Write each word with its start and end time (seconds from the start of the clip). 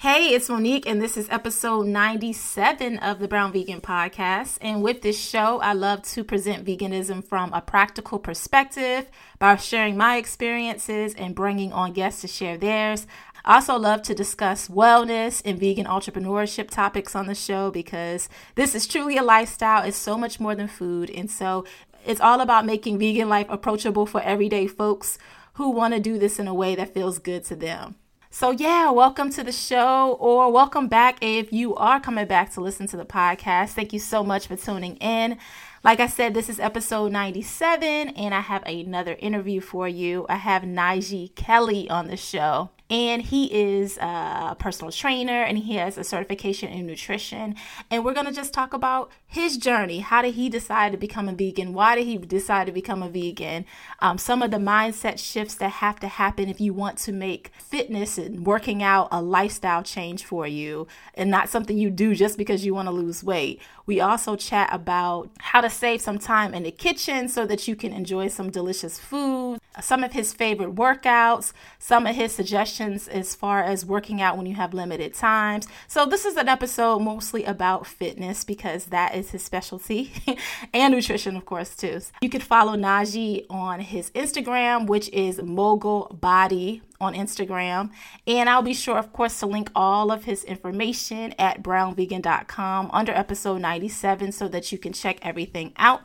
Hey, 0.00 0.34
it's 0.34 0.50
Monique, 0.50 0.86
and 0.86 1.00
this 1.00 1.16
is 1.16 1.26
episode 1.30 1.86
97 1.86 2.98
of 2.98 3.18
the 3.18 3.26
Brown 3.26 3.50
Vegan 3.50 3.80
Podcast. 3.80 4.58
And 4.60 4.82
with 4.82 5.00
this 5.00 5.18
show, 5.18 5.58
I 5.60 5.72
love 5.72 6.02
to 6.02 6.22
present 6.22 6.66
veganism 6.66 7.24
from 7.24 7.50
a 7.54 7.62
practical 7.62 8.18
perspective 8.18 9.10
by 9.38 9.56
sharing 9.56 9.96
my 9.96 10.18
experiences 10.18 11.14
and 11.14 11.34
bringing 11.34 11.72
on 11.72 11.94
guests 11.94 12.20
to 12.20 12.28
share 12.28 12.58
theirs. 12.58 13.06
I 13.42 13.54
also 13.54 13.78
love 13.78 14.02
to 14.02 14.14
discuss 14.14 14.68
wellness 14.68 15.40
and 15.46 15.58
vegan 15.58 15.86
entrepreneurship 15.86 16.68
topics 16.68 17.16
on 17.16 17.26
the 17.26 17.34
show 17.34 17.70
because 17.70 18.28
this 18.54 18.74
is 18.74 18.86
truly 18.86 19.16
a 19.16 19.22
lifestyle. 19.22 19.82
It's 19.82 19.96
so 19.96 20.18
much 20.18 20.38
more 20.38 20.54
than 20.54 20.68
food. 20.68 21.08
And 21.08 21.30
so 21.30 21.64
it's 22.04 22.20
all 22.20 22.42
about 22.42 22.66
making 22.66 22.98
vegan 22.98 23.30
life 23.30 23.46
approachable 23.48 24.04
for 24.04 24.20
everyday 24.20 24.66
folks 24.66 25.16
who 25.54 25.70
want 25.70 25.94
to 25.94 26.00
do 26.00 26.18
this 26.18 26.38
in 26.38 26.46
a 26.46 26.54
way 26.54 26.74
that 26.74 26.92
feels 26.92 27.18
good 27.18 27.44
to 27.46 27.56
them. 27.56 27.94
So, 28.38 28.50
yeah, 28.50 28.90
welcome 28.90 29.30
to 29.30 29.42
the 29.42 29.50
show 29.50 30.12
or 30.20 30.52
welcome 30.52 30.88
back 30.88 31.16
if 31.22 31.54
you 31.54 31.74
are 31.76 31.98
coming 31.98 32.26
back 32.26 32.52
to 32.52 32.60
listen 32.60 32.86
to 32.88 32.96
the 32.98 33.06
podcast. 33.06 33.70
Thank 33.70 33.94
you 33.94 33.98
so 33.98 34.22
much 34.22 34.46
for 34.46 34.56
tuning 34.56 34.96
in. 34.96 35.38
Like 35.82 36.00
I 36.00 36.06
said, 36.06 36.34
this 36.34 36.50
is 36.50 36.60
episode 36.60 37.12
97, 37.12 38.10
and 38.10 38.34
I 38.34 38.40
have 38.40 38.62
another 38.66 39.16
interview 39.20 39.62
for 39.62 39.88
you. 39.88 40.26
I 40.28 40.34
have 40.34 40.64
Najee 40.64 41.34
Kelly 41.34 41.88
on 41.88 42.08
the 42.08 42.18
show 42.18 42.68
and 42.88 43.22
he 43.22 43.52
is 43.52 43.98
a 43.98 44.56
personal 44.58 44.92
trainer 44.92 45.42
and 45.42 45.58
he 45.58 45.74
has 45.74 45.98
a 45.98 46.04
certification 46.04 46.68
in 46.68 46.86
nutrition. 46.86 47.56
And 47.90 48.04
we're 48.04 48.14
going 48.14 48.26
to 48.26 48.32
just 48.32 48.52
talk 48.52 48.72
about 48.72 49.10
his 49.26 49.56
journey. 49.56 50.00
How 50.00 50.22
did 50.22 50.34
he 50.34 50.48
decide 50.48 50.92
to 50.92 50.98
become 50.98 51.28
a 51.28 51.32
vegan? 51.32 51.72
Why 51.72 51.96
did 51.96 52.06
he 52.06 52.16
decide 52.16 52.66
to 52.66 52.72
become 52.72 53.02
a 53.02 53.08
vegan? 53.08 53.64
Um, 53.98 54.18
some 54.18 54.40
of 54.40 54.52
the 54.52 54.58
mindset 54.58 55.18
shifts 55.18 55.56
that 55.56 55.70
have 55.70 55.98
to 56.00 56.08
happen 56.08 56.48
if 56.48 56.60
you 56.60 56.72
want 56.72 56.98
to 56.98 57.12
make 57.12 57.50
fitness 57.58 58.18
and 58.18 58.46
working 58.46 58.82
out 58.82 59.08
a 59.10 59.20
lifestyle 59.20 59.82
change 59.82 60.24
for 60.24 60.46
you 60.46 60.86
and 61.14 61.30
not 61.30 61.48
something 61.48 61.76
you 61.76 61.90
do 61.90 62.14
just 62.14 62.38
because 62.38 62.64
you 62.64 62.74
want 62.74 62.86
to 62.86 62.92
lose 62.92 63.24
weight. 63.24 63.60
We 63.84 64.00
also 64.00 64.36
chat 64.36 64.68
about 64.72 65.30
how 65.38 65.60
to 65.60 65.70
save 65.70 66.00
some 66.00 66.18
time 66.18 66.54
in 66.54 66.64
the 66.64 66.72
kitchen 66.72 67.28
so 67.28 67.46
that 67.46 67.66
you 67.68 67.76
can 67.76 67.92
enjoy 67.92 68.28
some 68.28 68.50
delicious 68.50 68.98
food, 68.98 69.60
some 69.80 70.04
of 70.04 70.12
his 70.12 70.32
favorite 70.32 70.74
workouts, 70.74 71.52
some 71.78 72.06
of 72.06 72.14
his 72.14 72.32
suggestions 72.32 73.08
as 73.08 73.34
far 73.34 73.62
as 73.62 73.84
working 73.84 74.20
out 74.20 74.36
when 74.36 74.46
you 74.46 74.54
have 74.54 74.74
limited 74.74 75.14
times. 75.14 75.66
So, 75.88 76.06
this 76.06 76.24
is 76.24 76.36
an 76.36 76.48
episode 76.48 77.00
mostly 77.00 77.44
about 77.44 77.86
fitness 77.86 78.44
because 78.44 78.86
that 78.86 79.14
is 79.14 79.30
his 79.30 79.42
specialty 79.42 80.12
and 80.74 80.94
nutrition, 80.94 81.36
of 81.36 81.44
course, 81.44 81.74
too. 81.74 82.00
You 82.20 82.28
can 82.28 82.40
follow 82.40 82.76
Najee 82.76 83.46
on 83.48 83.80
his 83.80 84.10
Instagram, 84.10 84.86
which 84.86 85.08
is 85.10 85.40
Mogul 85.40 86.16
Body 86.20 86.82
on 87.00 87.14
Instagram. 87.14 87.90
And 88.26 88.48
I'll 88.48 88.62
be 88.62 88.74
sure, 88.74 88.98
of 88.98 89.12
course, 89.12 89.38
to 89.40 89.46
link 89.46 89.70
all 89.74 90.10
of 90.10 90.24
his 90.24 90.44
information 90.44 91.34
at 91.38 91.62
brownvegan.com 91.62 92.90
under 92.92 93.12
episode 93.12 93.60
97 93.60 94.32
so 94.32 94.48
that 94.48 94.72
you 94.72 94.78
can 94.78 94.92
check 94.92 95.18
everything 95.22 95.72
out. 95.76 96.02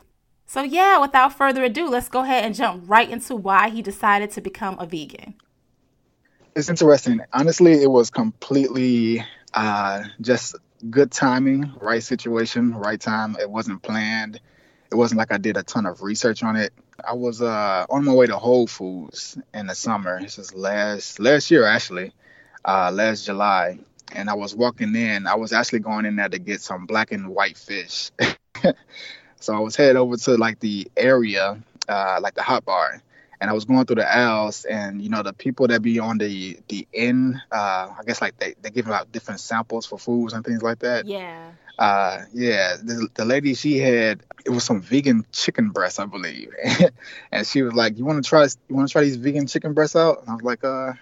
So, 0.52 0.62
yeah, 0.62 0.98
without 0.98 1.32
further 1.36 1.64
ado, 1.64 1.88
let's 1.88 2.08
go 2.08 2.20
ahead 2.20 2.44
and 2.44 2.54
jump 2.54 2.84
right 2.86 3.08
into 3.08 3.34
why 3.34 3.70
he 3.70 3.80
decided 3.80 4.30
to 4.32 4.40
become 4.40 4.78
a 4.78 4.86
vegan 4.86 5.34
it's 6.54 6.68
interesting. 6.68 7.20
Honestly, 7.32 7.82
it 7.82 7.90
was 7.90 8.10
completely 8.10 9.24
uh, 9.54 10.04
just 10.20 10.56
good 10.90 11.10
timing, 11.10 11.72
right 11.80 12.02
situation, 12.02 12.74
right 12.74 13.00
time. 13.00 13.36
It 13.40 13.50
wasn't 13.50 13.82
planned. 13.82 14.40
It 14.90 14.94
wasn't 14.94 15.18
like 15.18 15.32
I 15.32 15.38
did 15.38 15.56
a 15.56 15.62
ton 15.62 15.86
of 15.86 16.02
research 16.02 16.42
on 16.42 16.56
it. 16.56 16.72
I 17.02 17.14
was 17.14 17.40
uh, 17.40 17.86
on 17.88 18.04
my 18.04 18.12
way 18.12 18.26
to 18.26 18.36
Whole 18.36 18.66
Foods 18.66 19.38
in 19.54 19.66
the 19.66 19.74
summer. 19.74 20.20
This 20.20 20.38
is 20.38 20.54
last 20.54 21.18
last 21.18 21.50
year 21.50 21.64
actually, 21.64 22.12
uh, 22.64 22.90
last 22.92 23.24
July, 23.24 23.78
and 24.12 24.28
I 24.28 24.34
was 24.34 24.54
walking 24.54 24.94
in. 24.94 25.26
I 25.26 25.36
was 25.36 25.52
actually 25.52 25.80
going 25.80 26.04
in 26.04 26.16
there 26.16 26.28
to 26.28 26.38
get 26.38 26.60
some 26.60 26.84
black 26.84 27.12
and 27.12 27.28
white 27.28 27.56
fish. 27.56 28.10
so 29.42 29.54
I 29.54 29.60
was 29.60 29.76
headed 29.76 29.96
over 29.96 30.16
to 30.16 30.36
like 30.36 30.60
the 30.60 30.90
area, 30.96 31.62
uh, 31.88 32.18
like 32.22 32.34
the 32.34 32.42
hot 32.42 32.64
bar 32.64 33.02
and 33.42 33.50
I 33.50 33.54
was 33.54 33.64
going 33.64 33.84
through 33.86 33.96
the 33.96 34.08
aisles, 34.08 34.64
and 34.64 35.02
you 35.02 35.08
know 35.08 35.24
the 35.24 35.32
people 35.32 35.66
that 35.66 35.82
be 35.82 35.98
on 35.98 36.16
the 36.16 36.60
the 36.68 36.86
end, 36.94 37.42
uh, 37.50 37.88
I 37.98 38.02
guess 38.06 38.22
like 38.22 38.38
they 38.38 38.54
they 38.62 38.70
give 38.70 38.88
out 38.88 39.10
different 39.10 39.40
samples 39.40 39.84
for 39.84 39.98
foods 39.98 40.32
and 40.32 40.44
things 40.44 40.62
like 40.62 40.78
that. 40.78 41.06
Yeah. 41.06 41.50
Uh, 41.76 42.22
yeah. 42.32 42.76
The, 42.80 43.08
the 43.14 43.24
lady 43.24 43.54
she 43.54 43.78
had 43.78 44.22
it 44.44 44.50
was 44.50 44.62
some 44.62 44.80
vegan 44.80 45.26
chicken 45.32 45.70
breast, 45.70 45.98
I 45.98 46.06
believe, 46.06 46.50
and 47.32 47.44
she 47.44 47.62
was 47.62 47.74
like, 47.74 47.98
"You 47.98 48.04
want 48.04 48.22
to 48.22 48.28
try 48.28 48.44
you 48.44 48.76
want 48.76 48.88
to 48.88 48.92
try 48.92 49.02
these 49.02 49.16
vegan 49.16 49.48
chicken 49.48 49.72
breasts 49.72 49.96
out?" 49.96 50.20
And 50.20 50.30
I 50.30 50.34
was 50.34 50.44
like, 50.44 50.62
"Uh, 50.62 50.92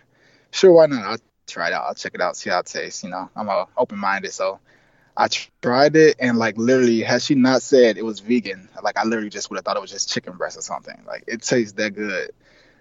sure, 0.50 0.72
why 0.72 0.86
not? 0.86 1.04
I'll 1.04 1.18
try 1.46 1.66
it 1.66 1.74
out. 1.74 1.88
I'll 1.88 1.94
check 1.94 2.14
it 2.14 2.22
out, 2.22 2.38
see 2.38 2.48
how 2.48 2.60
it 2.60 2.66
tastes. 2.66 3.04
You 3.04 3.10
know, 3.10 3.28
I'm 3.36 3.50
uh, 3.50 3.66
open 3.76 3.98
minded, 3.98 4.32
so." 4.32 4.60
I 5.20 5.28
tried 5.60 5.96
it 5.96 6.16
and 6.18 6.38
like 6.38 6.56
literally, 6.56 7.02
had 7.02 7.20
she 7.20 7.34
not 7.34 7.60
said 7.60 7.98
it 7.98 8.04
was 8.04 8.20
vegan, 8.20 8.70
like 8.82 8.96
I 8.96 9.04
literally 9.04 9.28
just 9.28 9.50
would 9.50 9.56
have 9.56 9.66
thought 9.66 9.76
it 9.76 9.82
was 9.82 9.90
just 9.90 10.08
chicken 10.08 10.32
breast 10.38 10.56
or 10.56 10.62
something. 10.62 10.96
Like 11.06 11.24
it 11.26 11.42
tastes 11.42 11.74
that 11.74 11.90
good. 11.90 12.30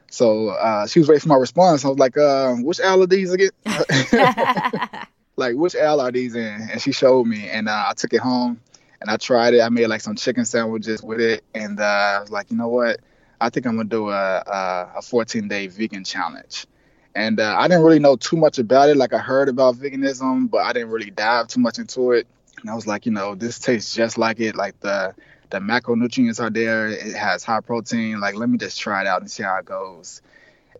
So 0.09 0.47
uh, 0.47 0.87
she 0.87 0.99
was 0.99 1.09
waiting 1.09 1.19
for 1.19 1.27
my 1.27 1.35
response. 1.35 1.83
I 1.83 1.89
was 1.89 1.99
like, 1.99 2.17
uh, 2.17 2.55
"Which 2.55 2.79
aisle 2.79 3.03
are 3.03 3.07
these 3.07 3.33
again? 3.33 3.49
like 5.35 5.55
which 5.55 5.75
aisle 5.75 5.99
are 5.99 6.13
these 6.13 6.33
in?" 6.33 6.69
And 6.71 6.81
she 6.81 6.93
showed 6.93 7.27
me, 7.27 7.49
and 7.49 7.67
uh, 7.67 7.87
I 7.89 7.93
took 7.93 8.13
it 8.13 8.21
home 8.21 8.61
and 9.01 9.09
I 9.09 9.17
tried 9.17 9.53
it. 9.55 9.59
I 9.59 9.67
made 9.67 9.87
like 9.87 9.99
some 9.99 10.15
chicken 10.15 10.45
sandwiches 10.45 11.03
with 11.03 11.19
it, 11.19 11.43
and 11.53 11.77
uh, 11.77 11.83
I 11.83 12.21
was 12.21 12.31
like, 12.31 12.51
you 12.51 12.57
know 12.57 12.69
what? 12.69 13.01
I 13.41 13.49
think 13.49 13.65
I'm 13.65 13.75
gonna 13.75 13.89
do 13.89 14.11
a 14.11 14.93
a 14.95 15.01
14 15.01 15.49
day 15.49 15.67
vegan 15.67 16.05
challenge 16.05 16.67
and 17.15 17.39
uh, 17.39 17.55
I 17.57 17.67
didn't 17.67 17.83
really 17.83 17.99
know 17.99 18.15
too 18.15 18.37
much 18.37 18.59
about 18.59 18.89
it. 18.89 18.97
Like 18.97 19.13
I 19.13 19.17
heard 19.17 19.49
about 19.49 19.75
veganism, 19.75 20.49
but 20.49 20.59
I 20.59 20.73
didn't 20.73 20.89
really 20.89 21.11
dive 21.11 21.47
too 21.47 21.59
much 21.59 21.79
into 21.79 22.11
it. 22.11 22.27
And 22.61 22.69
I 22.69 22.75
was 22.75 22.87
like, 22.87 23.05
you 23.05 23.11
know, 23.11 23.35
this 23.35 23.59
tastes 23.59 23.95
just 23.95 24.17
like 24.17 24.39
it. 24.39 24.55
Like 24.55 24.79
the 24.79 25.15
the 25.49 25.59
macronutrients 25.59 26.39
are 26.39 26.49
there. 26.49 26.87
It 26.87 27.15
has 27.15 27.43
high 27.43 27.61
protein. 27.61 28.19
Like 28.19 28.35
let 28.35 28.49
me 28.49 28.57
just 28.57 28.79
try 28.79 29.01
it 29.01 29.07
out 29.07 29.21
and 29.21 29.29
see 29.29 29.43
how 29.43 29.57
it 29.57 29.65
goes. 29.65 30.21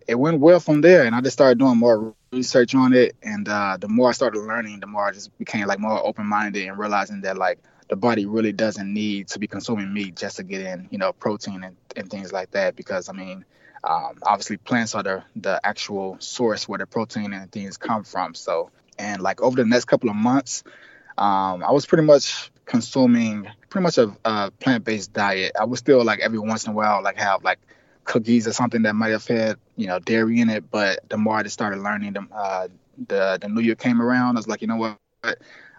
It 0.07 0.15
went 0.15 0.39
well 0.39 0.59
from 0.59 0.81
there, 0.81 1.03
and 1.03 1.15
I 1.15 1.21
just 1.21 1.33
started 1.33 1.59
doing 1.59 1.77
more 1.77 2.13
research 2.31 2.73
on 2.75 2.93
it. 2.93 3.15
And 3.21 3.47
uh, 3.47 3.77
the 3.79 3.87
more 3.87 4.09
I 4.09 4.13
started 4.13 4.39
learning, 4.39 4.79
the 4.79 4.87
more 4.87 5.07
I 5.07 5.11
just 5.11 5.37
became 5.37 5.67
like 5.67 5.79
more 5.79 6.05
open 6.05 6.25
minded 6.25 6.67
and 6.67 6.77
realizing 6.77 7.21
that 7.21 7.37
like 7.37 7.59
the 7.89 7.95
body 7.95 8.25
really 8.25 8.51
doesn't 8.51 8.91
need 8.91 9.27
to 9.29 9.39
be 9.39 9.47
consuming 9.47 9.93
meat 9.93 10.15
just 10.15 10.37
to 10.37 10.43
get 10.43 10.61
in, 10.61 10.87
you 10.91 10.97
know, 10.97 11.11
protein 11.13 11.63
and, 11.63 11.75
and 11.95 12.09
things 12.09 12.31
like 12.31 12.51
that. 12.51 12.75
Because 12.75 13.09
I 13.09 13.13
mean, 13.13 13.45
um, 13.83 14.19
obviously, 14.23 14.57
plants 14.57 14.95
are 14.95 15.03
the, 15.03 15.23
the 15.35 15.59
actual 15.65 16.17
source 16.19 16.67
where 16.67 16.79
the 16.79 16.85
protein 16.85 17.33
and 17.33 17.51
things 17.51 17.77
come 17.77 18.03
from. 18.03 18.35
So, 18.35 18.71
and 18.97 19.21
like 19.21 19.41
over 19.41 19.55
the 19.55 19.65
next 19.65 19.85
couple 19.85 20.09
of 20.09 20.15
months, 20.15 20.63
um, 21.17 21.63
I 21.63 21.71
was 21.71 21.85
pretty 21.85 22.03
much 22.03 22.51
consuming 22.65 23.47
pretty 23.69 23.83
much 23.83 23.97
a, 23.97 24.15
a 24.25 24.51
plant-based 24.51 25.11
diet. 25.13 25.53
I 25.59 25.65
was 25.65 25.79
still 25.79 26.03
like 26.03 26.19
every 26.19 26.39
once 26.39 26.65
in 26.65 26.71
a 26.71 26.75
while 26.75 27.01
like 27.03 27.17
have 27.17 27.43
like 27.43 27.59
cookies 28.03 28.47
or 28.47 28.53
something 28.53 28.83
that 28.83 28.95
might 28.95 29.09
have 29.09 29.25
had 29.25 29.57
you 29.75 29.87
know 29.87 29.99
dairy 29.99 30.39
in 30.39 30.49
it. 30.49 30.69
But 30.69 31.07
the 31.09 31.17
more 31.17 31.35
I 31.37 31.43
just 31.43 31.53
started 31.53 31.79
learning, 31.81 32.13
the 32.13 32.27
uh, 32.33 32.67
the 33.07 33.37
the 33.41 33.49
new 33.49 33.61
year 33.61 33.75
came 33.75 34.01
around. 34.01 34.37
I 34.37 34.39
was 34.39 34.47
like, 34.47 34.61
you 34.61 34.67
know 34.67 34.77
what? 34.77 34.97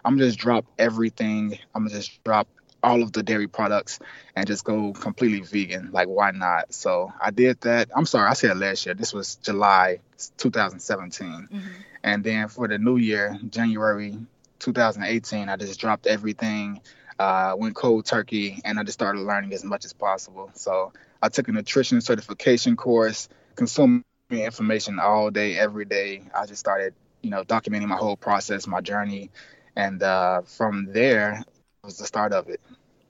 I'm 0.05 0.19
just 0.19 0.39
drop 0.39 0.67
everything. 0.79 1.59
I'm 1.75 1.85
gonna 1.87 1.95
just 1.95 2.23
drop 2.25 2.49
all 2.83 3.03
of 3.03 3.13
the 3.13 3.23
dairy 3.23 3.47
products 3.47 3.99
and 4.35 4.47
just 4.47 4.65
go 4.65 4.93
completely 4.93 5.41
vegan. 5.41 5.91
Like, 5.93 6.09
why 6.09 6.31
not? 6.31 6.73
So 6.73 7.13
I 7.21 7.31
did 7.31 7.61
that. 7.63 7.91
I'm 7.95 8.07
sorry, 8.07 8.29
I 8.29 8.35
said 8.35 8.57
last 8.59 8.87
year. 8.87 8.95
This 8.95 9.13
was 9.13 9.37
July 9.37 10.01
2017. 10.39 11.29
Mm-hmm. 11.29 11.59
And 12.03 12.25
then 12.25 12.49
for 12.49 12.69
the 12.69 12.79
new 12.79 12.97
year, 12.97 13.39
January 13.49 14.17
2018, 14.59 15.49
I 15.49 15.57
just 15.57 15.81
dropped 15.81 16.07
everything, 16.07 16.81
uh, 17.19 17.55
went 17.57 17.75
cold 17.75 18.07
turkey, 18.07 18.61
and 18.65 18.79
I 18.79 18.83
just 18.83 18.99
started 18.99 19.21
learning 19.21 19.53
as 19.53 19.65
much 19.65 19.85
as 19.85 19.93
possible. 19.93 20.51
So 20.55 20.93
I 21.23 21.29
took 21.29 21.49
a 21.49 21.53
nutrition 21.53 22.01
certification 22.01 22.77
course, 22.77 23.29
consuming 23.57 24.05
information 24.31 24.99
all 24.99 25.31
day, 25.31 25.59
every 25.59 25.85
day. 25.85 26.23
I 26.35 26.47
just 26.47 26.61
started, 26.61 26.95
you 27.21 27.31
know, 27.31 27.45
documenting 27.45 27.89
my 27.89 27.97
whole 27.97 28.17
process, 28.17 28.67
my 28.67 28.81
journey. 28.81 29.31
And 29.77 30.03
uh, 30.03 30.43
from 30.43 30.93
there, 30.93 31.45
was 31.85 31.99
the 31.99 32.07
start 32.07 32.33
of 32.33 32.49
it. 32.49 32.61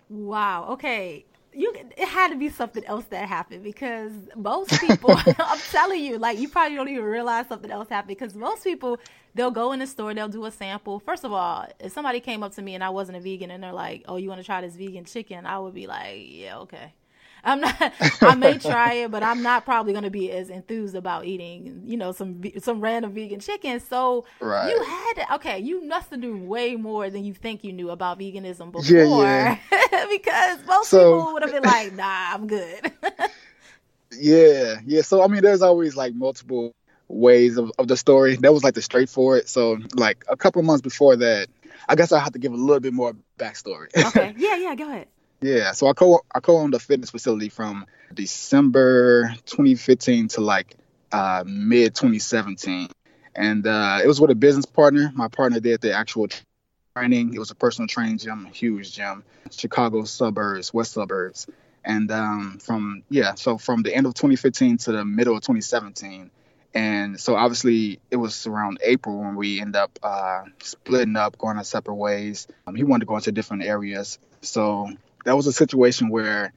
Wow. 0.08 0.68
Okay. 0.70 1.24
You 1.52 1.72
it 1.96 2.08
had 2.08 2.28
to 2.30 2.36
be 2.36 2.48
something 2.48 2.84
else 2.84 3.06
that 3.06 3.28
happened 3.28 3.64
because 3.64 4.12
most 4.36 4.78
people 4.80 5.10
I'm 5.38 5.58
telling 5.70 6.02
you, 6.02 6.18
like 6.18 6.38
you 6.38 6.48
probably 6.48 6.76
don't 6.76 6.88
even 6.88 7.04
realize 7.04 7.48
something 7.48 7.70
else 7.70 7.88
happened 7.88 8.08
because 8.08 8.34
most 8.34 8.62
people 8.64 8.98
they'll 9.34 9.50
go 9.50 9.72
in 9.72 9.80
the 9.80 9.86
store, 9.86 10.14
they'll 10.14 10.28
do 10.28 10.44
a 10.44 10.50
sample. 10.52 11.00
First 11.00 11.24
of 11.24 11.32
all, 11.32 11.66
if 11.80 11.92
somebody 11.92 12.20
came 12.20 12.42
up 12.42 12.52
to 12.54 12.62
me 12.62 12.74
and 12.74 12.84
I 12.84 12.90
wasn't 12.90 13.18
a 13.18 13.20
vegan 13.20 13.50
and 13.50 13.62
they're 13.62 13.72
like, 13.72 14.04
"Oh, 14.08 14.16
you 14.16 14.28
want 14.28 14.40
to 14.40 14.44
try 14.46 14.60
this 14.60 14.76
vegan 14.76 15.04
chicken?" 15.04 15.46
I 15.46 15.58
would 15.58 15.74
be 15.74 15.86
like, 15.88 16.26
"Yeah, 16.28 16.58
okay." 16.58 16.94
I'm 17.44 17.60
not. 17.60 17.92
I 18.20 18.34
may 18.34 18.58
try 18.58 18.94
it, 18.94 19.10
but 19.10 19.22
I'm 19.22 19.42
not 19.42 19.64
probably 19.64 19.92
going 19.92 20.04
to 20.04 20.10
be 20.10 20.30
as 20.30 20.50
enthused 20.50 20.94
about 20.94 21.24
eating, 21.24 21.82
you 21.84 21.96
know, 21.96 22.12
some 22.12 22.42
some 22.60 22.80
random 22.80 23.12
vegan 23.12 23.40
chicken. 23.40 23.80
So 23.80 24.24
right. 24.40 24.70
you 24.70 24.82
had 24.82 25.12
to, 25.14 25.34
okay. 25.36 25.58
You 25.58 25.86
must 25.86 26.10
have 26.10 26.20
knew 26.20 26.36
way 26.38 26.76
more 26.76 27.10
than 27.10 27.24
you 27.24 27.34
think 27.34 27.64
you 27.64 27.72
knew 27.72 27.90
about 27.90 28.18
veganism 28.18 28.72
before, 28.72 29.24
yeah, 29.24 29.58
yeah. 29.72 30.06
because 30.10 30.58
most 30.66 30.90
so, 30.90 31.18
people 31.18 31.32
would 31.34 31.42
have 31.42 31.52
been 31.52 31.62
like, 31.62 31.92
"Nah, 31.94 32.34
I'm 32.34 32.46
good." 32.46 32.92
yeah, 34.12 34.80
yeah. 34.84 35.02
So 35.02 35.22
I 35.22 35.26
mean, 35.26 35.42
there's 35.42 35.62
always 35.62 35.96
like 35.96 36.14
multiple 36.14 36.74
ways 37.08 37.56
of, 37.56 37.72
of 37.78 37.88
the 37.88 37.96
story. 37.96 38.36
That 38.36 38.52
was 38.52 38.62
like 38.62 38.74
the 38.74 38.82
straightforward. 38.82 39.48
So 39.48 39.78
like 39.94 40.24
a 40.28 40.36
couple 40.36 40.62
months 40.62 40.82
before 40.82 41.16
that, 41.16 41.48
I 41.88 41.96
guess 41.96 42.12
I 42.12 42.20
have 42.20 42.32
to 42.32 42.38
give 42.38 42.52
a 42.52 42.56
little 42.56 42.80
bit 42.80 42.92
more 42.92 43.14
backstory. 43.38 43.88
okay. 44.06 44.34
Yeah, 44.36 44.56
yeah. 44.56 44.74
Go 44.74 44.88
ahead. 44.88 45.08
Yeah, 45.42 45.72
so 45.72 45.86
I 45.88 45.94
co 45.94 46.20
I 46.34 46.40
co-owned 46.40 46.74
a 46.74 46.78
fitness 46.78 47.10
facility 47.10 47.48
from 47.48 47.86
December 48.12 49.34
2015 49.46 50.28
to 50.28 50.40
like 50.42 50.76
uh, 51.12 51.44
mid 51.46 51.94
2017, 51.94 52.88
and 53.34 53.66
uh, 53.66 54.00
it 54.04 54.06
was 54.06 54.20
with 54.20 54.30
a 54.30 54.34
business 54.34 54.66
partner. 54.66 55.10
My 55.14 55.28
partner 55.28 55.60
did 55.60 55.80
the 55.80 55.94
actual 55.94 56.28
training. 56.94 57.32
It 57.34 57.38
was 57.38 57.50
a 57.50 57.54
personal 57.54 57.88
training 57.88 58.18
gym, 58.18 58.46
a 58.46 58.50
huge 58.50 58.92
gym, 58.92 59.24
Chicago 59.50 60.04
suburbs, 60.04 60.74
west 60.74 60.92
suburbs, 60.92 61.46
and 61.84 62.10
um, 62.10 62.58
from 62.62 63.02
yeah, 63.08 63.34
so 63.34 63.56
from 63.56 63.82
the 63.82 63.94
end 63.94 64.06
of 64.06 64.12
2015 64.14 64.76
to 64.78 64.92
the 64.92 65.04
middle 65.06 65.36
of 65.36 65.42
2017. 65.42 66.30
And 66.74 67.18
so 67.18 67.34
obviously 67.34 67.98
it 68.10 68.16
was 68.16 68.46
around 68.46 68.78
April 68.82 69.18
when 69.18 69.34
we 69.36 69.60
end 69.60 69.74
up 69.74 69.98
uh, 70.02 70.44
splitting 70.62 71.16
up, 71.16 71.36
going 71.38 71.56
our 71.56 71.64
separate 71.64 71.96
ways. 71.96 72.46
Um, 72.66 72.76
he 72.76 72.84
wanted 72.84 73.00
to 73.00 73.06
go 73.06 73.16
into 73.16 73.32
different 73.32 73.64
areas. 73.64 74.18
So 74.42 74.88
that 75.24 75.36
was 75.36 75.46
a 75.46 75.52
situation 75.52 76.08
where 76.08 76.52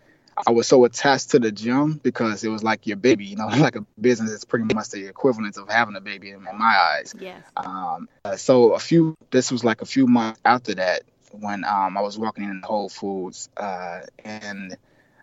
I 0.48 0.52
was 0.52 0.68
so 0.68 0.84
attached 0.86 1.32
to 1.32 1.40
the 1.40 1.52
gym 1.52 2.00
because 2.02 2.44
it 2.44 2.50
was 2.50 2.64
like 2.64 2.88
your 2.88 2.98
baby, 2.98 3.26
you 3.26 3.36
know, 3.36 3.48
like 3.58 3.76
a 3.76 3.86
business 4.00 4.32
is 4.32 4.46
pretty 4.46 4.74
much 4.74 4.90
the 4.90 5.08
equivalent 5.08 5.58
of 5.58 5.70
having 5.70 5.96
a 5.96 6.02
baby 6.02 6.32
in, 6.32 6.44
my 6.44 6.52
eyes. 6.98 7.14
Yes. 7.20 7.44
Um, 7.56 8.10
uh, 8.26 8.36
so 8.36 8.74
a 8.74 8.80
few, 8.80 9.16
this 9.32 9.52
was 9.52 9.64
like 9.64 9.82
a 9.82 9.86
few 9.86 10.08
months 10.08 10.40
after 10.44 10.76
that 10.76 11.04
when 11.32 11.64
um, 11.64 11.98
I 11.98 12.02
was 12.02 12.18
walking 12.18 12.44
in 12.44 12.62
Whole 12.64 12.90
Foods 12.90 13.50
uh, 13.58 14.02
and 14.24 14.78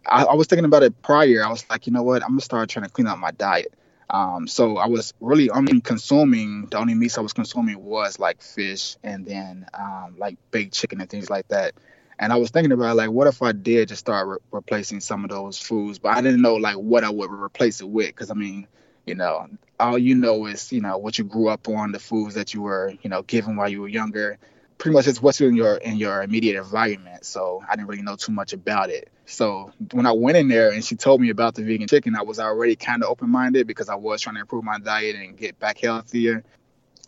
I, 0.06 0.24
I, 0.24 0.34
was 0.34 0.48
thinking 0.48 0.64
about 0.64 0.82
it 0.82 1.02
prior. 1.02 1.44
I 1.44 1.50
was 1.50 1.64
like, 1.70 1.86
you 1.86 1.92
know 1.92 2.02
what, 2.02 2.22
I'm 2.22 2.30
gonna 2.30 2.40
start 2.40 2.68
trying 2.68 2.84
to 2.84 2.90
clean 2.90 3.06
up 3.06 3.18
my 3.18 3.30
diet. 3.30 3.72
Um, 4.08 4.48
so 4.48 4.76
I 4.76 4.88
was 4.88 5.14
really 5.20 5.50
only 5.50 5.80
consuming 5.80 6.66
the 6.66 6.78
only 6.78 6.94
meats 6.94 7.16
I 7.16 7.20
was 7.20 7.32
consuming 7.32 7.82
was 7.82 8.18
like 8.18 8.42
fish 8.42 8.96
and 9.04 9.24
then 9.24 9.66
um, 9.72 10.16
like 10.18 10.36
baked 10.50 10.74
chicken 10.74 11.00
and 11.00 11.08
things 11.08 11.30
like 11.30 11.46
that. 11.48 11.74
And 12.20 12.34
I 12.34 12.36
was 12.36 12.50
thinking 12.50 12.70
about 12.70 12.96
like, 12.96 13.10
what 13.10 13.26
if 13.28 13.40
I 13.40 13.52
did 13.52 13.88
just 13.88 14.00
start 14.00 14.28
re- 14.28 14.36
replacing 14.52 15.00
some 15.00 15.24
of 15.24 15.30
those 15.30 15.58
foods, 15.58 15.98
but 15.98 16.10
I 16.10 16.20
didn't 16.20 16.42
know 16.42 16.56
like 16.56 16.76
what 16.76 17.02
I 17.02 17.08
would 17.08 17.30
replace 17.30 17.80
it 17.80 17.88
with, 17.88 18.08
because 18.08 18.30
I 18.30 18.34
mean, 18.34 18.66
you 19.06 19.14
know, 19.14 19.48
all 19.80 19.96
you 19.96 20.14
know 20.14 20.44
is 20.44 20.70
you 20.70 20.82
know 20.82 20.98
what 20.98 21.16
you 21.16 21.24
grew 21.24 21.48
up 21.48 21.66
on, 21.66 21.92
the 21.92 21.98
foods 21.98 22.34
that 22.34 22.52
you 22.52 22.60
were 22.60 22.92
you 23.00 23.08
know 23.08 23.22
given 23.22 23.56
while 23.56 23.70
you 23.70 23.80
were 23.80 23.88
younger. 23.88 24.38
Pretty 24.76 24.94
much 24.94 25.06
it's 25.06 25.22
what's 25.22 25.40
in 25.40 25.56
your 25.56 25.76
in 25.76 25.96
your 25.96 26.22
immediate 26.22 26.58
environment. 26.58 27.24
So 27.24 27.62
I 27.66 27.74
didn't 27.74 27.88
really 27.88 28.02
know 28.02 28.16
too 28.16 28.32
much 28.32 28.52
about 28.52 28.90
it. 28.90 29.10
So 29.24 29.72
when 29.92 30.04
I 30.04 30.12
went 30.12 30.36
in 30.36 30.48
there 30.48 30.72
and 30.72 30.84
she 30.84 30.96
told 30.96 31.22
me 31.22 31.30
about 31.30 31.54
the 31.54 31.62
vegan 31.62 31.88
chicken, 31.88 32.16
I 32.16 32.22
was 32.22 32.38
already 32.38 32.76
kind 32.76 33.02
of 33.02 33.08
open 33.08 33.30
minded 33.30 33.66
because 33.66 33.88
I 33.88 33.94
was 33.94 34.20
trying 34.20 34.34
to 34.34 34.42
improve 34.42 34.64
my 34.64 34.78
diet 34.78 35.16
and 35.16 35.38
get 35.38 35.58
back 35.58 35.78
healthier 35.78 36.44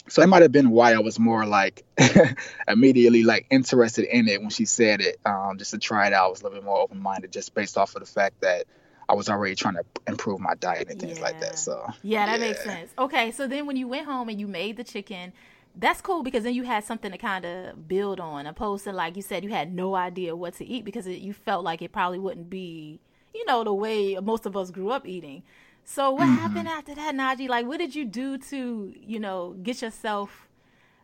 so 0.09 0.21
that 0.21 0.27
might 0.27 0.43
have 0.43 0.53
been 0.53 0.71
why 0.71 0.95
I 0.95 0.99
was 0.99 1.19
more 1.19 1.47
like 1.47 1.85
immediately 2.69 3.23
like 3.23 3.47
interested 3.51 4.05
in 4.05 4.29
it 4.29 4.41
when 4.41 4.51
she 4.51 4.65
said 4.65 5.01
it. 5.01 5.21
Um, 5.25 5.59
just 5.59 5.71
to 5.71 5.79
try 5.79 6.09
it 6.09 6.13
out, 6.13 6.27
I 6.27 6.29
was 6.29 6.41
a 6.41 6.45
little 6.45 6.59
bit 6.59 6.65
more 6.65 6.81
open 6.81 7.01
minded, 7.01 7.33
just 7.33 7.55
based 7.55 7.79
off 7.79 7.95
of 7.95 8.01
the 8.01 8.07
fact 8.07 8.41
that 8.41 8.67
I 9.09 9.15
was 9.15 9.29
already 9.29 9.55
trying 9.55 9.75
to 9.75 9.85
improve 10.07 10.41
my 10.41 10.55
diet 10.55 10.89
and 10.91 10.99
things 11.01 11.19
yeah. 11.19 11.25
like 11.25 11.41
that. 11.41 11.59
So 11.59 11.87
yeah, 12.03 12.27
that 12.27 12.41
yeah. 12.41 12.47
makes 12.47 12.65
sense. 12.65 12.91
Okay, 12.99 13.31
so 13.31 13.47
then 13.47 13.67
when 13.67 13.77
you 13.77 13.87
went 13.89 14.07
home 14.07 14.29
and 14.29 14.41
you 14.41 14.49
made 14.49 14.77
the 14.77 14.85
chicken, 14.85 15.33
that's 15.77 16.01
cool 16.01 16.23
because 16.23 16.45
then 16.45 16.55
you 16.55 16.65
had 16.65 16.85
something 16.85 17.13
to 17.13 17.19
kind 17.19 17.45
of 17.45 17.89
build 17.89 18.21
on, 18.21 18.47
opposed 18.47 18.85
to 18.85 18.93
like 18.93 19.17
you 19.17 19.23
said, 19.23 19.45
you 19.45 19.51
had 19.51 19.73
no 19.73 19.95
idea 19.95 20.35
what 20.35 20.55
to 20.55 20.67
eat 20.67 20.85
because 20.85 21.07
it, 21.07 21.21
you 21.21 21.33
felt 21.33 21.65
like 21.65 21.81
it 21.81 21.93
probably 21.93 22.19
wouldn't 22.19 22.51
be, 22.51 23.01
you 23.35 23.45
know, 23.47 23.65
the 23.65 23.73
way 23.73 24.17
most 24.23 24.47
of 24.47 24.57
us 24.57 24.71
grew 24.71 24.91
up 24.91 25.07
eating. 25.07 25.43
So 25.85 26.11
what 26.13 26.23
mm-hmm. 26.23 26.35
happened 26.37 26.69
after 26.69 26.95
that, 26.95 27.15
Najee? 27.15 27.49
Like, 27.49 27.67
what 27.67 27.79
did 27.79 27.95
you 27.95 28.05
do 28.05 28.39
to, 28.39 28.95
you 28.97 29.19
know, 29.19 29.57
get 29.63 29.83
yourself 29.83 30.49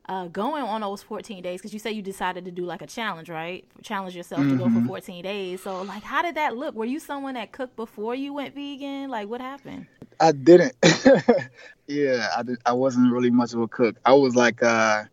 uh, 0.08 0.28
going 0.28 0.62
on 0.62 0.80
those 0.80 1.02
14 1.02 1.42
days? 1.42 1.60
Because 1.60 1.72
you 1.72 1.78
say 1.78 1.92
you 1.92 2.02
decided 2.02 2.44
to 2.44 2.50
do 2.50 2.64
like 2.64 2.82
a 2.82 2.86
challenge, 2.86 3.28
right? 3.28 3.64
Challenge 3.82 4.16
yourself 4.16 4.40
mm-hmm. 4.40 4.52
to 4.52 4.56
go 4.56 4.64
for 4.64 4.78
mm-hmm. 4.78 4.86
14 4.86 5.22
days. 5.22 5.62
So, 5.62 5.82
like, 5.82 6.02
how 6.02 6.22
did 6.22 6.36
that 6.36 6.56
look? 6.56 6.74
Were 6.74 6.84
you 6.84 7.00
someone 7.00 7.34
that 7.34 7.52
cooked 7.52 7.76
before 7.76 8.14
you 8.14 8.32
went 8.32 8.54
vegan? 8.54 9.10
Like, 9.10 9.28
what 9.28 9.40
happened? 9.40 9.86
I 10.20 10.32
didn't. 10.32 10.74
yeah, 11.86 12.28
I 12.36 12.42
did. 12.42 12.58
I 12.64 12.72
wasn't 12.72 13.12
really 13.12 13.30
much 13.30 13.54
of 13.54 13.60
a 13.60 13.68
cook. 13.68 13.96
I 14.04 14.14
was 14.14 14.34
like, 14.34 14.62
uh, 14.62 15.04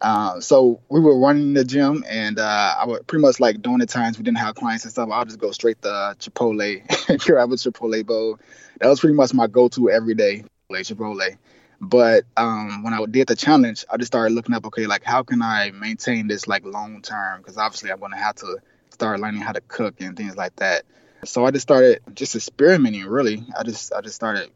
uh, 0.00 0.40
so 0.40 0.80
we 0.88 1.00
were 1.00 1.18
running 1.18 1.54
the 1.54 1.64
gym, 1.64 2.04
and 2.08 2.38
uh, 2.38 2.74
I 2.78 2.86
would 2.86 3.06
pretty 3.06 3.22
much 3.22 3.40
like 3.40 3.60
during 3.62 3.78
the 3.78 3.86
times 3.86 4.18
we 4.18 4.24
didn't 4.24 4.38
have 4.38 4.54
clients 4.54 4.84
and 4.84 4.92
stuff. 4.92 5.08
I'll 5.12 5.24
just 5.24 5.38
go 5.38 5.50
straight 5.50 5.82
to 5.82 6.16
Chipotle, 6.18 6.86
grab 7.26 7.52
a 7.52 7.56
Chipotle 7.56 8.06
bowl. 8.06 8.38
That 8.80 8.88
was 8.88 9.00
pretty 9.00 9.16
much 9.16 9.34
my 9.34 9.48
go-to 9.48 9.90
every 9.90 10.14
day, 10.14 10.44
Chipotle. 10.70 11.36
But 11.80 12.24
um, 12.36 12.82
when 12.82 12.92
I 12.92 13.04
did 13.06 13.28
the 13.28 13.36
challenge, 13.36 13.84
I 13.90 13.96
just 13.96 14.08
started 14.08 14.34
looking 14.34 14.54
up, 14.54 14.66
okay, 14.66 14.86
like 14.86 15.04
how 15.04 15.22
can 15.22 15.42
I 15.42 15.70
maintain 15.70 16.26
this 16.26 16.48
like 16.48 16.64
long 16.64 17.02
term? 17.02 17.40
Because 17.40 17.56
obviously 17.56 17.90
I'm 17.90 18.00
gonna 18.00 18.16
have 18.16 18.36
to 18.36 18.58
start 18.90 19.20
learning 19.20 19.42
how 19.42 19.52
to 19.52 19.60
cook 19.60 20.00
and 20.00 20.16
things 20.16 20.36
like 20.36 20.56
that. 20.56 20.84
So 21.24 21.44
I 21.44 21.50
just 21.50 21.62
started 21.62 22.00
just 22.14 22.34
experimenting. 22.34 23.04
Really, 23.06 23.44
I 23.56 23.62
just 23.62 23.92
I 23.92 24.00
just 24.00 24.16
started 24.16 24.50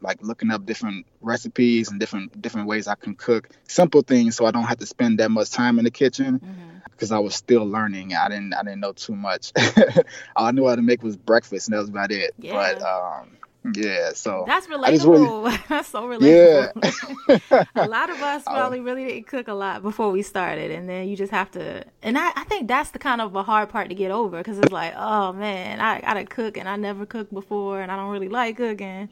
like 0.00 0.22
looking 0.22 0.50
up 0.50 0.64
different 0.66 1.06
recipes 1.20 1.90
and 1.90 1.98
different 1.98 2.40
different 2.40 2.68
ways 2.68 2.86
I 2.86 2.94
can 2.94 3.14
cook 3.14 3.48
simple 3.66 4.02
things 4.02 4.36
so 4.36 4.46
I 4.46 4.50
don't 4.50 4.64
have 4.64 4.78
to 4.78 4.86
spend 4.86 5.18
that 5.18 5.30
much 5.30 5.50
time 5.50 5.78
in 5.78 5.84
the 5.84 5.90
kitchen 5.90 6.40
because 6.84 7.08
mm-hmm. 7.08 7.16
I 7.16 7.20
was 7.20 7.34
still 7.34 7.64
learning. 7.64 8.14
I 8.14 8.28
didn't 8.28 8.54
I 8.54 8.62
didn't 8.62 8.80
know 8.80 8.92
too 8.92 9.14
much. 9.14 9.52
All 10.36 10.46
I 10.46 10.50
knew 10.52 10.66
how 10.66 10.76
to 10.76 10.82
make 10.82 11.02
was 11.02 11.16
breakfast 11.16 11.68
and 11.68 11.74
that 11.74 11.80
was 11.80 11.88
about 11.88 12.12
it. 12.12 12.34
Yeah. 12.38 12.52
But 12.52 12.82
um 12.82 13.38
yeah, 13.74 14.12
so 14.14 14.44
that's 14.46 14.66
relatable. 14.66 15.44
Really, 15.44 15.58
that's 15.68 15.88
so 15.88 16.02
relatable. 16.02 17.44
Yeah. 17.50 17.64
a 17.74 17.88
lot 17.88 18.08
of 18.08 18.20
us 18.22 18.44
probably 18.44 18.80
really 18.80 19.04
didn't 19.04 19.26
cook 19.26 19.48
a 19.48 19.52
lot 19.52 19.82
before 19.82 20.10
we 20.10 20.22
started, 20.22 20.70
and 20.70 20.88
then 20.88 21.08
you 21.08 21.16
just 21.16 21.32
have 21.32 21.50
to. 21.52 21.84
And 22.02 22.16
I, 22.18 22.30
I 22.34 22.44
think 22.44 22.68
that's 22.68 22.90
the 22.90 22.98
kind 22.98 23.20
of 23.20 23.34
a 23.34 23.42
hard 23.42 23.68
part 23.68 23.88
to 23.88 23.94
get 23.94 24.10
over 24.10 24.38
because 24.38 24.58
it's 24.58 24.72
like, 24.72 24.94
oh 24.96 25.32
man, 25.32 25.80
I 25.80 26.00
gotta 26.00 26.24
cook, 26.24 26.56
and 26.56 26.68
I 26.68 26.76
never 26.76 27.04
cooked 27.04 27.32
before, 27.32 27.80
and 27.80 27.90
I 27.90 27.96
don't 27.96 28.10
really 28.10 28.28
like 28.28 28.56
cooking. 28.56 29.08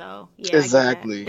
So 0.00 0.30
yeah, 0.38 0.56
exactly. 0.56 1.28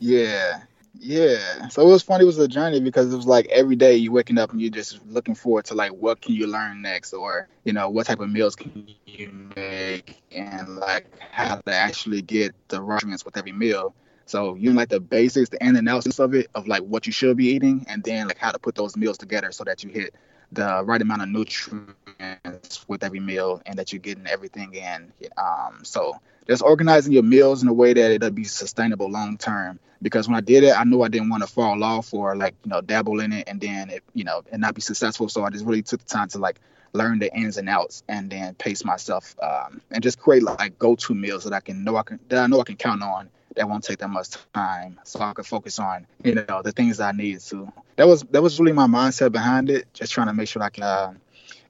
yeah, 0.00 0.62
yeah. 0.98 1.68
So 1.68 1.82
it 1.82 1.90
was 1.90 2.02
funny. 2.02 2.24
It 2.24 2.26
was 2.26 2.38
a 2.38 2.48
journey 2.48 2.80
because 2.80 3.12
it 3.12 3.16
was 3.16 3.26
like 3.26 3.46
every 3.48 3.76
day 3.76 3.96
you 3.96 4.12
waking 4.12 4.38
up 4.38 4.50
and 4.52 4.60
you're 4.60 4.70
just 4.70 5.04
looking 5.06 5.34
forward 5.34 5.66
to 5.66 5.74
like 5.74 5.92
what 5.92 6.20
can 6.20 6.34
you 6.34 6.46
learn 6.46 6.82
next, 6.82 7.12
or 7.12 7.48
you 7.64 7.72
know 7.72 7.88
what 7.90 8.06
type 8.06 8.20
of 8.20 8.30
meals 8.30 8.56
can 8.56 8.88
you 9.06 9.32
make, 9.56 10.22
and 10.32 10.76
like 10.76 11.06
how 11.30 11.56
to 11.56 11.72
actually 11.72 12.22
get 12.22 12.54
the 12.68 12.80
nutrients 12.80 13.24
with 13.24 13.36
every 13.36 13.52
meal. 13.52 13.94
So 14.26 14.54
you 14.54 14.70
know, 14.70 14.76
like 14.76 14.88
the 14.88 15.00
basics, 15.00 15.50
the 15.50 15.62
and 15.62 15.88
outs 15.88 16.18
of 16.18 16.34
it, 16.34 16.48
of 16.54 16.66
like 16.66 16.82
what 16.82 17.06
you 17.06 17.12
should 17.12 17.36
be 17.36 17.48
eating, 17.48 17.86
and 17.88 18.02
then 18.02 18.26
like 18.26 18.38
how 18.38 18.50
to 18.52 18.58
put 18.58 18.74
those 18.74 18.96
meals 18.96 19.18
together 19.18 19.52
so 19.52 19.64
that 19.64 19.84
you 19.84 19.90
hit 19.90 20.14
the 20.52 20.82
right 20.84 21.00
amount 21.00 21.22
of 21.22 21.28
nutrients 21.28 22.88
with 22.88 23.04
every 23.04 23.20
meal, 23.20 23.62
and 23.66 23.78
that 23.78 23.92
you're 23.92 24.00
getting 24.00 24.26
everything 24.26 24.74
in. 24.74 25.12
Um, 25.36 25.84
so 25.84 26.16
just 26.48 26.62
organizing 26.62 27.12
your 27.12 27.22
meals 27.22 27.62
in 27.62 27.68
a 27.68 27.72
way 27.72 27.92
that 27.92 28.10
it'll 28.10 28.30
be 28.30 28.44
sustainable 28.44 29.10
long 29.10 29.36
term. 29.36 29.78
Because 30.00 30.28
when 30.28 30.36
I 30.36 30.40
did 30.40 30.64
it, 30.64 30.78
I 30.78 30.84
knew 30.84 31.02
I 31.02 31.08
didn't 31.08 31.28
want 31.28 31.42
to 31.42 31.48
fall 31.48 31.82
off 31.82 32.14
or 32.14 32.36
like 32.36 32.54
you 32.64 32.70
know 32.70 32.80
dabble 32.80 33.20
in 33.20 33.32
it 33.32 33.48
and 33.48 33.60
then 33.60 33.90
it 33.90 34.04
you 34.14 34.24
know 34.24 34.42
and 34.50 34.60
not 34.60 34.74
be 34.74 34.80
successful. 34.80 35.28
So 35.28 35.44
I 35.44 35.50
just 35.50 35.64
really 35.64 35.82
took 35.82 36.00
the 36.00 36.08
time 36.08 36.28
to 36.28 36.38
like 36.38 36.60
learn 36.92 37.18
the 37.18 37.34
ins 37.34 37.58
and 37.58 37.68
outs 37.68 38.02
and 38.08 38.30
then 38.30 38.54
pace 38.54 38.84
myself 38.84 39.36
um, 39.42 39.80
and 39.90 40.02
just 40.02 40.18
create 40.18 40.42
like 40.42 40.78
go-to 40.78 41.14
meals 41.14 41.44
that 41.44 41.52
I 41.52 41.60
can 41.60 41.84
know 41.84 41.96
I 41.96 42.02
can 42.02 42.20
that 42.28 42.38
I 42.38 42.46
know 42.46 42.60
I 42.60 42.64
can 42.64 42.76
count 42.76 43.02
on 43.02 43.28
that 43.56 43.68
won't 43.68 43.84
take 43.84 43.98
that 43.98 44.08
much 44.08 44.30
time 44.54 44.98
so 45.04 45.20
I 45.20 45.32
can 45.32 45.44
focus 45.44 45.78
on 45.78 46.06
you 46.22 46.34
know 46.34 46.62
the 46.62 46.72
things 46.72 47.00
I 47.00 47.12
need 47.12 47.40
to. 47.40 47.70
That 47.96 48.06
was 48.06 48.22
that 48.30 48.42
was 48.42 48.58
really 48.60 48.72
my 48.72 48.86
mindset 48.86 49.32
behind 49.32 49.68
it. 49.68 49.92
Just 49.92 50.12
trying 50.12 50.28
to 50.28 50.32
make 50.32 50.48
sure 50.48 50.62
I 50.62 50.70
can 50.70 50.84
uh, 50.84 51.14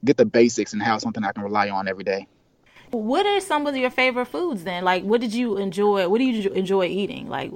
get 0.05 0.17
the 0.17 0.25
basics 0.25 0.73
and 0.73 0.81
have 0.83 1.01
something 1.01 1.23
I 1.23 1.31
can 1.31 1.43
rely 1.43 1.69
on 1.69 1.87
every 1.87 2.03
day. 2.03 2.27
What 2.91 3.25
are 3.25 3.39
some 3.39 3.67
of 3.67 3.75
your 3.75 3.89
favorite 3.89 4.25
foods 4.25 4.63
then? 4.63 4.83
Like, 4.83 5.03
what 5.03 5.21
did 5.21 5.33
you 5.33 5.57
enjoy? 5.57 6.07
What 6.07 6.17
do 6.19 6.23
you 6.23 6.49
enjoy 6.51 6.85
eating? 6.85 7.29
Like, 7.29 7.51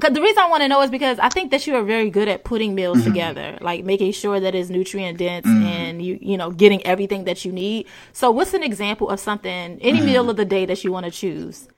cause 0.00 0.12
the 0.12 0.20
reason 0.20 0.42
I 0.42 0.48
want 0.48 0.62
to 0.62 0.68
know 0.68 0.82
is 0.82 0.90
because 0.90 1.18
I 1.18 1.28
think 1.28 1.50
that 1.50 1.66
you 1.66 1.74
are 1.76 1.82
very 1.82 2.10
good 2.10 2.28
at 2.28 2.44
putting 2.44 2.74
meals 2.74 2.98
mm-hmm. 2.98 3.08
together, 3.08 3.58
like 3.60 3.84
making 3.84 4.12
sure 4.12 4.40
that 4.40 4.54
it's 4.54 4.70
nutrient 4.70 5.18
dense 5.18 5.46
mm-hmm. 5.46 5.64
and 5.64 6.02
you, 6.02 6.18
you 6.20 6.36
know, 6.36 6.50
getting 6.50 6.84
everything 6.86 7.24
that 7.24 7.44
you 7.44 7.52
need. 7.52 7.86
So, 8.12 8.30
what's 8.30 8.54
an 8.54 8.62
example 8.62 9.10
of 9.10 9.20
something, 9.20 9.78
any 9.80 9.98
mm-hmm. 9.98 10.06
meal 10.06 10.30
of 10.30 10.36
the 10.36 10.44
day 10.44 10.66
that 10.66 10.84
you 10.84 10.92
want 10.92 11.04
to 11.04 11.12
choose? 11.12 11.68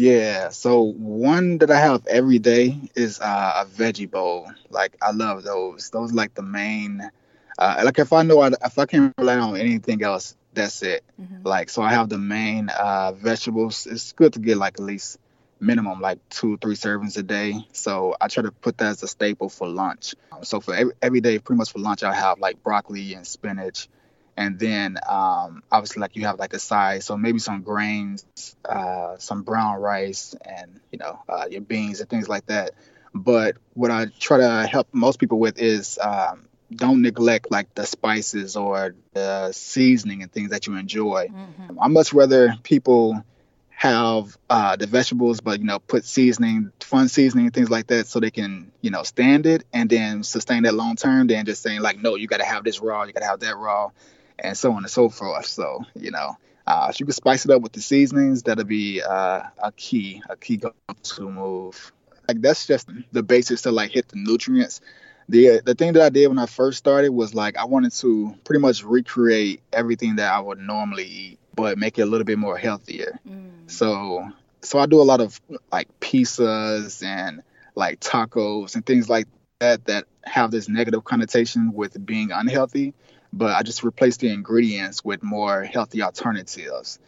Yeah, 0.00 0.48
so 0.48 0.94
one 0.96 1.58
that 1.58 1.70
I 1.70 1.78
have 1.78 2.06
every 2.06 2.38
day 2.38 2.78
is 2.94 3.20
uh, 3.20 3.64
a 3.64 3.66
veggie 3.66 4.10
bowl. 4.10 4.50
Like 4.70 4.96
I 5.02 5.10
love 5.10 5.42
those. 5.42 5.90
Those 5.90 6.12
like 6.12 6.34
the 6.34 6.42
main. 6.42 7.10
Uh, 7.58 7.82
like 7.84 7.98
if 7.98 8.12
I 8.12 8.22
know 8.22 8.40
I, 8.40 8.48
if 8.64 8.78
I 8.78 8.86
can't 8.86 9.12
rely 9.18 9.36
on 9.36 9.56
anything 9.56 10.02
else, 10.02 10.36
that's 10.52 10.82
it. 10.82 11.04
Mhm. 11.20 11.44
Like 11.44 11.70
so, 11.70 11.82
I 11.82 11.90
have 11.92 12.08
the 12.08 12.18
main 12.18 12.68
uh, 12.68 13.12
vegetables. 13.12 13.86
It's 13.86 14.12
good 14.12 14.34
to 14.34 14.38
get 14.40 14.56
like 14.56 14.74
at 14.74 14.84
least 14.84 15.18
minimum 15.60 16.00
like 16.00 16.18
two 16.30 16.56
three 16.56 16.74
servings 16.74 17.18
a 17.18 17.22
day. 17.22 17.54
So 17.72 18.16
I 18.20 18.28
try 18.28 18.42
to 18.44 18.52
put 18.52 18.78
that 18.78 18.88
as 18.88 19.02
a 19.02 19.08
staple 19.08 19.48
for 19.48 19.68
lunch. 19.68 20.14
So 20.42 20.60
for 20.60 20.74
every, 20.74 20.94
every 21.02 21.20
day, 21.20 21.38
pretty 21.38 21.58
much 21.58 21.72
for 21.72 21.78
lunch, 21.78 22.02
I 22.02 22.14
have 22.14 22.38
like 22.38 22.62
broccoli 22.62 23.14
and 23.14 23.26
spinach, 23.26 23.88
and 24.36 24.58
then 24.58 24.98
um, 25.08 25.62
obviously 25.70 26.00
like 26.00 26.16
you 26.16 26.26
have 26.26 26.38
like 26.38 26.54
a 26.54 26.58
side, 26.58 27.02
so 27.02 27.16
maybe 27.16 27.38
some 27.38 27.62
grains, 27.62 28.24
uh, 28.64 29.16
some 29.18 29.42
brown 29.42 29.80
rice, 29.80 30.34
and 30.44 30.80
you 30.90 30.98
know 30.98 31.18
uh, 31.28 31.46
your 31.50 31.60
beans 31.60 32.00
and 32.00 32.08
things 32.08 32.28
like 32.28 32.46
that. 32.46 32.72
But 33.14 33.56
what 33.74 33.90
I 33.90 34.06
try 34.18 34.38
to 34.38 34.66
help 34.66 34.88
most 34.92 35.18
people 35.18 35.38
with 35.40 35.58
is 35.60 35.98
um, 36.00 36.46
don't 36.74 37.02
neglect 37.02 37.50
like 37.50 37.74
the 37.74 37.84
spices 37.84 38.56
or 38.56 38.94
the 39.12 39.52
seasoning 39.52 40.22
and 40.22 40.32
things 40.32 40.50
that 40.50 40.66
you 40.66 40.76
enjoy. 40.76 41.28
Mhm. 41.28 41.76
I 41.80 41.88
much 41.88 42.12
rather 42.12 42.54
people 42.62 43.24
have 43.70 44.36
uh, 44.50 44.76
the 44.76 44.86
vegetables, 44.86 45.40
but 45.40 45.58
you 45.58 45.64
know, 45.64 45.78
put 45.78 46.04
seasoning, 46.04 46.70
fun 46.80 47.08
seasoning, 47.08 47.50
things 47.50 47.70
like 47.70 47.86
that, 47.86 48.06
so 48.06 48.20
they 48.20 48.30
can 48.30 48.70
you 48.82 48.90
know 48.90 49.02
stand 49.02 49.46
it 49.46 49.64
and 49.72 49.88
then 49.88 50.22
sustain 50.22 50.64
that 50.64 50.74
long 50.74 50.96
term. 50.96 51.26
Than 51.26 51.46
just 51.46 51.62
saying 51.62 51.80
like, 51.80 51.98
no, 51.98 52.14
you 52.16 52.26
got 52.26 52.38
to 52.40 52.44
have 52.44 52.62
this 52.62 52.80
raw, 52.80 53.04
you 53.04 53.12
got 53.12 53.20
to 53.20 53.26
have 53.26 53.40
that 53.40 53.56
raw, 53.56 53.90
and 54.38 54.56
so 54.56 54.72
on 54.72 54.78
and 54.78 54.90
so 54.90 55.08
forth. 55.08 55.46
So 55.46 55.84
you 55.94 56.10
know, 56.10 56.36
uh, 56.66 56.88
if 56.90 57.00
you 57.00 57.06
can 57.06 57.14
spice 57.14 57.44
it 57.46 57.50
up 57.50 57.62
with 57.62 57.72
the 57.72 57.80
seasonings, 57.80 58.42
that'll 58.42 58.64
be 58.64 59.02
uh, 59.02 59.42
a 59.58 59.72
key, 59.72 60.22
a 60.28 60.36
key 60.36 60.58
go-to 60.58 61.30
move. 61.30 61.92
Like 62.28 62.42
that's 62.42 62.66
just 62.66 62.88
the 63.12 63.22
basics 63.22 63.62
to 63.62 63.72
like 63.72 63.90
hit 63.90 64.08
the 64.08 64.16
nutrients. 64.16 64.80
The 65.28 65.60
the 65.64 65.74
thing 65.74 65.92
that 65.92 66.02
I 66.02 66.08
did 66.08 66.28
when 66.28 66.38
I 66.38 66.46
first 66.46 66.78
started 66.78 67.10
was 67.10 67.34
like 67.34 67.56
I 67.56 67.64
wanted 67.64 67.92
to 67.92 68.34
pretty 68.44 68.60
much 68.60 68.82
recreate 68.82 69.62
everything 69.72 70.16
that 70.16 70.32
I 70.32 70.40
would 70.40 70.58
normally 70.58 71.04
eat, 71.04 71.38
but 71.54 71.78
make 71.78 71.98
it 71.98 72.02
a 72.02 72.06
little 72.06 72.24
bit 72.24 72.38
more 72.38 72.56
healthier. 72.56 73.18
Mm. 73.28 73.70
So 73.70 74.28
so 74.62 74.78
I 74.78 74.86
do 74.86 75.00
a 75.00 75.04
lot 75.04 75.20
of 75.20 75.40
like 75.70 75.88
pizzas 76.00 77.02
and 77.04 77.42
like 77.74 78.00
tacos 78.00 78.74
and 78.74 78.84
things 78.84 79.08
like 79.08 79.26
that 79.60 79.84
that 79.86 80.06
have 80.24 80.50
this 80.50 80.68
negative 80.68 81.04
connotation 81.04 81.72
with 81.72 82.04
being 82.04 82.30
unhealthy, 82.32 82.94
but 83.32 83.54
I 83.54 83.62
just 83.62 83.84
replace 83.84 84.16
the 84.16 84.28
ingredients 84.32 85.04
with 85.04 85.22
more 85.22 85.62
healthy 85.64 86.02
alternatives. 86.02 86.98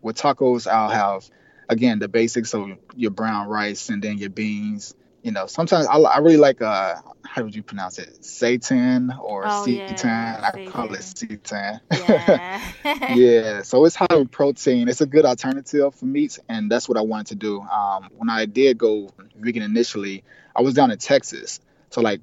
With 0.00 0.16
tacos, 0.16 0.70
I'll 0.70 0.90
have 0.90 1.28
again 1.68 1.98
the 1.98 2.08
basics 2.08 2.54
of 2.54 2.70
your 2.94 3.10
brown 3.10 3.48
rice 3.48 3.88
and 3.88 4.02
then 4.02 4.18
your 4.18 4.30
beans. 4.30 4.94
You 5.22 5.30
know, 5.30 5.46
sometimes 5.46 5.86
I, 5.86 5.96
I 5.98 6.18
really 6.18 6.36
like 6.36 6.60
uh 6.60 6.96
how 7.24 7.44
would 7.44 7.54
you 7.54 7.62
pronounce 7.62 7.98
it? 7.98 8.24
Satan 8.24 9.12
or 9.20 9.46
Oh, 9.48 9.66
yeah, 9.66 9.86
seitan. 9.88 10.44
I 10.44 10.70
call 10.70 10.92
it 10.92 11.00
seitan. 11.00 11.80
Yeah. 11.90 12.60
yeah, 13.14 13.62
so 13.62 13.84
it's 13.84 13.94
high 13.94 14.06
in 14.10 14.28
protein. 14.28 14.88
It's 14.88 15.00
a 15.00 15.06
good 15.06 15.24
alternative 15.24 15.94
for 15.94 16.04
meats, 16.04 16.38
and 16.48 16.70
that's 16.70 16.88
what 16.88 16.98
I 16.98 17.02
wanted 17.02 17.28
to 17.28 17.34
do. 17.36 17.60
Um, 17.60 18.08
when 18.16 18.28
I 18.28 18.46
did 18.46 18.78
go 18.78 19.10
vegan 19.36 19.62
initially, 19.62 20.24
I 20.54 20.62
was 20.62 20.74
down 20.74 20.90
in 20.90 20.98
Texas. 20.98 21.60
So 21.90 22.00
like 22.00 22.20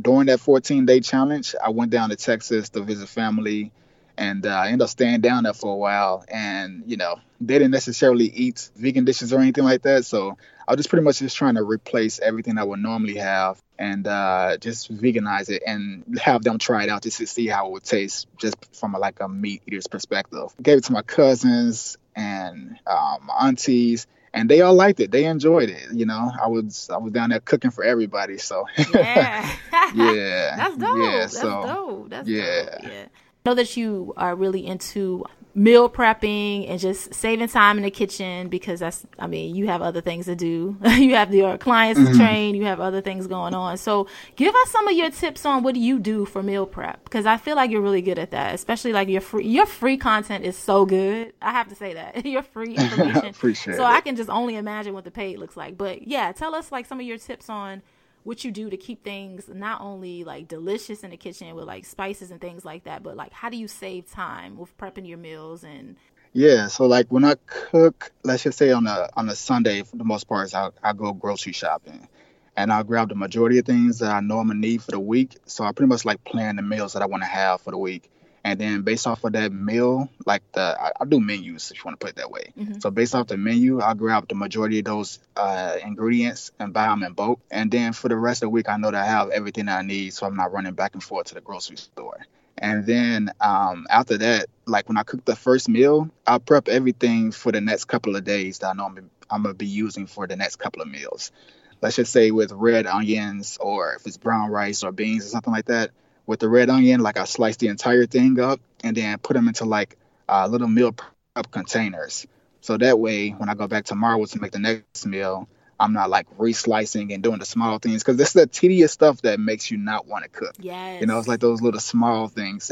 during 0.00 0.26
that 0.26 0.40
14 0.40 0.86
day 0.86 1.00
challenge, 1.00 1.54
I 1.62 1.70
went 1.70 1.90
down 1.90 2.10
to 2.10 2.16
Texas 2.16 2.70
to 2.70 2.82
visit 2.82 3.08
family, 3.08 3.72
and 4.16 4.46
uh, 4.46 4.50
I 4.50 4.66
ended 4.66 4.82
up 4.82 4.88
staying 4.88 5.20
down 5.20 5.44
there 5.44 5.52
for 5.52 5.72
a 5.72 5.76
while. 5.76 6.24
And 6.28 6.84
you 6.86 6.96
know, 6.96 7.16
they 7.40 7.54
didn't 7.54 7.72
necessarily 7.72 8.26
eat 8.26 8.70
vegan 8.76 9.04
dishes 9.04 9.32
or 9.32 9.40
anything 9.40 9.64
like 9.64 9.82
that, 9.82 10.04
so 10.04 10.36
I 10.66 10.72
was 10.72 10.78
just 10.78 10.90
pretty 10.90 11.04
much 11.04 11.18
just 11.18 11.36
trying 11.36 11.56
to 11.56 11.62
replace 11.62 12.20
everything 12.20 12.58
I 12.58 12.64
would 12.64 12.80
normally 12.80 13.16
have 13.16 13.60
and 13.78 14.06
uh, 14.06 14.56
just 14.58 14.94
veganize 14.94 15.50
it 15.50 15.62
and 15.66 16.18
have 16.20 16.44
them 16.44 16.58
try 16.58 16.84
it 16.84 16.88
out 16.88 17.02
just 17.02 17.18
to 17.18 17.26
see 17.26 17.48
how 17.48 17.66
it 17.66 17.72
would 17.72 17.82
taste, 17.82 18.28
just 18.38 18.56
from 18.74 18.94
a, 18.94 18.98
like 18.98 19.20
a 19.20 19.28
meat 19.28 19.62
eater's 19.66 19.88
perspective. 19.88 20.54
Gave 20.62 20.78
it 20.78 20.84
to 20.84 20.92
my 20.92 21.02
cousins 21.02 21.98
and 22.14 22.78
um, 22.86 23.26
my 23.26 23.34
aunties, 23.40 24.06
and 24.32 24.48
they 24.48 24.60
all 24.60 24.74
liked 24.74 25.00
it. 25.00 25.10
They 25.10 25.24
enjoyed 25.24 25.68
it. 25.68 25.92
You 25.92 26.06
know, 26.06 26.30
I 26.40 26.46
was 26.46 26.88
I 26.90 26.98
was 26.98 27.12
down 27.12 27.30
there 27.30 27.40
cooking 27.40 27.70
for 27.70 27.82
everybody, 27.82 28.38
so 28.38 28.66
yeah. 28.94 29.50
yeah, 29.94 30.56
That's 30.56 30.76
dope. 30.76 30.98
yeah. 30.98 31.18
That's 31.18 31.40
so 31.40 31.62
dope. 31.66 32.10
That's 32.10 32.28
yeah. 32.28 32.62
dope. 32.62 32.82
Yeah. 32.84 33.04
Know 33.44 33.54
that 33.54 33.76
you 33.76 34.14
are 34.16 34.34
really 34.36 34.64
into 34.66 35.24
meal 35.54 35.90
prepping 35.90 36.66
and 36.70 36.80
just 36.80 37.12
saving 37.12 37.46
time 37.46 37.76
in 37.76 37.82
the 37.82 37.90
kitchen 37.90 38.48
because 38.48 38.80
that's 38.80 39.04
I 39.18 39.26
mean, 39.26 39.54
you 39.54 39.66
have 39.66 39.82
other 39.82 40.00
things 40.00 40.24
to 40.26 40.34
do. 40.34 40.78
you 40.84 41.14
have 41.14 41.34
your 41.34 41.58
clients 41.58 42.00
Mm-hmm. 42.00 42.12
to 42.12 42.18
train, 42.18 42.54
you 42.54 42.64
have 42.64 42.80
other 42.80 43.00
things 43.02 43.26
going 43.26 43.52
on. 43.52 43.76
So 43.76 44.06
give 44.36 44.54
us 44.54 44.70
some 44.70 44.88
of 44.88 44.94
your 44.94 45.10
tips 45.10 45.44
on 45.44 45.62
what 45.62 45.74
do 45.74 45.80
you 45.80 45.98
do 45.98 46.24
for 46.24 46.42
meal 46.42 46.64
prep 46.64 47.04
because 47.04 47.26
I 47.26 47.36
feel 47.36 47.54
like 47.56 47.70
you're 47.70 47.82
really 47.82 48.00
good 48.00 48.18
at 48.18 48.30
that. 48.30 48.54
Especially 48.54 48.92
like 48.94 49.08
your 49.08 49.20
free 49.20 49.46
your 49.46 49.66
free 49.66 49.96
content 49.98 50.44
is 50.44 50.56
so 50.56 50.86
good. 50.86 51.34
I 51.42 51.50
have 51.50 51.68
to 51.68 51.74
say 51.74 51.94
that. 51.94 52.24
your 52.34 52.42
free 52.42 52.74
information. 52.76 53.26
Appreciate 53.26 53.76
so 53.76 53.82
it. 53.82 53.88
I 53.88 54.00
can 54.00 54.16
just 54.16 54.30
only 54.30 54.56
imagine 54.56 54.94
what 54.94 55.04
the 55.04 55.10
paid 55.10 55.38
looks 55.38 55.56
like. 55.56 55.76
But 55.76 56.06
yeah, 56.08 56.32
tell 56.32 56.54
us 56.54 56.72
like 56.72 56.86
some 56.86 56.98
of 56.98 57.04
your 57.04 57.18
tips 57.18 57.50
on 57.50 57.82
what 58.24 58.44
you 58.44 58.50
do 58.50 58.70
to 58.70 58.76
keep 58.76 59.04
things 59.04 59.48
not 59.48 59.80
only 59.80 60.24
like 60.24 60.48
delicious 60.48 61.02
in 61.02 61.10
the 61.10 61.16
kitchen 61.16 61.54
with 61.54 61.64
like 61.66 61.84
spices 61.84 62.30
and 62.30 62.40
things 62.40 62.64
like 62.64 62.84
that, 62.84 63.02
but 63.02 63.16
like 63.16 63.32
how 63.32 63.50
do 63.50 63.56
you 63.56 63.68
save 63.68 64.10
time 64.10 64.56
with 64.56 64.76
prepping 64.78 65.08
your 65.08 65.18
meals 65.18 65.64
and 65.64 65.96
Yeah, 66.32 66.68
so 66.68 66.86
like 66.86 67.08
when 67.08 67.24
I 67.24 67.34
cook, 67.46 68.12
let's 68.24 68.42
just 68.44 68.58
say 68.58 68.70
on 68.70 68.86
a 68.86 69.08
on 69.16 69.28
a 69.28 69.36
Sunday, 69.36 69.82
for 69.82 69.96
the 69.96 70.04
most 70.04 70.24
part, 70.28 70.54
I 70.54 70.70
I 70.82 70.92
go 70.94 71.12
grocery 71.12 71.52
shopping, 71.52 72.08
and 72.56 72.72
I'll 72.72 72.84
grab 72.84 73.08
the 73.10 73.14
majority 73.14 73.58
of 73.58 73.66
things 73.66 73.98
that 73.98 74.12
I 74.12 74.20
know 74.20 74.38
I'm 74.38 74.48
gonna 74.48 74.60
need 74.60 74.82
for 74.82 74.92
the 74.92 75.00
week. 75.00 75.36
So 75.46 75.64
I 75.64 75.72
pretty 75.72 75.88
much 75.88 76.04
like 76.06 76.24
plan 76.24 76.56
the 76.56 76.62
meals 76.62 76.94
that 76.94 77.02
I 77.02 77.06
want 77.06 77.22
to 77.22 77.28
have 77.28 77.60
for 77.62 77.70
the 77.70 77.78
week, 77.78 78.10
and 78.44 78.58
then 78.58 78.82
based 78.82 79.06
off 79.06 79.22
of 79.24 79.32
that 79.32 79.52
meal, 79.52 80.08
like 80.26 80.42
the 80.52 80.60
I, 80.60 80.90
I 81.00 81.04
do 81.04 81.20
menus 81.20 81.70
if 81.70 81.78
you 81.78 81.82
want 81.84 82.00
to 82.00 82.04
put 82.04 82.10
it 82.10 82.16
that 82.16 82.30
way. 82.30 82.52
Mhm. 82.58 82.82
So 82.82 82.90
based 82.90 83.14
off 83.14 83.28
the 83.28 83.36
menu, 83.36 83.80
I'll 83.80 83.94
grab 83.94 84.28
the 84.28 84.34
majority 84.34 84.80
of 84.80 84.84
those 84.86 85.18
uh, 85.36 85.76
ingredients 85.82 86.50
and 86.58 86.72
buy 86.72 86.86
them 86.86 87.02
in 87.02 87.12
bulk, 87.12 87.40
and 87.50 87.70
then 87.70 87.92
for 87.92 88.08
the 88.08 88.16
rest 88.16 88.42
of 88.42 88.46
the 88.46 88.50
week, 88.50 88.68
I 88.68 88.76
know 88.76 88.90
that 88.90 89.02
I 89.02 89.06
have 89.06 89.30
everything 89.30 89.66
that 89.66 89.78
I 89.78 89.82
need, 89.82 90.12
so 90.12 90.26
I'm 90.26 90.36
not 90.36 90.52
running 90.52 90.74
back 90.74 90.94
and 90.94 91.02
forth 91.02 91.26
to 91.28 91.34
the 91.34 91.40
grocery 91.40 91.76
store. 91.76 92.18
And 92.58 92.84
then 92.86 93.30
um, 93.40 93.86
after 93.90 94.18
that, 94.18 94.46
like 94.66 94.88
when 94.88 94.96
I 94.98 95.02
cook 95.02 95.24
the 95.24 95.34
first 95.34 95.68
meal, 95.68 96.10
I'll 96.26 96.38
prep 96.38 96.68
everything 96.68 97.32
for 97.32 97.50
the 97.50 97.60
next 97.60 97.86
couple 97.86 98.14
of 98.14 98.24
days 98.24 98.58
that 98.58 98.68
I 98.68 98.72
know 98.74 98.86
I'm, 98.86 99.10
I'm 99.30 99.42
gonna 99.42 99.54
be 99.54 99.66
using 99.66 100.06
for 100.06 100.26
the 100.26 100.36
next 100.36 100.56
couple 100.56 100.82
of 100.82 100.88
meals. 100.88 101.32
Let's 101.80 101.96
just 101.96 102.12
say 102.12 102.30
with 102.30 102.52
red 102.52 102.86
onions 102.86 103.58
or 103.60 103.94
if 103.94 104.06
it's 104.06 104.16
brown 104.16 104.50
rice 104.50 104.84
or 104.84 104.92
beans 104.92 105.26
or 105.26 105.28
something 105.30 105.52
like 105.52 105.64
that. 105.66 105.90
With 106.26 106.40
the 106.40 106.48
red 106.48 106.70
onion, 106.70 107.00
like 107.00 107.18
I 107.18 107.24
slice 107.24 107.56
the 107.56 107.68
entire 107.68 108.06
thing 108.06 108.38
up 108.38 108.60
and 108.84 108.96
then 108.96 109.18
put 109.18 109.34
them 109.34 109.48
into 109.48 109.64
like 109.64 109.96
uh, 110.28 110.46
little 110.46 110.68
meal 110.68 110.92
prep 110.92 111.50
containers. 111.50 112.26
So 112.60 112.76
that 112.78 112.98
way, 112.98 113.30
when 113.30 113.48
I 113.48 113.54
go 113.54 113.66
back 113.66 113.84
tomorrow 113.84 114.24
to 114.24 114.40
make 114.40 114.52
the 114.52 114.60
next 114.60 115.04
meal, 115.04 115.48
I'm 115.80 115.92
not 115.92 116.10
like 116.10 116.28
reslicing 116.38 117.12
and 117.12 117.24
doing 117.24 117.40
the 117.40 117.44
small 117.44 117.78
things 117.80 118.04
because 118.04 118.20
it's 118.20 118.34
the 118.34 118.46
tedious 118.46 118.92
stuff 118.92 119.20
that 119.22 119.40
makes 119.40 119.68
you 119.68 119.78
not 119.78 120.06
want 120.06 120.22
to 120.22 120.30
cook. 120.30 120.54
yes. 120.60 121.00
You 121.00 121.08
know, 121.08 121.18
it's 121.18 121.26
like 121.26 121.40
those 121.40 121.60
little 121.60 121.80
small 121.80 122.28
things. 122.28 122.70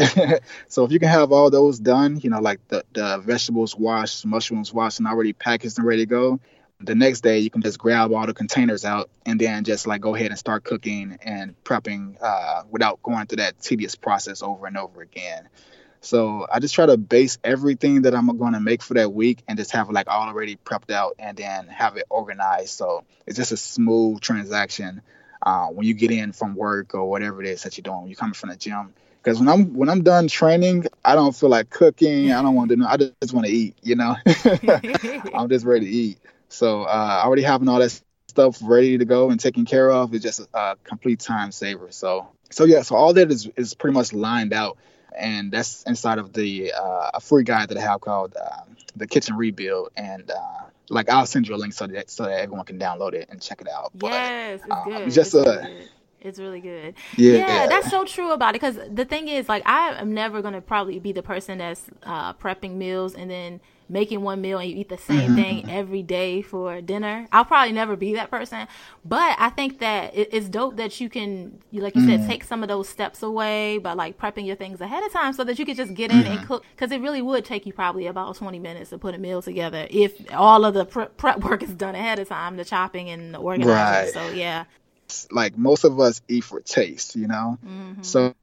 so 0.69 0.85
if 0.85 0.93
you 0.93 1.01
can 1.01 1.09
have 1.09 1.33
all 1.33 1.51
those 1.51 1.81
done, 1.81 2.21
you 2.21 2.31
know, 2.31 2.41
like 2.41 2.61
the, 2.69 2.85
the 2.93 3.19
vegetables 3.19 3.75
washed, 3.75 4.25
mushrooms 4.25 4.73
washed 4.73 5.01
and 5.01 5.09
already 5.09 5.33
packaged 5.33 5.79
and 5.79 5.87
ready 5.87 6.03
to 6.03 6.07
go, 6.07 6.39
the 6.81 6.95
next 6.95 7.21
day 7.21 7.41
you 7.41 7.51
can 7.51 7.63
just 7.63 7.79
grab 7.79 8.13
all 8.13 8.27
the 8.27 8.35
containers 8.35 8.85
out 8.85 9.11
and 9.27 9.41
then 9.41 9.65
just 9.65 9.87
like 9.87 10.01
go 10.01 10.15
ahead 10.15 10.29
and 10.29 10.39
start 10.39 10.65
cooking 10.65 11.19
and 11.23 11.55
prepping 11.63 12.17
uh, 12.23 12.63
without 12.71 13.03
going 13.03 13.27
through 13.27 13.37
that 13.37 13.61
tedious 13.61 13.95
process 13.95 14.43
over 14.43 14.67
and 14.67 14.77
over 14.77 15.03
again. 15.03 15.49
So 16.01 16.47
I 16.51 16.61
just 16.61 16.75
try 16.75 16.87
to 16.87 16.97
base 16.97 17.39
everything 17.45 18.03
that 18.03 18.15
I'm 18.15 18.35
going 18.39 18.55
to 18.55 18.61
make 18.61 18.83
for 18.83 18.95
that 18.95 19.13
week 19.13 19.43
and 19.47 19.59
just 19.59 19.73
have 19.73 19.91
it 19.91 19.93
like 19.93 20.09
already 20.09 20.57
prepped 20.57 20.91
out 20.91 21.17
and 21.19 21.37
then 21.37 21.67
have 21.67 21.99
it 21.99 22.07
organized. 22.09 22.71
So 22.71 23.05
it's 23.27 23.37
just 23.37 23.53
a 23.53 23.59
smooth 23.59 24.21
transaction 24.21 25.03
uh, 25.43 25.67
when 25.67 25.87
you 25.87 25.93
get 25.93 26.11
in 26.11 26.33
from 26.33 26.55
work 26.55 26.95
or 26.95 27.09
whatever 27.09 27.43
it 27.43 27.49
is 27.49 27.63
that 27.65 27.77
you're 27.77 27.83
doing. 27.83 28.01
When 28.01 28.09
you're 28.09 28.17
coming 28.17 28.35
from 28.35 28.49
the 28.49 28.57
gym. 28.57 28.95
Because 29.23 29.39
when 29.39 29.49
I'm 29.51 29.75
when 29.75 29.91
I'm 29.91 30.03
done 30.03 30.29
training, 30.29 30.87
I 31.05 31.15
don't 31.15 31.37
feel 31.37 31.51
like 31.51 31.69
cooking. 31.69 32.33
I 32.33 32.41
don't 32.41 32.55
want 32.55 32.71
to. 32.71 32.87
I 32.89 32.97
just 32.97 33.35
want 33.35 33.47
to 33.47 33.53
eat. 33.53 33.77
You 33.83 33.97
know, 33.97 34.17
I'm 35.35 35.51
just 35.51 35.67
ready 35.67 35.85
to 35.85 35.93
eat. 35.93 36.19
So 36.51 36.83
uh, 36.83 37.23
already 37.25 37.43
having 37.43 37.69
all 37.69 37.79
that 37.81 38.01
stuff 38.29 38.59
ready 38.63 38.99
to 38.99 39.05
go 39.05 39.31
and 39.31 39.41
taken 39.41 39.65
care 39.65 39.91
of 39.91 40.15
is 40.15 40.23
just 40.23 40.47
a 40.53 40.77
complete 40.85 41.21
time 41.21 41.53
saver. 41.53 41.89
So 41.91 42.29
so 42.51 42.65
yeah. 42.65 42.83
So 42.83 42.97
all 42.97 43.15
that 43.15 43.31
is 43.31 43.49
is 43.57 43.75
pretty 43.75 43.95
much 43.95 44.13
lined 44.13 44.53
out 44.53 44.77
and 45.17 45.51
that's 45.51 45.83
inside 45.85 46.19
of 46.19 46.33
the 46.33 46.73
uh, 46.73 47.11
a 47.15 47.21
free 47.21 47.45
guide 47.45 47.69
that 47.71 47.79
I 47.79 47.83
have 47.83 48.01
called 48.01 48.37
uh, 48.37 48.63
the 48.97 49.07
Kitchen 49.07 49.37
Rebuild, 49.37 49.91
and 49.97 50.31
uh, 50.31 50.65
like 50.89 51.09
I'll 51.09 51.27
send 51.27 51.49
you 51.49 51.55
a 51.55 51.57
link 51.57 51.73
so 51.73 51.87
that 51.87 52.11
so 52.11 52.25
that 52.25 52.41
everyone 52.41 52.65
can 52.65 52.79
download 52.79 53.15
it 53.15 53.29
and 53.31 53.41
check 53.41 53.61
it 53.61 53.69
out. 53.69 53.93
yes, 54.03 54.61
it's 54.63 54.71
uh, 54.71 54.85
good. 54.85 55.03
it's 55.03 55.15
just 55.15 55.35
It's 55.35 55.47
a- 55.47 55.51
really 55.51 55.63
good. 55.63 55.89
It's 56.23 56.39
really 56.39 56.61
good. 56.61 56.95
Yeah. 57.17 57.39
yeah, 57.39 57.67
that's 57.67 57.89
so 57.89 58.05
true 58.05 58.33
about 58.33 58.51
it. 58.55 58.61
Because 58.61 58.79
the 58.93 59.07
thing 59.07 59.29
is, 59.29 59.49
like, 59.49 59.63
I 59.67 59.99
am 59.99 60.13
never 60.13 60.43
gonna 60.43 60.61
probably 60.61 60.99
be 60.99 61.13
the 61.13 61.23
person 61.23 61.59
that's 61.59 61.87
uh, 62.03 62.35
prepping 62.35 62.75
meals 62.75 63.15
and 63.15 63.31
then 63.31 63.61
making 63.91 64.23
one 64.23 64.41
meal 64.41 64.59
and 64.59 64.71
you 64.71 64.77
eat 64.77 64.89
the 64.89 64.97
same 64.99 65.33
Mm-hmm. 65.33 65.35
thing 65.35 65.65
every 65.69 66.03
day 66.03 66.43
for 66.43 66.81
dinner. 66.81 67.27
I'll 67.33 67.45
probably 67.45 67.73
never 67.73 67.97
be 67.97 68.15
that 68.15 68.31
person. 68.31 68.69
But 69.05 69.37
I 69.39 69.51
think 69.51 69.81
that 69.81 70.15
it, 70.15 70.31
it's 70.33 70.49
dope 70.49 70.77
that 70.77 71.01
you 71.01 71.11
can, 71.11 71.61
you 71.71 71.83
like 71.83 71.97
you 71.97 72.01
Mm-hmm. 72.01 72.11
said, 72.11 72.23
take 72.23 72.45
some 72.45 72.63
of 72.63 72.69
those 72.69 72.89
steps 72.89 73.23
away 73.23 73.79
by 73.79 73.93
like 73.95 74.19
prepping 74.19 74.47
your 74.47 74.57
things 74.57 74.81
ahead 74.81 75.05
of 75.05 75.13
time 75.13 75.33
so 75.35 75.45
that 75.45 75.59
you 75.59 75.67
can 75.67 75.75
just 75.77 75.95
get 75.95 76.11
in 76.11 76.27
Mm-hmm. 76.27 76.33
and 76.33 76.43
cook. 76.43 76.65
Because 76.77 76.93
it 76.93 77.01
really 77.01 77.23
would 77.23 77.45
take 77.45 77.67
you 77.67 77.73
probably 77.73 78.07
about 78.07 78.37
20 78.37 78.59
minutes 78.59 78.91
to 78.91 78.99
put 78.99 79.15
a 79.15 79.19
meal 79.19 79.43
together 79.43 79.87
if 79.91 80.15
all 80.33 80.65
of 80.65 80.75
the 80.75 80.85
prep, 80.87 81.17
prep 81.17 81.41
work 81.45 81.63
is 81.63 81.75
done 81.75 81.95
ahead 81.95 82.19
of 82.19 82.29
time, 82.29 82.57
the 82.57 82.65
chopping 82.65 83.11
and 83.11 83.35
the 83.35 83.39
organizing. 83.39 84.05
Right. 84.05 84.07
So 84.07 84.31
yeah, 84.31 84.65
Like 85.31 85.57
most 85.59 85.85
of 85.85 85.99
us 86.01 86.23
eat 86.29 86.45
for 86.45 86.61
taste, 86.61 87.17
you 87.17 87.27
know. 87.27 87.59
Mm-hmm. 87.65 88.03
So 88.03 88.35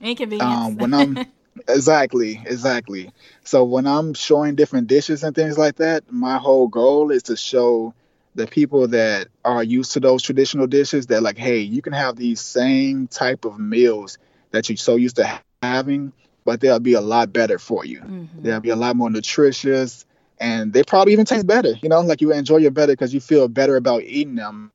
inconvenience. 0.00 0.66
um, 0.66 0.78
when 0.78 0.94
I'm 0.94 1.20
exactly, 1.68 2.42
exactly. 2.44 3.12
So 3.44 3.64
when 3.64 3.86
I'm 3.86 4.14
showing 4.14 4.54
different 4.54 4.86
dishes 4.86 5.22
and 5.22 5.34
things 5.34 5.58
like 5.58 5.76
that, 5.76 6.10
my 6.10 6.38
whole 6.38 6.68
goal 6.68 7.10
is 7.10 7.24
to 7.24 7.36
show 7.36 7.94
the 8.34 8.46
people 8.46 8.88
that 8.88 9.28
are 9.44 9.62
used 9.62 9.92
to 9.92 10.00
those 10.00 10.22
traditional 10.22 10.66
dishes 10.66 11.08
that 11.08 11.22
like, 11.22 11.36
hey, 11.36 11.58
you 11.58 11.82
can 11.82 11.92
have 11.92 12.16
these 12.16 12.40
same 12.40 13.06
type 13.06 13.44
of 13.44 13.58
meals 13.58 14.18
that 14.52 14.68
you're 14.68 14.76
so 14.76 14.96
used 14.96 15.16
to 15.16 15.40
having, 15.62 16.12
but 16.44 16.60
they'll 16.60 16.80
be 16.80 16.94
a 16.94 17.00
lot 17.00 17.32
better 17.32 17.58
for 17.58 17.84
you. 17.84 18.00
Mm-hmm. 18.00 18.42
They'll 18.42 18.60
be 18.60 18.70
a 18.70 18.76
lot 18.76 18.96
more 18.96 19.10
nutritious, 19.10 20.06
and 20.40 20.72
they 20.72 20.82
probably 20.82 21.12
even 21.12 21.26
taste 21.26 21.46
better. 21.46 21.74
You 21.82 21.88
know, 21.88 22.00
like 22.00 22.20
you 22.20 22.32
enjoy 22.32 22.58
it 22.58 22.74
better 22.74 22.92
because 22.92 23.12
you 23.12 23.20
feel 23.20 23.48
better 23.48 23.76
about 23.76 24.02
eating 24.02 24.36
them 24.36 24.72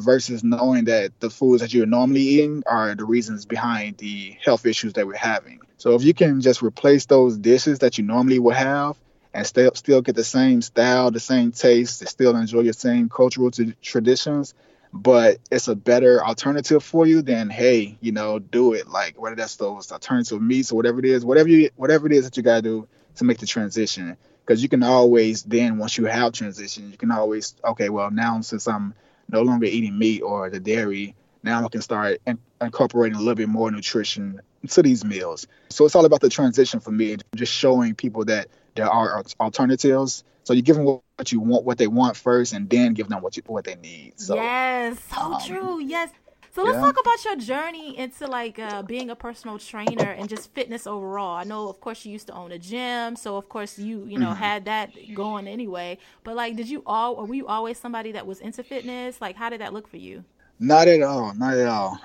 versus 0.00 0.42
knowing 0.42 0.84
that 0.84 1.18
the 1.20 1.30
foods 1.30 1.62
that 1.62 1.72
you're 1.72 1.86
normally 1.86 2.22
eating 2.22 2.62
are 2.66 2.94
the 2.94 3.04
reasons 3.04 3.46
behind 3.46 3.98
the 3.98 4.36
health 4.44 4.66
issues 4.66 4.94
that 4.94 5.06
we're 5.06 5.16
having. 5.16 5.60
So 5.76 5.94
if 5.94 6.02
you 6.02 6.14
can 6.14 6.40
just 6.40 6.62
replace 6.62 7.06
those 7.06 7.38
dishes 7.38 7.78
that 7.80 7.98
you 7.98 8.04
normally 8.04 8.38
would 8.38 8.56
have 8.56 8.96
and 9.32 9.46
still 9.46 9.72
still 9.74 10.02
get 10.02 10.16
the 10.16 10.24
same 10.24 10.62
style, 10.62 11.10
the 11.10 11.20
same 11.20 11.52
taste, 11.52 12.06
still 12.08 12.36
enjoy 12.36 12.60
your 12.60 12.72
same 12.72 13.08
cultural 13.08 13.50
t- 13.50 13.74
traditions, 13.80 14.54
but 14.92 15.38
it's 15.50 15.68
a 15.68 15.76
better 15.76 16.24
alternative 16.24 16.82
for 16.82 17.06
you, 17.06 17.22
then 17.22 17.48
hey, 17.48 17.96
you 18.00 18.12
know, 18.12 18.38
do 18.38 18.72
it. 18.72 18.88
Like 18.88 19.20
whether 19.20 19.36
that's 19.36 19.56
those 19.56 19.92
alternative 19.92 20.42
meats 20.42 20.72
or 20.72 20.76
whatever 20.76 20.98
it 20.98 21.04
is, 21.04 21.24
whatever 21.24 21.48
you 21.48 21.70
whatever 21.76 22.06
it 22.06 22.12
is 22.12 22.24
that 22.24 22.36
you 22.36 22.42
gotta 22.42 22.62
do 22.62 22.88
to 23.16 23.24
make 23.24 23.38
the 23.38 23.46
transition. 23.46 24.16
Because 24.44 24.62
you 24.62 24.68
can 24.68 24.82
always 24.82 25.44
then 25.44 25.78
once 25.78 25.96
you 25.96 26.06
have 26.06 26.32
transition, 26.32 26.90
you 26.90 26.98
can 26.98 27.12
always 27.12 27.54
okay, 27.64 27.88
well 27.88 28.10
now 28.10 28.40
since 28.40 28.66
I'm 28.66 28.94
no 29.32 29.42
longer 29.42 29.66
eating 29.66 29.98
meat 29.98 30.22
or 30.22 30.50
the 30.50 30.60
dairy, 30.60 31.14
now 31.42 31.64
I 31.64 31.68
can 31.68 31.82
start 31.82 32.20
in- 32.26 32.38
incorporating 32.60 33.16
a 33.16 33.18
little 33.18 33.34
bit 33.34 33.48
more 33.48 33.70
nutrition 33.70 34.40
to 34.68 34.82
these 34.82 35.04
meals. 35.04 35.46
So 35.70 35.86
it's 35.86 35.94
all 35.94 36.04
about 36.04 36.20
the 36.20 36.28
transition 36.28 36.80
for 36.80 36.90
me, 36.90 37.16
just 37.34 37.52
showing 37.52 37.94
people 37.94 38.24
that 38.26 38.48
there 38.74 38.88
are 38.88 39.22
alternatives. 39.40 40.24
So 40.44 40.52
you 40.52 40.62
give 40.62 40.76
them 40.76 40.84
what 40.84 41.32
you 41.32 41.40
want, 41.40 41.64
what 41.64 41.78
they 41.78 41.86
want 41.86 42.16
first, 42.16 42.52
and 42.52 42.68
then 42.68 42.94
give 42.94 43.08
them 43.08 43.22
what 43.22 43.36
you 43.36 43.42
what 43.46 43.64
they 43.64 43.76
need. 43.76 44.14
So 44.20 44.34
yes, 44.34 44.98
so 45.10 45.20
um, 45.20 45.40
true. 45.46 45.80
Yes. 45.80 46.10
So 46.52 46.62
let's 46.64 46.76
yeah. 46.76 46.80
talk 46.80 46.96
about 47.00 47.24
your 47.24 47.36
journey 47.36 47.96
into 47.96 48.26
like 48.26 48.58
uh, 48.58 48.82
being 48.82 49.10
a 49.10 49.16
personal 49.16 49.58
trainer 49.58 50.10
and 50.10 50.28
just 50.28 50.52
fitness 50.54 50.86
overall. 50.86 51.36
I 51.36 51.44
know, 51.44 51.68
of 51.68 51.80
course, 51.80 52.04
you 52.04 52.12
used 52.12 52.26
to 52.28 52.32
own 52.34 52.50
a 52.52 52.58
gym, 52.58 53.16
so 53.16 53.36
of 53.36 53.48
course 53.48 53.78
you 53.78 54.04
you 54.06 54.18
know 54.18 54.32
Mm-hmm. 54.32 54.34
had 54.34 54.64
that 54.66 55.14
going 55.14 55.46
anyway. 55.48 55.98
But 56.24 56.36
like, 56.36 56.56
did 56.56 56.68
you 56.68 56.82
all 56.86 57.14
or 57.14 57.26
were 57.26 57.34
you 57.34 57.46
always 57.46 57.78
somebody 57.78 58.12
that 58.12 58.26
was 58.26 58.40
into 58.40 58.62
fitness? 58.64 59.20
Like, 59.20 59.36
how 59.36 59.48
did 59.50 59.60
that 59.60 59.72
look 59.72 59.86
for 59.88 59.96
you? 59.98 60.24
Not 60.58 60.88
at 60.88 61.02
all. 61.02 61.34
Not 61.34 61.56
at 61.58 61.66
all. 61.66 61.98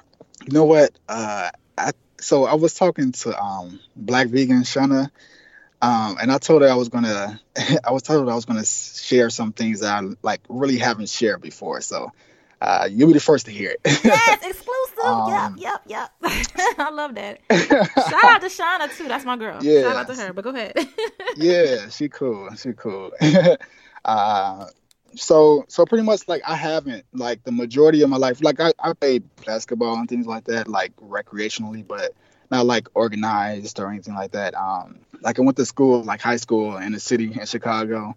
You 0.45 0.53
know 0.53 0.65
what? 0.65 0.91
Uh, 1.07 1.49
I 1.77 1.91
so 2.19 2.45
I 2.45 2.55
was 2.55 2.73
talking 2.73 3.11
to 3.13 3.41
um 3.41 3.79
Black 3.95 4.27
Vegan 4.27 4.63
Shana, 4.63 5.09
um, 5.81 6.17
and 6.21 6.31
I 6.31 6.37
told 6.39 6.61
her 6.61 6.69
I 6.69 6.75
was 6.75 6.89
gonna. 6.89 7.39
I 7.83 7.91
was 7.91 8.03
told 8.03 8.25
her 8.25 8.31
I 8.31 8.35
was 8.35 8.45
gonna 8.45 8.65
share 8.65 9.29
some 9.29 9.53
things 9.53 9.81
that 9.81 10.03
I 10.03 10.07
like 10.21 10.41
really 10.49 10.77
haven't 10.77 11.09
shared 11.09 11.41
before. 11.41 11.81
So 11.81 12.11
uh, 12.65 12.87
you'll 12.91 13.07
be 13.07 13.13
the 13.13 13.19
first 13.19 13.45
to 13.45 13.51
hear 13.51 13.69
it. 13.69 13.79
Yes, 14.03 14.43
exclusive. 14.43 15.05
Um, 15.05 15.55
yep, 15.57 15.81
yep, 15.87 16.11
yep. 16.23 16.49
I 16.79 16.89
love 16.91 17.13
that. 17.13 17.39
Shout 17.51 18.23
out 18.23 18.41
to 18.41 18.47
Shauna 18.47 18.97
too. 18.97 19.07
That's 19.07 19.23
my 19.23 19.37
girl. 19.37 19.63
Yeah. 19.63 19.83
Shout 19.83 19.95
out 19.95 20.07
to 20.07 20.15
her. 20.15 20.33
But 20.33 20.45
go 20.45 20.49
ahead. 20.49 20.73
yeah, 21.37 21.89
she 21.89 22.09
cool. 22.09 22.49
She 22.55 22.73
cool. 22.73 23.11
uh, 24.03 24.65
so 25.13 25.65
so 25.67 25.85
pretty 25.85 26.03
much 26.03 26.27
like 26.27 26.41
I 26.43 26.55
haven't 26.55 27.05
like 27.13 27.43
the 27.43 27.51
majority 27.51 28.01
of 28.01 28.09
my 28.09 28.17
life 28.17 28.43
like 28.43 28.59
I, 28.59 28.73
I 28.79 28.93
played 28.93 29.23
basketball 29.45 29.97
and 29.97 30.09
things 30.09 30.25
like 30.25 30.45
that 30.45 30.67
like 30.67 30.95
recreationally, 30.95 31.85
but 31.85 32.15
not 32.49 32.65
like 32.65 32.87
organized 32.95 33.79
or 33.79 33.91
anything 33.91 34.15
like 34.15 34.31
that. 34.31 34.55
Um, 34.55 35.01
like 35.21 35.37
I 35.37 35.43
went 35.43 35.57
to 35.57 35.65
school 35.65 36.03
like 36.03 36.19
high 36.19 36.37
school 36.37 36.77
in 36.77 36.93
the 36.93 36.99
city 36.99 37.31
in 37.31 37.45
Chicago. 37.45 38.15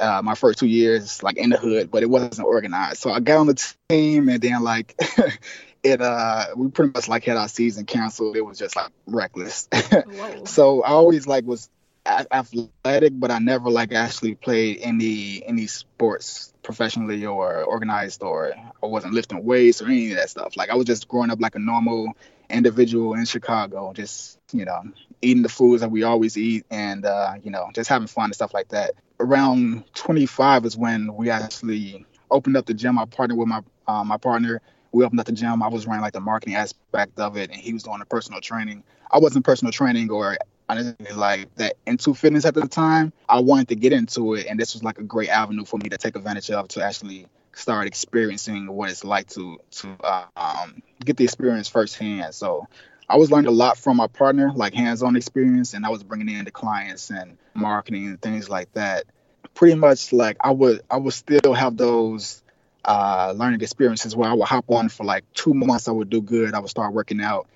Uh, 0.00 0.22
my 0.22 0.34
first 0.34 0.58
two 0.58 0.66
years 0.66 1.22
like 1.22 1.36
in 1.36 1.50
the 1.50 1.58
hood, 1.58 1.90
but 1.90 2.02
it 2.02 2.10
wasn't 2.10 2.46
organized. 2.46 2.98
So 2.98 3.10
I 3.10 3.20
got 3.20 3.38
on 3.38 3.46
the 3.46 3.74
team 3.88 4.28
and 4.28 4.40
then 4.40 4.62
like 4.62 4.94
it 5.82 6.00
uh 6.00 6.46
we 6.56 6.68
pretty 6.68 6.92
much 6.94 7.08
like 7.08 7.24
had 7.24 7.36
our 7.36 7.48
season 7.48 7.84
canceled. 7.84 8.36
It 8.36 8.44
was 8.44 8.58
just 8.58 8.76
like 8.76 8.90
reckless. 9.06 9.68
So 10.44 10.82
I 10.82 10.90
always 10.90 11.26
like 11.26 11.44
was 11.44 11.68
athletic, 12.06 13.12
but 13.18 13.30
I 13.30 13.38
never 13.38 13.70
like 13.70 13.92
actually 13.92 14.34
played 14.34 14.80
any 14.82 15.42
any 15.46 15.66
sports 15.66 16.52
professionally 16.62 17.24
or 17.26 17.62
organized 17.62 18.22
or 18.22 18.52
I 18.82 18.86
wasn't 18.86 19.14
lifting 19.14 19.44
weights 19.44 19.82
or 19.82 19.86
any 19.86 20.10
of 20.10 20.16
that 20.16 20.30
stuff. 20.30 20.56
Like 20.56 20.70
I 20.70 20.74
was 20.74 20.86
just 20.86 21.08
growing 21.08 21.30
up 21.30 21.40
like 21.40 21.54
a 21.54 21.60
normal 21.60 22.16
individual 22.50 23.14
in 23.14 23.24
Chicago, 23.24 23.92
just 23.92 24.38
you 24.52 24.64
know 24.64 24.82
eating 25.22 25.42
the 25.42 25.48
foods 25.48 25.80
that 25.80 25.90
we 25.90 26.02
always 26.02 26.36
eat 26.36 26.66
and 26.70 27.04
uh, 27.04 27.34
you 27.42 27.50
know 27.50 27.68
just 27.74 27.88
having 27.88 28.08
fun 28.08 28.26
and 28.26 28.34
stuff 28.34 28.52
like 28.52 28.68
that. 28.68 28.92
Around 29.20 29.84
25 29.94 30.66
is 30.66 30.76
when 30.76 31.14
we 31.14 31.30
actually 31.30 32.04
opened 32.30 32.56
up 32.56 32.66
the 32.66 32.74
gym. 32.74 32.98
I 32.98 33.04
partnered 33.04 33.38
with 33.38 33.48
my 33.48 33.62
uh, 33.86 34.04
my 34.04 34.16
partner. 34.16 34.60
We 34.90 35.04
opened 35.04 35.20
up 35.20 35.26
the 35.26 35.32
gym. 35.32 35.62
I 35.62 35.68
was 35.68 35.86
running 35.86 36.02
like 36.02 36.12
the 36.12 36.20
marketing 36.20 36.56
aspect 36.56 37.18
of 37.18 37.36
it, 37.36 37.50
and 37.50 37.58
he 37.58 37.72
was 37.72 37.84
doing 37.84 38.00
the 38.00 38.04
personal 38.04 38.40
training. 38.40 38.84
I 39.10 39.18
wasn't 39.18 39.44
personal 39.44 39.72
training 39.72 40.10
or 40.10 40.36
didn't 40.74 41.16
like 41.16 41.54
that 41.56 41.74
into 41.86 42.14
fitness 42.14 42.44
at 42.44 42.54
the 42.54 42.66
time. 42.66 43.12
I 43.28 43.40
wanted 43.40 43.68
to 43.68 43.76
get 43.76 43.92
into 43.92 44.34
it, 44.34 44.46
and 44.46 44.58
this 44.58 44.74
was 44.74 44.82
like 44.82 44.98
a 44.98 45.02
great 45.02 45.28
avenue 45.28 45.64
for 45.64 45.78
me 45.78 45.88
to 45.90 45.98
take 45.98 46.16
advantage 46.16 46.50
of 46.50 46.68
to 46.68 46.84
actually 46.84 47.26
start 47.54 47.86
experiencing 47.86 48.70
what 48.72 48.90
it's 48.90 49.04
like 49.04 49.28
to 49.28 49.58
to 49.70 49.96
uh, 50.02 50.24
um, 50.36 50.82
get 51.04 51.16
the 51.16 51.24
experience 51.24 51.68
firsthand. 51.68 52.34
So 52.34 52.66
I 53.12 53.16
was 53.16 53.30
learning 53.30 53.48
a 53.48 53.52
lot 53.54 53.76
from 53.76 53.98
my 53.98 54.06
partner, 54.06 54.50
like 54.54 54.72
hands-on 54.72 55.16
experience, 55.16 55.74
and 55.74 55.84
I 55.84 55.90
was 55.90 56.02
bringing 56.02 56.34
in 56.34 56.46
the 56.46 56.50
clients 56.50 57.10
and 57.10 57.36
marketing 57.52 58.06
and 58.06 58.22
things 58.22 58.48
like 58.48 58.72
that. 58.72 59.04
Pretty 59.52 59.74
much 59.74 60.14
like 60.14 60.38
I 60.40 60.50
would 60.50 60.80
I 60.90 60.96
would 60.96 61.12
still 61.12 61.52
have 61.52 61.76
those 61.76 62.42
uh, 62.86 63.34
learning 63.36 63.60
experiences 63.60 64.16
where 64.16 64.30
I 64.30 64.32
would 64.32 64.48
hop 64.48 64.64
on 64.70 64.88
for 64.88 65.04
like 65.04 65.24
two 65.34 65.52
months. 65.52 65.88
I 65.88 65.92
would 65.92 66.08
do 66.08 66.22
good. 66.22 66.54
I 66.54 66.60
would 66.60 66.70
start 66.70 66.94
working 66.94 67.20
out 67.20 67.48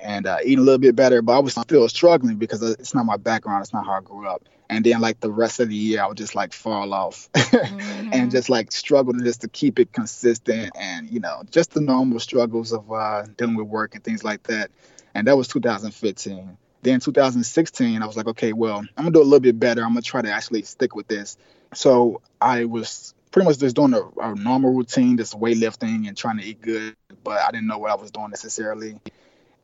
and 0.00 0.26
uh, 0.26 0.38
eating 0.42 0.58
a 0.58 0.62
little 0.62 0.80
bit 0.80 0.96
better, 0.96 1.22
but 1.22 1.36
I 1.36 1.38
was 1.38 1.54
still 1.54 1.88
struggling 1.88 2.36
because 2.38 2.62
it's 2.62 2.92
not 2.92 3.06
my 3.06 3.16
background. 3.16 3.62
It's 3.62 3.72
not 3.72 3.86
how 3.86 3.92
I 3.92 4.00
grew 4.00 4.26
up. 4.26 4.42
And 4.68 4.84
then 4.84 5.00
like 5.00 5.20
the 5.20 5.30
rest 5.30 5.60
of 5.60 5.68
the 5.68 5.76
year, 5.76 6.02
I 6.02 6.08
would 6.08 6.16
just 6.16 6.34
like 6.34 6.52
fall 6.52 6.92
off 6.92 7.28
and 8.12 8.32
just 8.32 8.48
like 8.48 8.72
struggle 8.72 9.12
just 9.12 9.42
to 9.42 9.48
keep 9.48 9.78
it 9.78 9.92
consistent 9.92 10.72
and 10.74 11.08
you 11.08 11.20
know 11.20 11.42
just 11.50 11.70
the 11.72 11.80
normal 11.80 12.18
struggles 12.18 12.72
of 12.72 12.90
uh, 12.90 13.26
dealing 13.36 13.54
with 13.54 13.68
work 13.68 13.94
and 13.94 14.02
things 14.02 14.24
like 14.24 14.42
that. 14.44 14.72
And 15.14 15.26
that 15.26 15.36
was 15.36 15.48
2015. 15.48 16.56
Then 16.82 17.00
2016, 17.00 18.02
I 18.02 18.06
was 18.06 18.16
like, 18.16 18.26
okay, 18.28 18.52
well, 18.52 18.78
I'm 18.78 19.04
gonna 19.04 19.10
do 19.12 19.22
a 19.22 19.24
little 19.24 19.40
bit 19.40 19.58
better. 19.58 19.82
I'm 19.82 19.90
gonna 19.90 20.02
try 20.02 20.22
to 20.22 20.30
actually 20.30 20.62
stick 20.62 20.94
with 20.94 21.08
this. 21.08 21.38
So 21.72 22.20
I 22.40 22.66
was 22.66 23.14
pretty 23.30 23.48
much 23.48 23.58
just 23.58 23.74
doing 23.74 23.94
a, 23.94 24.02
a 24.20 24.34
normal 24.34 24.72
routine, 24.72 25.16
just 25.16 25.38
weightlifting 25.38 26.06
and 26.06 26.16
trying 26.16 26.38
to 26.38 26.44
eat 26.44 26.60
good, 26.60 26.94
but 27.22 27.40
I 27.40 27.50
didn't 27.50 27.66
know 27.66 27.78
what 27.78 27.90
I 27.90 27.94
was 27.94 28.10
doing 28.10 28.30
necessarily. 28.30 29.00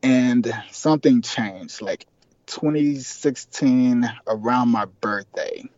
And 0.02 0.50
something 0.70 1.20
changed, 1.22 1.82
like 1.82 2.06
2016, 2.46 4.10
around 4.26 4.70
my 4.70 4.86
birthday. 4.86 5.68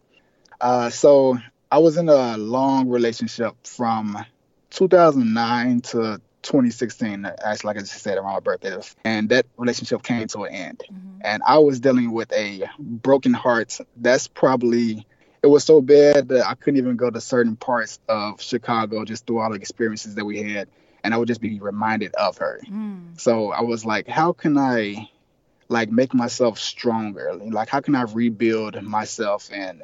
Uh, 0.60 0.90
so 0.90 1.38
I 1.70 1.78
was 1.78 1.96
in 1.96 2.08
a 2.08 2.36
long 2.38 2.88
relationship 2.88 3.56
from 3.66 4.24
2009 4.70 5.80
to 5.80 6.20
2016, 6.42 7.24
actually, 7.24 7.68
like 7.68 7.76
I 7.76 7.80
just 7.80 7.94
said, 7.94 8.18
around 8.18 8.34
my 8.34 8.40
birthday. 8.40 8.76
And 9.04 9.28
that 9.30 9.46
relationship 9.56 10.02
came 10.02 10.26
to 10.28 10.42
an 10.42 10.54
end. 10.54 10.82
And 11.22 11.42
I 11.46 11.58
was 11.58 11.80
dealing 11.80 12.12
with 12.12 12.32
a 12.32 12.68
broken 12.78 13.32
heart. 13.32 13.78
That's 13.96 14.28
probably, 14.28 15.06
it 15.42 15.46
was 15.46 15.64
so 15.64 15.80
bad 15.80 16.28
that 16.28 16.46
I 16.46 16.54
couldn't 16.54 16.78
even 16.78 16.96
go 16.96 17.10
to 17.10 17.20
certain 17.20 17.56
parts 17.56 18.00
of 18.08 18.42
Chicago 18.42 19.04
just 19.04 19.26
through 19.26 19.40
all 19.40 19.50
the 19.50 19.56
experiences 19.56 20.16
that 20.16 20.24
we 20.24 20.42
had. 20.42 20.68
And 21.04 21.12
I 21.12 21.16
would 21.16 21.28
just 21.28 21.40
be 21.40 21.58
reminded 21.60 22.14
of 22.14 22.38
her. 22.38 22.60
Mm. 22.68 23.20
So 23.20 23.50
I 23.50 23.62
was 23.62 23.84
like, 23.84 24.06
how 24.06 24.32
can 24.32 24.56
I 24.56 25.10
like 25.68 25.90
make 25.90 26.14
myself 26.14 26.58
stronger? 26.58 27.34
Like 27.34 27.68
how 27.68 27.80
can 27.80 27.94
I 27.94 28.02
rebuild 28.02 28.80
myself 28.82 29.48
and 29.52 29.82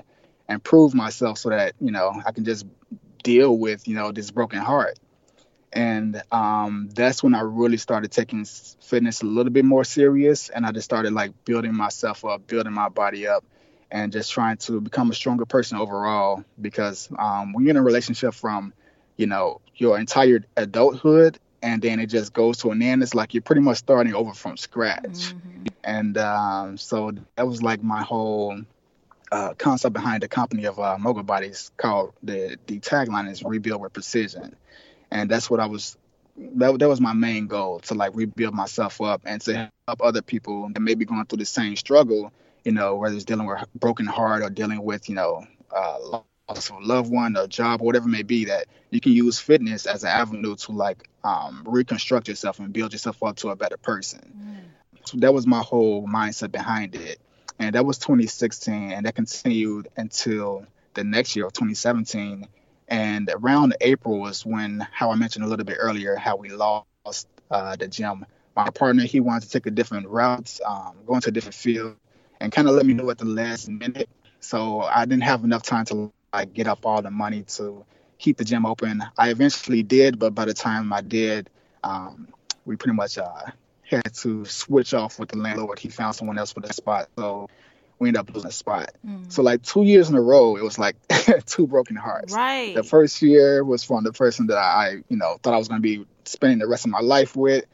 improve 0.48 0.94
myself 0.94 1.38
so 1.38 1.50
that, 1.50 1.74
you 1.80 1.90
know, 1.90 2.12
I 2.24 2.32
can 2.32 2.44
just 2.44 2.66
deal 3.22 3.56
with, 3.56 3.88
you 3.88 3.94
know, 3.94 4.12
this 4.12 4.30
broken 4.30 4.60
heart. 4.60 4.98
And 5.72 6.22
um, 6.32 6.88
that's 6.94 7.22
when 7.22 7.34
I 7.34 7.40
really 7.40 7.76
started 7.76 8.10
taking 8.10 8.44
fitness 8.44 9.22
a 9.22 9.26
little 9.26 9.52
bit 9.52 9.64
more 9.64 9.84
serious, 9.84 10.48
and 10.48 10.64
I 10.64 10.72
just 10.72 10.84
started 10.84 11.12
like 11.12 11.44
building 11.44 11.74
myself 11.74 12.24
up, 12.24 12.46
building 12.46 12.72
my 12.72 12.88
body 12.88 13.26
up, 13.26 13.44
and 13.90 14.12
just 14.12 14.32
trying 14.32 14.56
to 14.58 14.80
become 14.80 15.10
a 15.10 15.14
stronger 15.14 15.44
person 15.44 15.78
overall. 15.78 16.44
Because 16.60 17.08
um, 17.18 17.52
when 17.52 17.64
you're 17.64 17.70
in 17.70 17.76
a 17.76 17.82
relationship 17.82 18.34
from, 18.34 18.72
you 19.16 19.26
know, 19.26 19.60
your 19.76 19.98
entire 19.98 20.44
adulthood, 20.56 21.38
and 21.62 21.82
then 21.82 22.00
it 22.00 22.06
just 22.06 22.32
goes 22.32 22.58
to 22.58 22.70
an 22.70 22.80
end, 22.80 23.02
it's 23.02 23.14
like 23.14 23.34
you're 23.34 23.42
pretty 23.42 23.62
much 23.62 23.78
starting 23.78 24.14
over 24.14 24.32
from 24.32 24.56
scratch. 24.56 25.04
Mm-hmm. 25.04 25.66
And 25.84 26.18
um, 26.18 26.78
so 26.78 27.12
that 27.36 27.46
was 27.46 27.62
like 27.62 27.82
my 27.82 28.02
whole 28.02 28.62
uh, 29.30 29.52
concept 29.54 29.92
behind 29.92 30.22
the 30.22 30.28
company 30.28 30.64
of 30.64 30.78
uh, 30.78 30.96
Mogul 30.98 31.24
Bodies 31.24 31.70
called 31.76 32.14
the 32.22 32.58
the 32.66 32.80
tagline 32.80 33.30
is 33.30 33.42
rebuild 33.42 33.82
with 33.82 33.92
precision 33.92 34.56
and 35.10 35.30
that's 35.30 35.50
what 35.50 35.60
I 35.60 35.66
was. 35.66 35.96
That, 36.36 36.78
that 36.78 36.88
was 36.88 37.00
my 37.00 37.14
main 37.14 37.48
goal 37.48 37.80
to 37.80 37.94
like 37.94 38.14
rebuild 38.14 38.54
myself 38.54 39.00
up 39.00 39.22
and 39.24 39.40
to 39.42 39.70
help 39.88 40.00
other 40.00 40.22
people 40.22 40.68
that 40.72 40.80
may 40.80 40.94
be 40.94 41.04
going 41.04 41.26
through 41.26 41.38
the 41.38 41.44
same 41.44 41.74
struggle. 41.74 42.32
You 42.64 42.72
know, 42.72 42.96
whether 42.96 43.14
it's 43.14 43.24
dealing 43.24 43.46
with 43.46 43.64
broken 43.74 44.06
heart 44.06 44.42
or 44.42 44.50
dealing 44.50 44.82
with 44.82 45.08
you 45.08 45.14
know 45.14 45.46
uh, 45.74 45.98
loss 46.00 46.70
of 46.70 46.76
a 46.76 46.80
loved 46.80 47.10
one, 47.10 47.36
a 47.36 47.48
job, 47.48 47.82
or 47.82 47.86
whatever 47.86 48.08
it 48.08 48.12
may 48.12 48.22
be, 48.22 48.46
that 48.46 48.66
you 48.90 49.00
can 49.00 49.12
use 49.12 49.38
fitness 49.38 49.86
as 49.86 50.04
an 50.04 50.10
avenue 50.10 50.56
to 50.56 50.72
like 50.72 51.08
um, 51.24 51.62
reconstruct 51.66 52.28
yourself 52.28 52.58
and 52.58 52.72
build 52.72 52.92
yourself 52.92 53.22
up 53.22 53.36
to 53.36 53.50
a 53.50 53.56
better 53.56 53.76
person. 53.76 54.20
Mm. 54.36 55.06
So 55.08 55.18
that 55.18 55.32
was 55.34 55.46
my 55.46 55.60
whole 55.60 56.06
mindset 56.06 56.52
behind 56.52 56.94
it, 56.94 57.20
and 57.58 57.74
that 57.74 57.84
was 57.84 57.98
2016, 57.98 58.92
and 58.92 59.06
that 59.06 59.14
continued 59.14 59.88
until 59.96 60.66
the 60.94 61.04
next 61.04 61.36
year 61.36 61.46
of 61.46 61.52
2017 61.52 62.46
and 62.88 63.30
around 63.32 63.76
April 63.80 64.18
was 64.18 64.44
when, 64.44 64.86
how 64.92 65.10
I 65.10 65.14
mentioned 65.14 65.44
a 65.44 65.48
little 65.48 65.64
bit 65.64 65.76
earlier, 65.78 66.16
how 66.16 66.36
we 66.36 66.48
lost 66.48 67.28
uh, 67.50 67.76
the 67.76 67.86
gym. 67.88 68.26
My 68.56 68.70
partner, 68.70 69.04
he 69.04 69.20
wanted 69.20 69.44
to 69.44 69.50
take 69.50 69.66
a 69.66 69.70
different 69.70 70.08
route, 70.08 70.58
um, 70.66 70.94
go 71.06 71.14
into 71.14 71.28
a 71.28 71.32
different 71.32 71.54
field, 71.54 71.96
and 72.40 72.50
kind 72.50 72.68
of 72.68 72.74
let 72.74 72.86
me 72.86 72.94
know 72.94 73.08
at 73.10 73.18
the 73.18 73.24
last 73.24 73.68
minute. 73.68 74.08
So 74.40 74.80
I 74.80 75.04
didn't 75.04 75.24
have 75.24 75.44
enough 75.44 75.62
time 75.62 75.84
to 75.86 76.12
like 76.32 76.52
get 76.54 76.66
up 76.66 76.84
all 76.84 77.02
the 77.02 77.10
money 77.10 77.42
to 77.42 77.84
keep 78.18 78.36
the 78.36 78.44
gym 78.44 78.66
open. 78.66 79.02
I 79.16 79.30
eventually 79.30 79.82
did, 79.82 80.18
but 80.18 80.34
by 80.34 80.44
the 80.44 80.54
time 80.54 80.92
I 80.92 81.02
did, 81.02 81.50
um, 81.84 82.28
we 82.64 82.76
pretty 82.76 82.96
much 82.96 83.18
uh, 83.18 83.46
had 83.82 84.12
to 84.14 84.44
switch 84.44 84.94
off 84.94 85.18
with 85.18 85.30
the 85.30 85.38
landlord. 85.38 85.78
He 85.78 85.88
found 85.88 86.16
someone 86.16 86.38
else 86.38 86.52
for 86.52 86.60
the 86.60 86.72
spot. 86.72 87.08
So 87.16 87.48
we 87.98 88.08
ended 88.08 88.20
up 88.20 88.34
losing 88.34 88.48
a 88.48 88.52
spot. 88.52 88.92
Mm. 89.06 89.30
So 89.30 89.42
like 89.42 89.62
two 89.62 89.82
years 89.82 90.08
in 90.08 90.14
a 90.14 90.20
row, 90.20 90.56
it 90.56 90.62
was 90.62 90.78
like 90.78 90.96
two 91.46 91.66
broken 91.66 91.96
hearts. 91.96 92.32
Right. 92.32 92.74
The 92.74 92.82
first 92.82 93.20
year 93.22 93.64
was 93.64 93.84
from 93.84 94.04
the 94.04 94.12
person 94.12 94.46
that 94.48 94.58
I, 94.58 95.02
you 95.08 95.16
know, 95.16 95.38
thought 95.42 95.54
I 95.54 95.58
was 95.58 95.68
going 95.68 95.82
to 95.82 95.82
be 95.82 96.06
spending 96.24 96.58
the 96.58 96.68
rest 96.68 96.84
of 96.84 96.90
my 96.90 97.00
life 97.00 97.34
with, 97.34 97.64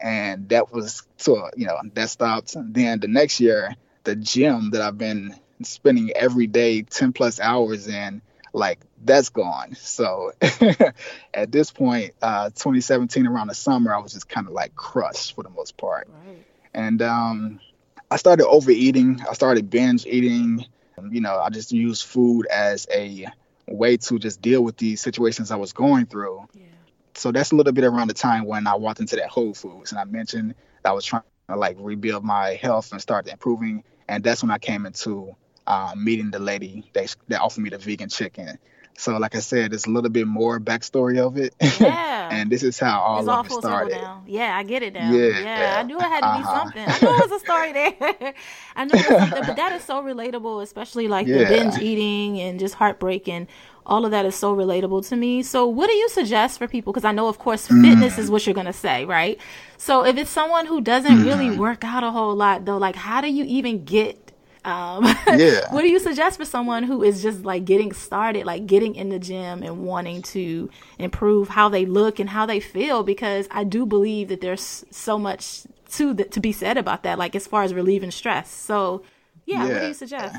and 0.00 0.48
that 0.50 0.72
was 0.72 1.02
so 1.16 1.50
you 1.56 1.66
know 1.66 1.78
that 1.94 2.10
stopped. 2.10 2.54
And 2.54 2.74
then 2.74 3.00
the 3.00 3.08
next 3.08 3.40
year, 3.40 3.74
the 4.04 4.16
gym 4.16 4.70
that 4.70 4.82
I've 4.82 4.98
been 4.98 5.34
spending 5.62 6.10
every 6.10 6.46
day 6.46 6.82
ten 6.82 7.12
plus 7.12 7.40
hours 7.40 7.88
in, 7.88 8.20
like 8.52 8.80
that's 9.02 9.30
gone. 9.30 9.74
So 9.74 10.32
at 11.34 11.50
this 11.50 11.70
point, 11.70 12.12
uh, 12.20 12.50
2017 12.50 13.26
around 13.26 13.48
the 13.48 13.54
summer, 13.54 13.94
I 13.94 13.98
was 13.98 14.12
just 14.12 14.28
kind 14.28 14.46
of 14.46 14.52
like 14.52 14.74
crushed 14.74 15.34
for 15.34 15.42
the 15.42 15.50
most 15.50 15.76
part. 15.76 16.08
Right. 16.26 16.44
And 16.74 17.00
um, 17.00 17.60
I 18.10 18.16
started 18.16 18.46
overeating. 18.46 19.20
I 19.28 19.32
started 19.34 19.70
binge 19.70 20.06
eating. 20.06 20.64
You 21.10 21.20
know, 21.20 21.38
I 21.38 21.50
just 21.50 21.72
used 21.72 22.04
food 22.04 22.46
as 22.46 22.86
a 22.92 23.26
way 23.68 23.96
to 23.96 24.18
just 24.18 24.40
deal 24.40 24.62
with 24.62 24.76
these 24.76 25.00
situations 25.00 25.50
I 25.50 25.56
was 25.56 25.72
going 25.72 26.06
through. 26.06 26.46
Yeah. 26.54 26.62
So 27.14 27.32
that's 27.32 27.50
a 27.50 27.56
little 27.56 27.72
bit 27.72 27.84
around 27.84 28.08
the 28.08 28.14
time 28.14 28.44
when 28.46 28.66
I 28.66 28.76
walked 28.76 29.00
into 29.00 29.16
that 29.16 29.28
Whole 29.28 29.54
Foods 29.54 29.90
and 29.92 29.98
I 29.98 30.04
mentioned 30.04 30.54
I 30.84 30.92
was 30.92 31.04
trying 31.04 31.22
to 31.48 31.56
like 31.56 31.76
rebuild 31.80 32.24
my 32.24 32.50
health 32.54 32.92
and 32.92 33.00
start 33.00 33.26
improving. 33.26 33.84
And 34.08 34.22
that's 34.22 34.42
when 34.42 34.50
I 34.50 34.58
came 34.58 34.86
into 34.86 35.34
uh, 35.66 35.94
meeting 35.96 36.30
the 36.30 36.38
lady 36.38 36.88
that, 36.92 37.14
that 37.28 37.40
offered 37.40 37.62
me 37.62 37.70
the 37.70 37.78
vegan 37.78 38.08
chicken. 38.08 38.58
So, 38.98 39.18
like 39.18 39.34
I 39.34 39.40
said, 39.40 39.74
it's 39.74 39.86
a 39.86 39.90
little 39.90 40.10
bit 40.10 40.26
more 40.26 40.58
backstory 40.58 41.18
of 41.18 41.36
it. 41.36 41.54
Yeah. 41.86 42.30
and 42.32 42.50
this 42.50 42.62
is 42.62 42.78
how 42.78 43.00
all 43.00 43.18
it's 43.20 43.28
of 43.28 43.46
it 43.46 43.52
started. 43.52 44.00
Yeah, 44.26 44.56
I 44.56 44.62
get 44.62 44.82
it 44.82 44.94
now. 44.94 45.12
Yeah, 45.12 45.38
yeah. 45.40 45.76
I 45.78 45.82
knew 45.82 45.98
it 45.98 46.02
had 46.02 46.20
to 46.20 46.38
be 46.38 46.44
uh-huh. 46.44 46.58
something. 46.58 46.84
I 46.86 46.98
knew 46.98 47.16
it 47.16 47.30
was 47.30 47.42
a 47.42 47.44
story 47.44 47.72
there. 47.72 48.34
I 48.76 48.84
knew 48.86 48.94
it 48.94 49.10
was 49.10 49.18
something, 49.18 49.42
but 49.46 49.56
that 49.56 49.72
is 49.72 49.84
so 49.84 50.02
relatable, 50.02 50.62
especially 50.62 51.06
like 51.06 51.26
yeah. 51.26 51.38
the 51.38 51.44
binge 51.44 51.78
eating 51.78 52.40
and 52.40 52.58
just 52.58 52.74
heartbreaking. 52.74 53.46
All 53.84 54.04
of 54.04 54.10
that 54.10 54.24
is 54.26 54.34
so 54.34 54.56
relatable 54.56 55.06
to 55.10 55.16
me. 55.16 55.42
So, 55.42 55.66
what 55.66 55.88
do 55.88 55.94
you 55.94 56.08
suggest 56.08 56.58
for 56.58 56.66
people? 56.66 56.92
Because 56.92 57.04
I 57.04 57.12
know, 57.12 57.28
of 57.28 57.38
course, 57.38 57.66
fitness 57.68 58.14
mm. 58.14 58.18
is 58.18 58.30
what 58.30 58.46
you're 58.46 58.54
going 58.54 58.66
to 58.66 58.72
say, 58.72 59.04
right? 59.04 59.38
So, 59.76 60.04
if 60.04 60.16
it's 60.16 60.30
someone 60.30 60.66
who 60.66 60.80
doesn't 60.80 61.18
mm. 61.18 61.24
really 61.24 61.56
work 61.56 61.84
out 61.84 62.02
a 62.02 62.10
whole 62.10 62.34
lot, 62.34 62.64
though, 62.64 62.78
like, 62.78 62.96
how 62.96 63.20
do 63.20 63.30
you 63.30 63.44
even 63.44 63.84
get 63.84 64.25
um, 64.66 65.04
yeah. 65.28 65.60
what 65.72 65.82
do 65.82 65.88
you 65.88 66.00
suggest 66.00 66.38
for 66.38 66.44
someone 66.44 66.82
who 66.82 67.02
is 67.04 67.22
just 67.22 67.44
like 67.44 67.64
getting 67.64 67.92
started, 67.92 68.44
like 68.44 68.66
getting 68.66 68.96
in 68.96 69.10
the 69.10 69.18
gym 69.18 69.62
and 69.62 69.84
wanting 69.84 70.22
to 70.22 70.68
improve 70.98 71.48
how 71.48 71.68
they 71.68 71.86
look 71.86 72.18
and 72.18 72.28
how 72.28 72.46
they 72.46 72.58
feel? 72.58 73.04
Because 73.04 73.46
I 73.52 73.62
do 73.62 73.86
believe 73.86 74.28
that 74.28 74.40
there's 74.40 74.84
so 74.90 75.18
much 75.18 75.62
to 75.92 76.12
the, 76.12 76.24
to 76.24 76.40
be 76.40 76.50
said 76.50 76.76
about 76.76 77.04
that, 77.04 77.16
like 77.16 77.36
as 77.36 77.46
far 77.46 77.62
as 77.62 77.72
relieving 77.72 78.10
stress. 78.10 78.50
So, 78.50 79.02
yeah, 79.44 79.64
yeah. 79.64 79.72
what 79.72 79.80
do 79.82 79.86
you 79.86 79.94
suggest? 79.94 80.36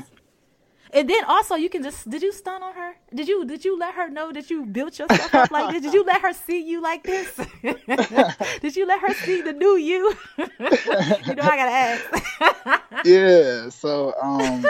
And 0.92 1.08
then 1.08 1.24
also 1.24 1.54
you 1.54 1.68
can 1.68 1.82
just 1.82 2.08
did 2.08 2.22
you 2.22 2.32
stun 2.32 2.62
on 2.62 2.74
her? 2.74 2.96
Did 3.14 3.28
you 3.28 3.44
did 3.44 3.64
you 3.64 3.78
let 3.78 3.94
her 3.94 4.08
know 4.08 4.32
that 4.32 4.50
you 4.50 4.64
built 4.66 4.98
yourself 4.98 5.34
up 5.34 5.50
like 5.50 5.72
this? 5.72 5.82
Did 5.82 5.94
you 5.94 6.04
let 6.04 6.22
her 6.22 6.32
see 6.32 6.62
you 6.62 6.80
like 6.80 7.02
this? 7.02 7.28
did 8.60 8.76
you 8.76 8.86
let 8.86 9.00
her 9.00 9.14
see 9.14 9.42
the 9.42 9.52
new 9.52 9.76
you? 9.76 10.16
you 10.38 11.34
know 11.34 11.42
I 11.42 11.56
gotta 11.56 11.70
ask. 11.70 12.82
yeah, 13.04 13.68
so 13.68 14.14
um 14.20 14.64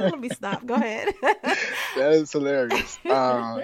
let 0.00 0.20
me 0.20 0.28
stop. 0.28 0.66
Go 0.66 0.74
ahead. 0.74 1.14
that 1.22 2.12
is 2.12 2.32
hilarious. 2.32 2.98
Um 3.08 3.62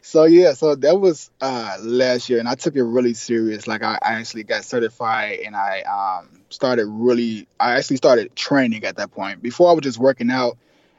so 0.00 0.24
yeah, 0.24 0.54
so 0.54 0.74
that 0.74 0.98
was 1.00 1.30
uh 1.40 1.76
last 1.80 2.28
year 2.28 2.40
and 2.40 2.48
I 2.48 2.56
took 2.56 2.74
it 2.74 2.82
really 2.82 3.14
serious. 3.14 3.66
Like 3.66 3.82
I, 3.82 3.98
I 4.02 4.14
actually 4.14 4.42
got 4.44 4.64
certified 4.64 5.40
and 5.40 5.54
I 5.54 5.82
um 5.82 6.40
started 6.50 6.86
really 6.86 7.46
I 7.60 7.76
actually 7.76 7.98
started 7.98 8.34
training 8.34 8.84
at 8.84 8.96
that 8.96 9.12
point. 9.12 9.42
Before 9.42 9.70
I 9.70 9.72
was 9.72 9.82
just 9.82 9.98
working 9.98 10.30
out 10.30 10.58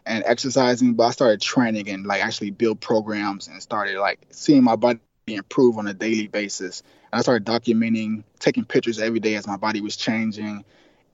and 0.10 0.24
exercising, 0.26 0.96
but 0.96 1.04
I 1.04 1.12
started 1.12 1.40
training 1.40 1.88
and 1.88 2.06
like 2.06 2.24
actually 2.24 2.50
build 2.50 2.82
programs 2.82 3.48
and 3.48 3.62
started 3.62 4.00
like 4.00 4.20
seeing 4.32 4.64
my 4.64 4.76
body 4.76 5.00
improve 5.28 5.78
on 5.78 5.86
a 5.86 5.94
daily 5.94 6.28
basis. 6.28 6.82
And 7.14 7.20
I 7.20 7.22
started 7.22 7.46
documenting, 7.46 8.24
taking 8.40 8.66
pictures 8.66 9.00
every 9.00 9.20
day 9.20 9.36
as 9.36 9.46
my 9.46 9.56
body 9.56 9.82
was 9.82 9.96
changing. 9.96 10.66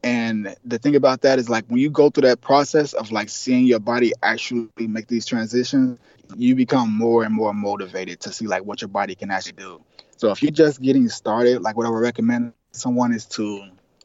And 0.01 0.55
the 0.63 0.79
thing 0.79 0.95
about 0.95 1.21
that 1.21 1.39
is 1.39 1.49
like 1.49 1.65
when 1.67 1.79
you 1.79 1.89
go 1.89 2.09
through 2.09 2.29
that 2.29 2.39
process 2.39 2.93
of 2.93 3.11
like 3.11 3.27
seeing 3.27 3.65
your 3.65 3.81
body 3.81 4.13
actually 4.23 4.69
make 4.79 5.07
these 5.07 5.25
transitions, 5.25 5.99
you 6.37 6.55
become 6.55 6.89
more 6.89 7.25
and 7.25 7.35
more 7.35 7.53
motivated 7.53 8.21
to 8.21 8.31
see 8.31 8.47
like 8.47 8.63
what 8.63 8.81
your 8.81 8.87
body 8.87 9.15
can 9.15 9.29
actually 9.29 9.53
do. 9.53 9.81
So 10.15 10.31
if 10.31 10.41
you're 10.41 10.51
just 10.51 10.81
getting 10.81 11.09
started, 11.09 11.61
like 11.61 11.75
what 11.75 11.85
I 11.85 11.89
would 11.89 11.97
recommend 12.01 12.53
someone 12.71 13.13
is 13.13 13.25
to 13.25 13.61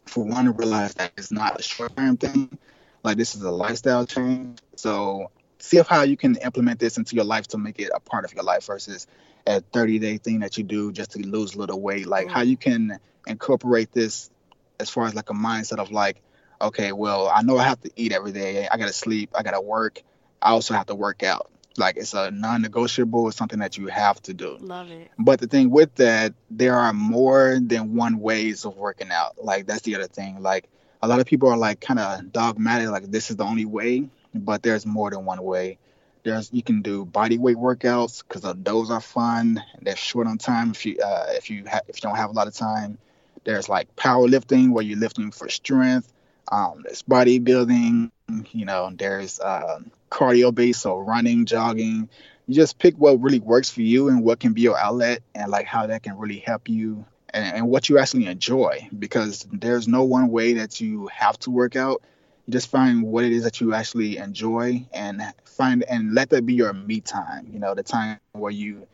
for 0.06 0.24
one 0.24 0.52
realize 0.56 0.94
that 0.94 1.12
it's 1.16 1.30
not 1.30 1.60
a 1.60 1.62
short 1.62 1.96
term 1.96 2.16
thing 2.16 2.58
like 3.02 3.16
this 3.16 3.34
is 3.34 3.42
a 3.42 3.50
lifestyle 3.50 4.06
change. 4.06 4.58
So 4.76 5.30
see 5.58 5.78
if 5.78 5.86
how 5.86 6.02
you 6.02 6.16
can 6.16 6.36
implement 6.36 6.80
this 6.80 6.98
into 6.98 7.16
your 7.16 7.24
life 7.24 7.48
to 7.48 7.58
make 7.58 7.78
it 7.78 7.90
a 7.94 8.00
part 8.00 8.24
of 8.24 8.34
your 8.34 8.44
life 8.44 8.66
versus 8.66 9.06
a 9.46 9.60
30 9.60 9.98
day 9.98 10.18
thing 10.18 10.40
that 10.40 10.58
you 10.58 10.64
do 10.64 10.92
just 10.92 11.12
to 11.12 11.18
lose 11.20 11.54
a 11.54 11.58
little 11.58 11.80
weight. 11.80 12.06
Like 12.06 12.28
how 12.30 12.42
you 12.42 12.56
can 12.56 12.98
incorporate 13.26 13.92
this 13.92 14.30
as 14.78 14.90
far 14.90 15.06
as 15.06 15.14
like 15.14 15.30
a 15.30 15.34
mindset 15.34 15.78
of 15.78 15.90
like, 15.90 16.22
okay, 16.60 16.92
well, 16.92 17.28
I 17.28 17.42
know 17.42 17.58
I 17.58 17.64
have 17.64 17.80
to 17.82 17.90
eat 17.96 18.12
every 18.12 18.32
day. 18.32 18.68
I 18.68 18.76
gotta 18.76 18.92
sleep. 18.92 19.30
I 19.34 19.42
gotta 19.42 19.60
work. 19.60 20.02
I 20.42 20.50
also 20.50 20.74
have 20.74 20.86
to 20.86 20.94
work 20.94 21.22
out. 21.22 21.50
Like 21.76 21.96
it's 21.96 22.14
a 22.14 22.30
non-negotiable. 22.30 23.28
It's 23.28 23.36
something 23.36 23.60
that 23.60 23.78
you 23.78 23.86
have 23.86 24.20
to 24.22 24.34
do. 24.34 24.56
Love 24.60 24.90
it. 24.90 25.10
But 25.18 25.40
the 25.40 25.46
thing 25.46 25.70
with 25.70 25.94
that, 25.96 26.34
there 26.50 26.74
are 26.74 26.92
more 26.92 27.58
than 27.60 27.94
one 27.94 28.20
ways 28.20 28.64
of 28.64 28.76
working 28.76 29.10
out. 29.10 29.42
Like 29.42 29.66
that's 29.66 29.82
the 29.82 29.96
other 29.96 30.08
thing. 30.08 30.42
Like 30.42 30.68
a 31.02 31.08
lot 31.08 31.20
of 31.20 31.26
people 31.26 31.48
are 31.48 31.56
like 31.56 31.80
kind 31.80 31.98
of 31.98 32.32
dogmatic, 32.32 32.88
like 32.90 33.10
this 33.10 33.30
is 33.30 33.36
the 33.36 33.44
only 33.44 33.64
way, 33.64 34.08
but 34.34 34.62
there's 34.62 34.84
more 34.84 35.10
than 35.10 35.24
one 35.24 35.42
way. 35.42 35.78
There's 36.22 36.50
you 36.52 36.62
can 36.62 36.82
do 36.82 37.04
body 37.06 37.38
weight 37.38 37.56
workouts 37.56 38.22
because 38.26 38.42
those 38.58 38.90
are 38.90 39.00
fun. 39.00 39.62
They're 39.80 39.96
short 39.96 40.26
on 40.26 40.36
time 40.36 40.72
if 40.72 40.84
you 40.84 40.98
uh, 41.02 41.26
if 41.30 41.48
you 41.48 41.64
ha- 41.66 41.80
if 41.88 41.96
you 41.96 42.02
don't 42.02 42.16
have 42.16 42.30
a 42.30 42.34
lot 42.34 42.46
of 42.46 42.54
time. 42.54 42.98
There's 43.44 43.70
like 43.70 43.96
powerlifting 43.96 44.70
where 44.72 44.84
you're 44.84 44.98
lifting 44.98 45.30
for 45.30 45.48
strength. 45.48 46.12
Um, 46.52 46.82
there's 46.84 47.02
bodybuilding. 47.02 48.10
You 48.52 48.64
know, 48.66 48.90
there's 48.94 49.40
uh, 49.40 49.80
cardio 50.10 50.54
based, 50.54 50.82
so 50.82 50.98
running, 50.98 51.46
jogging. 51.46 52.10
You 52.46 52.54
just 52.54 52.78
pick 52.78 52.96
what 52.96 53.20
really 53.20 53.40
works 53.40 53.70
for 53.70 53.80
you 53.80 54.08
and 54.08 54.22
what 54.22 54.40
can 54.40 54.52
be 54.52 54.60
your 54.60 54.78
outlet, 54.78 55.22
and 55.34 55.50
like 55.50 55.66
how 55.66 55.86
that 55.86 56.02
can 56.02 56.18
really 56.18 56.38
help 56.38 56.68
you 56.68 57.06
and, 57.32 57.56
and 57.56 57.68
what 57.68 57.88
you 57.88 57.98
actually 57.98 58.26
enjoy 58.26 58.88
because 58.98 59.46
there's 59.52 59.88
no 59.88 60.04
one 60.04 60.28
way 60.28 60.54
that 60.54 60.80
you 60.80 61.08
have 61.08 61.38
to 61.38 61.50
work 61.50 61.76
out 61.76 62.02
you 62.46 62.52
just 62.52 62.68
find 62.68 63.02
what 63.02 63.24
it 63.24 63.32
is 63.32 63.44
that 63.44 63.60
you 63.60 63.74
actually 63.74 64.16
enjoy 64.16 64.84
and 64.92 65.22
find 65.44 65.82
and 65.84 66.14
let 66.14 66.30
that 66.30 66.46
be 66.46 66.54
your 66.54 66.72
me 66.72 67.00
time 67.00 67.48
you 67.52 67.58
know 67.58 67.74
the 67.74 67.82
time 67.82 68.18
where 68.32 68.52
you 68.52 68.86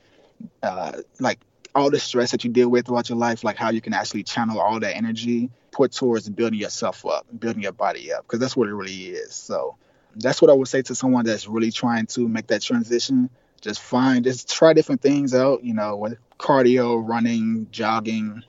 uh, 0.62 0.92
like 1.20 1.38
all 1.76 1.90
the 1.90 2.00
stress 2.00 2.30
that 2.30 2.42
you 2.42 2.50
deal 2.50 2.68
with 2.68 2.86
throughout 2.86 3.08
your 3.08 3.18
life, 3.18 3.44
like 3.44 3.56
how 3.56 3.70
you 3.70 3.82
can 3.82 3.92
actually 3.92 4.22
channel 4.22 4.58
all 4.58 4.80
that 4.80 4.96
energy, 4.96 5.50
put 5.70 5.92
towards 5.92 6.28
building 6.28 6.58
yourself 6.58 7.04
up, 7.04 7.26
building 7.38 7.62
your 7.62 7.72
body 7.72 8.12
up, 8.12 8.22
because 8.22 8.40
that's 8.40 8.56
what 8.56 8.68
it 8.68 8.74
really 8.74 9.08
is. 9.08 9.34
So 9.34 9.76
that's 10.16 10.40
what 10.40 10.50
I 10.50 10.54
would 10.54 10.68
say 10.68 10.80
to 10.82 10.94
someone 10.94 11.26
that's 11.26 11.46
really 11.46 11.70
trying 11.70 12.06
to 12.06 12.26
make 12.26 12.46
that 12.46 12.62
transition. 12.62 13.28
Just 13.60 13.80
find, 13.80 14.24
just 14.24 14.50
try 14.50 14.72
different 14.72 15.02
things 15.02 15.34
out, 15.34 15.64
you 15.64 15.74
know, 15.74 15.96
cardio, 16.38 17.06
running, 17.06 17.68
jogging, 17.70 18.42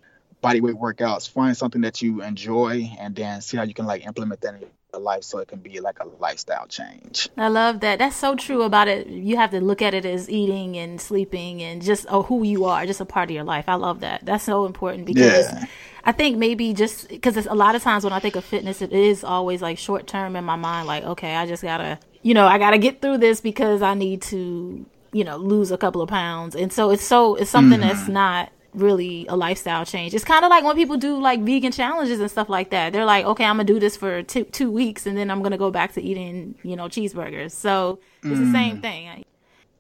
bodyweight 0.44 0.80
workouts. 0.80 1.30
Find 1.30 1.56
something 1.56 1.82
that 1.82 2.02
you 2.02 2.22
enjoy 2.22 2.92
and 3.00 3.16
then 3.16 3.42
see 3.42 3.58
how 3.58 3.64
you 3.64 3.74
can 3.74 3.86
like 3.86 4.06
implement 4.06 4.42
that 4.42 4.56
in 4.56 4.62
your 4.62 4.70
life 5.00 5.24
so 5.24 5.40
it 5.40 5.48
can 5.48 5.60
be 5.60 5.80
like 5.80 6.00
a 6.00 6.08
lifestyle 6.20 6.68
change. 6.68 7.30
I 7.38 7.50
love 7.50 7.82
that. 7.82 8.00
That's 8.00 8.16
so 8.16 8.36
true 8.36 8.64
about 8.64 8.88
it. 8.88 9.08
You 9.08 9.38
have 9.38 9.52
to 9.52 9.62
look 9.62 9.82
at 9.82 9.94
it 9.94 10.06
as 10.06 10.30
eating 10.30 10.78
and 10.78 11.00
sleeping 11.00 11.62
and 11.62 11.82
just 11.82 12.06
oh, 12.10 12.24
who 12.24 12.44
you 12.44 12.66
are, 12.66 12.86
just 12.86 13.02
a 13.02 13.06
part 13.06 13.30
of 13.30 13.36
your 13.36 13.44
life. 13.44 13.66
I 13.68 13.76
love 13.76 14.00
that. 14.02 14.26
That's 14.26 14.44
so 14.44 14.66
important 14.66 15.06
because 15.06 15.52
yeah. 15.52 15.66
I 16.04 16.14
think 16.14 16.38
maybe 16.38 16.74
just 16.74 17.10
because 17.10 17.46
a 17.46 17.54
lot 17.54 17.76
of 17.76 17.84
times 17.84 18.04
when 18.04 18.14
I 18.14 18.20
think 18.20 18.36
of 18.36 18.46
fitness, 18.46 18.82
it 18.82 18.94
is 18.94 19.24
always 19.24 19.62
like 19.62 19.78
short 19.78 20.08
term 20.08 20.36
in 20.36 20.46
my 20.46 20.56
mind. 20.56 20.88
Like, 20.88 21.04
okay, 21.04 21.36
I 21.36 21.46
just 21.46 21.64
gotta, 21.64 22.00
you 22.22 22.34
know, 22.34 22.48
I 22.48 22.58
gotta 22.58 22.78
get 22.78 23.02
through 23.02 23.18
this 23.18 23.42
because 23.42 23.82
I 23.82 23.94
need 23.94 24.22
to, 24.24 24.86
you 25.18 25.24
know, 25.24 25.36
lose 25.38 25.72
a 25.72 25.78
couple 25.78 26.04
of 26.04 26.10
pounds. 26.10 26.56
And 26.56 26.72
so 26.72 26.92
it's 26.92 27.04
so 27.04 27.34
it's 27.36 27.50
something 27.50 27.80
mm-hmm. 27.80 27.90
that's 27.90 28.08
not 28.08 28.52
really 28.76 29.26
a 29.28 29.36
lifestyle 29.36 29.84
change. 29.84 30.14
It's 30.14 30.24
kind 30.24 30.46
of 30.46 30.52
like 30.52 30.64
when 30.64 30.76
people 30.76 30.96
do 30.96 31.20
like 31.20 31.42
vegan 31.42 31.72
challenges 31.72 32.20
and 32.20 32.30
stuff 32.30 32.50
like 32.50 32.70
that. 32.70 32.94
They're 32.94 33.04
like, 33.04 33.26
okay, 33.26 33.44
I'm 33.44 33.56
gonna 33.56 33.64
do 33.64 33.80
this 33.80 33.98
for 33.98 34.22
two 34.22 34.44
two 34.44 34.70
weeks, 34.70 35.08
and 35.08 35.18
then 35.18 35.32
I'm 35.32 35.42
gonna 35.42 35.58
go 35.58 35.72
back 35.72 35.94
to 35.94 36.02
eating, 36.02 36.54
you 36.62 36.76
know, 36.76 36.86
cheeseburgers. 36.86 37.52
So 37.52 38.00
it's 38.22 38.40
mm. 38.40 38.46
the 38.46 38.52
same 38.52 38.80
thing. 38.80 39.26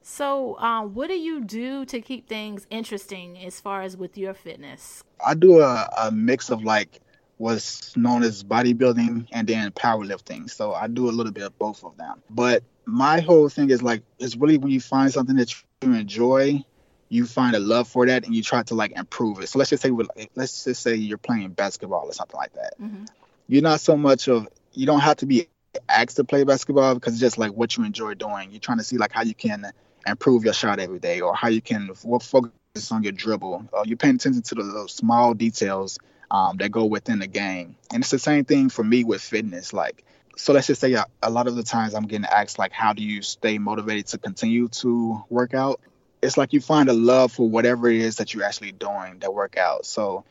So, 0.02 0.58
um, 0.60 0.96
what 0.96 1.10
do 1.10 1.16
you 1.20 1.44
do 1.44 1.86
to 1.86 2.02
keep 2.02 2.28
things 2.28 2.66
interesting 2.72 3.38
as 3.46 3.60
far 3.60 3.84
as 3.84 3.96
with 3.96 4.18
your 4.18 4.34
fitness? 4.34 5.04
I 5.24 5.36
do 5.36 5.60
a, 5.60 5.88
a 6.02 6.12
mix 6.12 6.50
of 6.50 6.64
like 6.64 7.02
what's 7.38 7.96
known 7.96 8.24
as 8.24 8.44
bodybuilding 8.44 9.28
and 9.32 9.48
then 9.48 9.70
powerlifting. 9.72 10.50
So 10.50 10.74
I 10.74 10.88
do 10.88 11.10
a 11.10 11.12
little 11.12 11.34
bit 11.34 11.44
of 11.44 11.60
both 11.60 11.84
of 11.84 11.96
them. 11.98 12.24
But 12.30 12.64
my 12.88 13.20
whole 13.20 13.50
thing 13.50 13.70
is 13.70 13.84
like 13.84 14.02
it's 14.18 14.36
really 14.36 14.58
when 14.58 14.72
you 14.72 14.80
find 14.80 15.12
something 15.12 15.36
that 15.36 15.54
you 15.84 15.94
enjoy 15.94 16.64
you 17.10 17.26
find 17.26 17.56
a 17.56 17.60
love 17.60 17.88
for 17.88 18.06
that 18.06 18.26
and 18.26 18.36
you 18.36 18.44
try 18.44 18.64
to 18.64 18.76
like 18.76 18.92
improve 18.98 19.40
it. 19.40 19.48
So 19.48 19.60
let's 19.60 19.70
just 19.70 19.84
say 19.84 19.92
let's 20.36 20.64
just 20.64 20.82
say 20.82 20.96
you're 20.96 21.18
playing 21.18 21.50
basketball 21.52 22.06
or 22.06 22.14
something 22.14 22.38
like 22.38 22.54
that. 22.54 22.80
Mm-hmm. 22.82 23.06
You're 23.48 23.62
not 23.62 23.80
so 23.80 23.96
much 23.96 24.28
of 24.28 24.48
you 24.74 24.86
don't 24.86 25.00
have 25.00 25.18
to 25.18 25.26
be 25.26 25.48
asked 25.88 26.18
to 26.18 26.24
play 26.24 26.44
basketball 26.44 26.96
because 26.96 27.14
it's 27.14 27.22
just 27.22 27.38
like 27.38 27.52
what 27.52 27.78
you 27.78 27.84
enjoy 27.84 28.16
doing. 28.16 28.52
You're 28.52 28.60
trying 28.60 28.80
to 28.80 28.84
see 28.84 28.98
like 28.98 29.12
how 29.12 29.24
you 29.24 29.34
can 29.34 29.72
improve 30.06 30.44
your 30.44 30.54
shot 30.54 30.80
every 30.80 31.00
day 31.00 31.22
or 31.22 31.34
how 31.34 31.48
you 31.48 31.62
can 31.62 31.94
focus 31.94 32.52
on 32.92 33.04
your 33.04 33.14
dribble. 33.14 33.70
Uh, 33.74 33.84
you're 33.86 33.98
paying 33.98 34.16
attention 34.16 34.42
to 34.42 34.56
those 34.56 34.94
small 34.94 35.34
details 35.34 36.00
um, 36.30 36.58
that 36.58 36.72
go 36.72 36.86
within 36.86 37.20
the 37.20 37.28
game. 37.28 37.76
And 37.94 38.04
it's 38.04 38.12
the 38.12 38.20
same 38.20 38.44
thing 38.44 38.70
for 38.70 38.84
me 38.84 39.04
with 39.06 39.22
fitness. 39.22 39.72
Like 39.72 40.04
so 40.38 40.54
let's 40.54 40.68
just 40.68 40.82
say 40.82 40.94
a, 40.94 41.06
a 41.24 41.30
lot 41.30 41.48
of 41.48 41.56
the 41.56 41.64
times 41.64 41.94
I'm 41.94 42.08
getting 42.08 42.26
asked 42.26 42.60
like 42.60 42.72
how 42.72 42.94
do 42.94 43.04
you 43.04 43.22
stay 43.22 43.58
motivated 43.58 44.08
to 44.08 44.18
continue 44.18 44.70
to 44.70 45.24
work 45.30 45.54
out? 45.54 45.82
it's 46.22 46.38
like 46.38 46.54
you 46.54 46.62
find 46.62 46.90
a 46.90 46.94
love 46.94 47.32
for 47.32 47.48
whatever 47.50 47.90
it 47.90 47.98
is 47.98 48.18
that 48.18 48.34
you're 48.34 48.44
actually 48.44 48.72
doing 48.72 49.20
that 49.20 49.34
workout. 49.34 49.86
So 49.86 50.26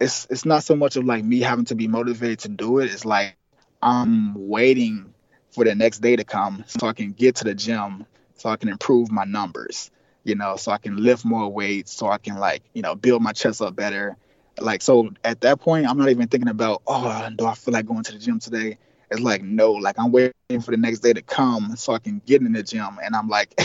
it's 0.00 0.26
it's 0.30 0.44
not 0.44 0.64
so 0.64 0.76
much 0.76 0.96
of 0.96 1.04
like 1.04 1.24
me 1.24 1.40
having 1.40 1.66
to 1.66 1.74
be 1.74 1.88
motivated 1.88 2.40
to 2.40 2.48
do 2.48 2.78
it. 2.78 2.92
It's 2.92 3.04
like 3.04 3.36
I'm 3.82 4.48
waiting 4.48 5.14
for 5.50 5.64
the 5.64 5.74
next 5.74 5.98
day 6.00 6.16
to 6.16 6.24
come 6.24 6.64
so 6.66 6.86
I 6.86 6.92
can 6.92 7.12
get 7.12 7.36
to 7.36 7.44
the 7.44 7.54
gym 7.54 8.06
so 8.36 8.48
I 8.50 8.56
can 8.56 8.68
improve 8.68 9.10
my 9.10 9.24
numbers, 9.24 9.90
you 10.24 10.36
know, 10.36 10.56
so 10.56 10.70
I 10.72 10.78
can 10.78 10.96
lift 10.96 11.24
more 11.24 11.48
weights, 11.48 11.92
so 11.92 12.08
I 12.08 12.18
can 12.18 12.36
like, 12.38 12.62
you 12.72 12.82
know, 12.82 12.94
build 12.94 13.22
my 13.22 13.32
chest 13.32 13.60
up 13.60 13.74
better. 13.76 14.16
Like 14.60 14.82
so 14.82 15.10
at 15.24 15.40
that 15.42 15.60
point 15.60 15.86
I'm 15.88 15.98
not 15.98 16.08
even 16.10 16.28
thinking 16.28 16.48
about, 16.48 16.82
oh, 16.86 17.28
do 17.36 17.46
I 17.46 17.54
feel 17.54 17.74
like 17.74 17.86
going 17.86 18.04
to 18.04 18.12
the 18.12 18.18
gym 18.18 18.38
today? 18.38 18.78
It's 19.10 19.20
like 19.20 19.42
no, 19.42 19.72
like 19.72 19.98
I'm 19.98 20.12
waiting 20.12 20.60
for 20.60 20.70
the 20.70 20.76
next 20.76 21.00
day 21.00 21.12
to 21.12 21.22
come 21.22 21.76
so 21.76 21.92
I 21.92 21.98
can 21.98 22.20
get 22.24 22.42
in 22.42 22.52
the 22.52 22.62
gym, 22.62 22.98
and 23.02 23.14
I'm 23.14 23.28
like, 23.28 23.58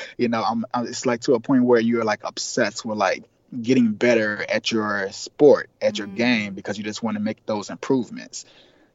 you 0.18 0.28
know, 0.28 0.42
I'm, 0.42 0.64
I'm 0.74 0.86
it's 0.86 1.06
like 1.06 1.22
to 1.22 1.34
a 1.34 1.40
point 1.40 1.64
where 1.64 1.80
you're 1.80 2.04
like 2.04 2.20
obsessed 2.24 2.84
with 2.84 2.98
like 2.98 3.24
getting 3.60 3.92
better 3.92 4.44
at 4.48 4.70
your 4.70 5.10
sport, 5.12 5.70
at 5.80 5.98
your 5.98 6.06
mm-hmm. 6.06 6.16
game, 6.16 6.54
because 6.54 6.78
you 6.78 6.84
just 6.84 7.02
want 7.02 7.16
to 7.16 7.22
make 7.22 7.44
those 7.46 7.70
improvements. 7.70 8.44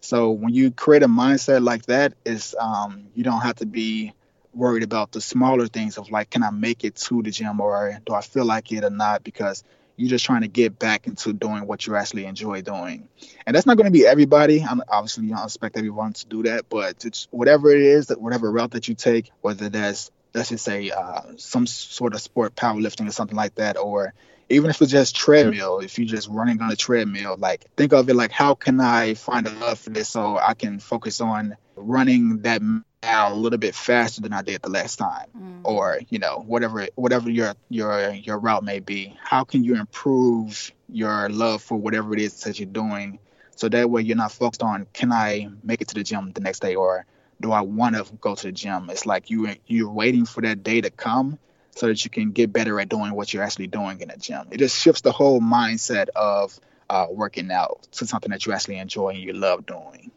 So 0.01 0.31
when 0.31 0.53
you 0.53 0.71
create 0.71 1.03
a 1.03 1.07
mindset 1.07 1.63
like 1.63 1.87
that, 1.87 2.13
is 2.25 2.55
um, 2.59 3.07
you 3.15 3.23
don't 3.23 3.41
have 3.41 3.55
to 3.57 3.65
be 3.65 4.13
worried 4.53 4.83
about 4.83 5.11
the 5.11 5.19
smaller 5.19 5.67
things 5.67 5.97
of 5.97 6.09
like, 6.11 6.29
can 6.29 6.43
I 6.43 6.51
make 6.51 6.83
it 6.83 6.95
to 6.95 7.21
the 7.21 7.31
gym 7.31 7.59
or 7.59 7.99
do 8.05 8.13
I 8.13 8.21
feel 8.21 8.45
like 8.45 8.71
it 8.71 8.83
or 8.83 8.89
not? 8.89 9.23
Because 9.23 9.63
you're 9.97 10.10
just 10.10 10.25
trying 10.25 10.41
to 10.41 10.47
get 10.47 10.77
back 10.77 11.08
into 11.08 11.34
doing 11.34 11.67
what 11.67 11.88
you 11.88 11.95
actually 11.95 12.25
enjoy 12.25 12.62
doing. 12.62 13.08
And 13.45 13.55
that's 13.55 13.65
not 13.65 13.77
going 13.77 13.86
to 13.86 13.91
be 13.91 14.05
everybody. 14.05 14.63
I'm, 14.63 14.81
obviously, 14.89 15.27
don't 15.27 15.43
expect 15.43 15.77
everyone 15.77 16.13
to 16.13 16.25
do 16.27 16.43
that, 16.43 16.69
but 16.69 17.05
it's 17.05 17.27
whatever 17.31 17.71
it 17.71 17.81
is, 17.81 18.08
that 18.08 18.19
whatever 18.19 18.51
route 18.51 18.71
that 18.71 18.88
you 18.88 18.95
take, 18.95 19.31
whether 19.41 19.69
that's 19.69 20.12
let's 20.34 20.49
just 20.49 20.65
say 20.65 20.91
uh, 20.91 21.21
some 21.38 21.65
sort 21.65 22.13
of 22.13 22.21
sport, 22.21 22.55
powerlifting 22.55 23.08
or 23.08 23.12
something 23.12 23.38
like 23.38 23.55
that, 23.55 23.77
or 23.77 24.13
even 24.49 24.69
if 24.69 24.81
it's 24.81 24.91
just 24.91 25.15
treadmill, 25.15 25.79
if 25.79 25.97
you're 25.97 26.08
just 26.08 26.27
running 26.29 26.62
on 26.62 26.71
a 26.71 26.75
treadmill, 26.75 27.36
like 27.38 27.65
think 27.75 27.93
of 27.93 28.10
it 28.10 28.15
like 28.15 28.31
how 28.31 28.53
can 28.53 28.79
I 28.79 29.15
find 29.15 29.47
a 29.47 29.51
love 29.51 29.79
for 29.79 29.89
this 29.89 30.10
so 30.10 30.38
I 30.38 30.53
can 30.53 30.79
focus 30.79 31.21
on 31.21 31.55
running 31.75 32.41
that 32.41 32.62
now 33.05 33.33
a 33.33 33.35
little 33.35 33.59
bit 33.59 33.75
faster 33.75 34.21
than 34.21 34.33
I 34.33 34.41
did 34.41 34.61
the 34.61 34.69
last 34.69 34.97
time, 34.97 35.27
mm. 35.37 35.61
or 35.63 35.99
you 36.09 36.19
know 36.19 36.43
whatever 36.45 36.87
whatever 36.95 37.29
your 37.29 37.53
your 37.69 38.11
your 38.11 38.39
route 38.39 38.63
may 38.63 38.79
be. 38.79 39.17
How 39.21 39.43
can 39.43 39.63
you 39.63 39.75
improve 39.75 40.71
your 40.89 41.29
love 41.29 41.61
for 41.61 41.77
whatever 41.77 42.13
it 42.13 42.19
is 42.19 42.41
that 42.41 42.59
you're 42.59 42.67
doing, 42.67 43.19
so 43.55 43.69
that 43.69 43.89
way 43.89 44.01
you're 44.01 44.17
not 44.17 44.31
focused 44.31 44.63
on 44.63 44.87
can 44.93 45.11
I 45.11 45.49
make 45.63 45.81
it 45.81 45.87
to 45.89 45.95
the 45.95 46.03
gym 46.03 46.31
the 46.33 46.41
next 46.41 46.61
day 46.61 46.75
or 46.75 47.05
do 47.41 47.51
I 47.51 47.61
want 47.61 47.95
to 47.95 48.05
go 48.21 48.35
to 48.35 48.43
the 48.43 48.51
gym? 48.51 48.89
It's 48.89 49.05
like 49.05 49.29
you 49.29 49.55
you're 49.67 49.89
waiting 49.89 50.25
for 50.25 50.41
that 50.41 50.63
day 50.63 50.81
to 50.81 50.89
come 50.89 51.39
so 51.75 51.87
that 51.87 52.03
you 52.03 52.09
can 52.09 52.31
get 52.31 52.53
better 52.53 52.79
at 52.79 52.89
doing 52.89 53.13
what 53.13 53.33
you're 53.33 53.43
actually 53.43 53.67
doing 53.67 53.99
in 54.01 54.07
the 54.07 54.17
gym. 54.17 54.47
It 54.51 54.57
just 54.57 54.81
shifts 54.81 55.01
the 55.01 55.11
whole 55.11 55.41
mindset 55.41 56.07
of 56.15 56.57
uh, 56.89 57.07
working 57.09 57.51
out 57.51 57.87
to 57.93 58.07
something 58.07 58.31
that 58.31 58.45
you 58.45 58.53
actually 58.53 58.77
enjoy 58.77 59.09
and 59.09 59.19
you 59.19 59.33
love 59.33 59.65
doing. 59.65 60.11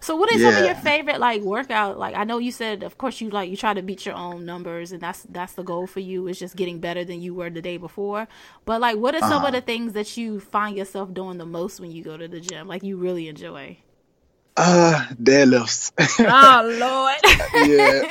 So 0.00 0.16
what 0.16 0.32
is 0.32 0.40
yeah. 0.40 0.50
some 0.50 0.62
of 0.62 0.66
your 0.66 0.74
favorite 0.76 1.20
like 1.20 1.42
workout? 1.42 1.98
Like 1.98 2.14
I 2.14 2.24
know 2.24 2.38
you 2.38 2.52
said 2.52 2.82
of 2.82 2.96
course 2.96 3.20
you 3.20 3.28
like 3.30 3.50
you 3.50 3.56
try 3.56 3.74
to 3.74 3.82
beat 3.82 4.06
your 4.06 4.14
own 4.14 4.46
numbers 4.46 4.92
and 4.92 5.00
that's 5.00 5.24
that's 5.24 5.52
the 5.52 5.62
goal 5.62 5.86
for 5.86 6.00
you 6.00 6.26
is 6.26 6.38
just 6.38 6.56
getting 6.56 6.80
better 6.80 7.04
than 7.04 7.20
you 7.20 7.34
were 7.34 7.50
the 7.50 7.62
day 7.62 7.76
before. 7.76 8.26
But 8.64 8.80
like 8.80 8.96
what 8.96 9.14
are 9.14 9.20
some 9.20 9.32
uh-huh. 9.32 9.48
of 9.48 9.52
the 9.52 9.60
things 9.60 9.92
that 9.92 10.16
you 10.16 10.40
find 10.40 10.76
yourself 10.76 11.12
doing 11.12 11.38
the 11.38 11.46
most 11.46 11.80
when 11.80 11.92
you 11.92 12.02
go 12.02 12.16
to 12.16 12.28
the 12.28 12.40
gym? 12.40 12.66
Like 12.66 12.82
you 12.82 12.96
really 12.96 13.28
enjoy? 13.28 13.76
Uh 14.56 15.06
deadlifts. 15.22 15.92
oh 16.18 16.62
Lord. 16.78 17.16
yeah. 17.68 18.08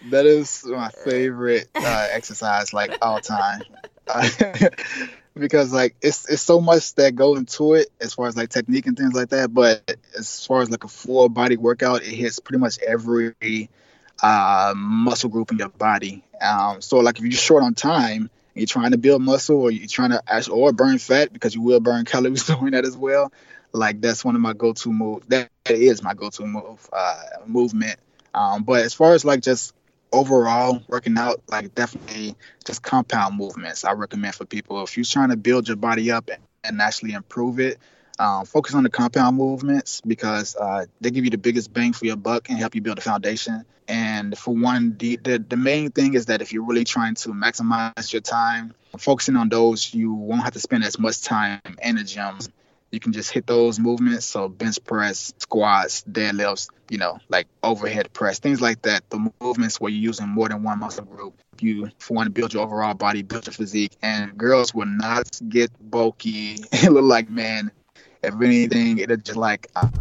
that 0.10 0.26
is 0.26 0.64
my 0.64 0.88
favorite 0.90 1.68
uh, 1.74 2.08
exercise 2.10 2.72
like 2.72 2.96
all 3.02 3.20
time. 3.20 3.62
because 5.40 5.72
like 5.72 5.96
it's 6.00 6.28
it's 6.28 6.42
so 6.42 6.60
much 6.60 6.94
that 6.94 7.16
go 7.16 7.36
into 7.36 7.74
it 7.74 7.88
as 8.00 8.14
far 8.14 8.26
as 8.26 8.36
like 8.36 8.50
technique 8.50 8.86
and 8.86 8.96
things 8.96 9.14
like 9.14 9.30
that. 9.30 9.52
But 9.52 9.96
as 10.16 10.46
far 10.46 10.62
as 10.62 10.70
like 10.70 10.84
a 10.84 10.88
full 10.88 11.28
body 11.28 11.56
workout, 11.56 12.02
it 12.02 12.14
hits 12.14 12.38
pretty 12.38 12.60
much 12.60 12.78
every 12.78 13.70
uh, 14.22 14.74
muscle 14.76 15.30
group 15.30 15.50
in 15.50 15.58
your 15.58 15.68
body. 15.70 16.22
Um, 16.40 16.80
so 16.80 16.98
like 16.98 17.18
if 17.18 17.24
you're 17.24 17.32
short 17.32 17.62
on 17.62 17.74
time, 17.74 18.30
you're 18.54 18.66
trying 18.66 18.92
to 18.92 18.98
build 18.98 19.22
muscle 19.22 19.60
or 19.60 19.70
you're 19.70 19.88
trying 19.88 20.10
to 20.10 20.22
actually 20.26 20.60
or 20.60 20.72
burn 20.72 20.98
fat 20.98 21.32
because 21.32 21.54
you 21.54 21.62
will 21.62 21.80
burn 21.80 22.04
calories 22.06 22.46
doing 22.46 22.72
that 22.72 22.84
as 22.84 22.96
well. 22.96 23.32
Like 23.72 24.00
that's 24.00 24.24
one 24.24 24.34
of 24.34 24.40
my 24.40 24.52
go-to 24.52 24.92
moves. 24.92 25.26
That 25.28 25.50
is 25.66 26.02
my 26.02 26.14
go-to 26.14 26.44
move 26.44 26.88
uh, 26.92 27.22
movement. 27.46 27.98
Um, 28.34 28.64
but 28.64 28.84
as 28.84 28.94
far 28.94 29.14
as 29.14 29.24
like 29.24 29.42
just 29.42 29.74
overall 30.12 30.80
working 30.88 31.16
out 31.18 31.40
like 31.48 31.74
definitely 31.74 32.34
just 32.64 32.82
compound 32.82 33.36
movements 33.36 33.84
i 33.84 33.92
recommend 33.92 34.34
for 34.34 34.44
people. 34.44 34.82
If 34.82 34.96
you're 34.96 35.04
trying 35.04 35.30
to 35.30 35.36
build 35.36 35.68
your 35.68 35.76
body 35.76 36.10
up 36.10 36.30
and 36.64 36.80
actually 36.80 37.12
improve 37.12 37.60
it 37.60 37.78
um, 38.18 38.44
focus 38.44 38.74
on 38.74 38.82
the 38.82 38.90
compound 38.90 39.36
movements 39.36 40.02
because 40.02 40.54
uh, 40.54 40.84
they 41.00 41.10
give 41.10 41.24
you 41.24 41.30
the 41.30 41.38
biggest 41.38 41.72
bang 41.72 41.94
for 41.94 42.04
your 42.04 42.16
buck 42.16 42.50
and 42.50 42.58
help 42.58 42.74
you 42.74 42.82
build 42.82 42.98
a 42.98 43.00
foundation. 43.00 43.64
And 43.88 44.36
for 44.36 44.54
one 44.54 44.96
the, 44.98 45.16
the, 45.16 45.38
the 45.38 45.56
main 45.56 45.90
thing 45.90 46.14
is 46.14 46.26
that 46.26 46.42
if 46.42 46.52
you're 46.52 46.64
really 46.64 46.84
trying 46.84 47.14
to 47.16 47.30
maximize 47.30 48.12
your 48.12 48.20
time 48.20 48.74
focusing 48.98 49.36
on 49.36 49.48
those 49.48 49.94
you 49.94 50.12
won't 50.12 50.42
have 50.42 50.52
to 50.52 50.60
spend 50.60 50.84
as 50.84 50.98
much 50.98 51.22
time 51.22 51.60
in 51.82 51.96
the 51.96 52.04
gym 52.04 52.36
you 52.90 53.00
can 53.00 53.12
just 53.12 53.30
hit 53.30 53.46
those 53.46 53.78
movements. 53.78 54.26
So 54.26 54.48
bench 54.48 54.82
press, 54.84 55.32
squats, 55.38 56.04
deadlifts, 56.10 56.68
you 56.88 56.98
know, 56.98 57.18
like 57.28 57.46
overhead 57.62 58.12
press, 58.12 58.38
things 58.38 58.60
like 58.60 58.82
that. 58.82 59.08
The 59.10 59.30
movements 59.40 59.80
where 59.80 59.90
you're 59.90 60.02
using 60.02 60.28
more 60.28 60.48
than 60.48 60.62
one 60.62 60.80
muscle 60.80 61.04
group. 61.04 61.34
You 61.60 61.90
want 62.08 62.26
to 62.26 62.30
build 62.30 62.54
your 62.54 62.64
overall 62.64 62.94
body, 62.94 63.22
build 63.22 63.46
your 63.46 63.52
physique, 63.52 63.96
and 64.02 64.36
girls 64.36 64.74
will 64.74 64.86
not 64.86 65.28
get 65.48 65.70
bulky. 65.90 66.56
it 66.72 66.90
look 66.90 67.04
like 67.04 67.30
man. 67.30 67.70
If 68.22 68.34
anything, 68.40 68.98
it'll 68.98 69.16
just 69.16 69.38
like 69.38 69.68
um, 69.76 69.92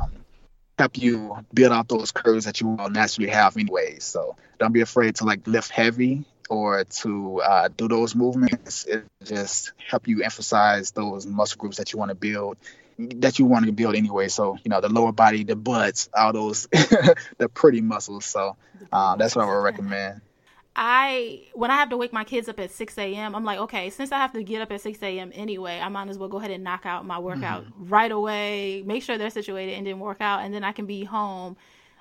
help 0.77 0.97
you 0.97 1.37
build 1.53 1.71
out 1.71 1.87
those 1.87 2.11
curves 2.11 2.45
that 2.45 2.59
you 2.59 2.67
will 2.67 2.89
naturally 2.89 3.29
have 3.29 3.55
anyway. 3.55 3.99
So 3.99 4.35
don't 4.59 4.73
be 4.73 4.81
afraid 4.81 5.15
to 5.15 5.25
like 5.25 5.47
lift 5.47 5.71
heavy 5.71 6.25
or 6.49 6.83
to 6.83 7.41
uh, 7.41 7.69
do 7.69 7.87
those 7.87 8.15
movements. 8.15 8.85
It 8.85 9.05
just 9.23 9.71
help 9.87 10.07
you 10.07 10.23
emphasize 10.23 10.91
those 10.91 11.25
muscle 11.25 11.57
groups 11.57 11.77
that 11.77 11.93
you 11.93 11.99
want 11.99 12.09
to 12.09 12.15
build 12.15 12.57
that 12.99 13.39
you 13.39 13.45
want 13.45 13.65
to 13.65 13.71
build 13.71 13.95
anyway. 13.95 14.27
So, 14.27 14.57
you 14.63 14.69
know, 14.69 14.81
the 14.81 14.89
lower 14.89 15.11
body, 15.11 15.43
the 15.43 15.55
butts, 15.55 16.09
all 16.13 16.33
those, 16.33 16.67
the 17.37 17.49
pretty 17.53 17.81
muscles. 17.81 18.25
So 18.25 18.57
uh, 18.91 19.15
that's 19.15 19.35
what 19.35 19.45
I 19.45 19.47
would 19.47 19.61
recommend. 19.61 20.21
I 20.75 21.41
when 21.53 21.71
I 21.71 21.75
have 21.75 21.89
to 21.89 21.97
wake 21.97 22.13
my 22.13 22.23
kids 22.23 22.47
up 22.47 22.59
at 22.59 22.71
6 22.71 22.97
a.m., 22.97 23.35
I'm 23.35 23.43
like, 23.43 23.59
okay, 23.59 23.89
since 23.89 24.11
I 24.11 24.17
have 24.17 24.31
to 24.33 24.43
get 24.43 24.61
up 24.61 24.71
at 24.71 24.79
6 24.79 25.01
a.m. 25.01 25.31
anyway, 25.33 25.79
I 25.79 25.89
might 25.89 26.07
as 26.07 26.17
well 26.17 26.29
go 26.29 26.37
ahead 26.37 26.51
and 26.51 26.63
knock 26.63 26.85
out 26.85 27.05
my 27.05 27.19
workout 27.19 27.65
mm-hmm. 27.65 27.89
right 27.89 28.11
away, 28.11 28.83
make 28.85 29.03
sure 29.03 29.17
they're 29.17 29.29
situated 29.29 29.73
and 29.73 29.85
then 29.85 29.99
work 29.99 30.21
out, 30.21 30.41
and 30.41 30.53
then 30.53 30.63
I 30.63 30.71
can 30.71 30.85
be 30.85 31.03
home 31.03 31.57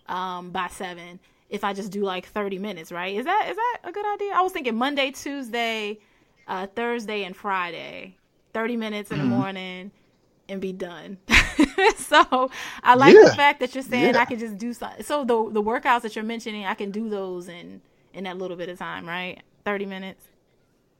um, 0.06 0.50
by 0.50 0.68
seven 0.68 1.18
if 1.48 1.64
I 1.64 1.72
just 1.72 1.90
do 1.90 2.02
like 2.02 2.26
30 2.26 2.58
minutes, 2.58 2.92
right? 2.92 3.16
Is 3.16 3.24
that 3.24 3.46
is 3.50 3.56
that 3.56 3.78
a 3.84 3.92
good 3.92 4.06
idea? 4.14 4.32
I 4.34 4.42
was 4.42 4.52
thinking 4.52 4.76
Monday, 4.76 5.10
Tuesday, 5.10 5.98
uh, 6.46 6.66
Thursday, 6.66 7.24
and 7.24 7.36
Friday, 7.36 8.16
30 8.54 8.76
minutes 8.76 9.10
in 9.10 9.18
mm-hmm. 9.18 9.30
the 9.30 9.36
morning 9.36 9.90
and 10.48 10.60
be 10.60 10.72
done. 10.72 11.18
so 11.96 12.50
I 12.82 12.94
like 12.94 13.14
yeah. 13.14 13.24
the 13.24 13.34
fact 13.34 13.60
that 13.60 13.74
you're 13.74 13.84
saying 13.84 14.14
yeah. 14.14 14.20
I 14.20 14.24
can 14.24 14.38
just 14.38 14.58
do 14.58 14.72
something. 14.72 15.02
So 15.02 15.24
the 15.24 15.50
the 15.50 15.62
workouts 15.62 16.02
that 16.02 16.16
you're 16.16 16.24
mentioning, 16.24 16.64
I 16.64 16.74
can 16.74 16.90
do 16.90 17.08
those 17.08 17.48
in 17.48 17.80
in 18.12 18.24
that 18.24 18.38
little 18.38 18.56
bit 18.56 18.68
of 18.68 18.78
time, 18.78 19.06
right? 19.06 19.42
30 19.64 19.86
minutes. 19.86 20.24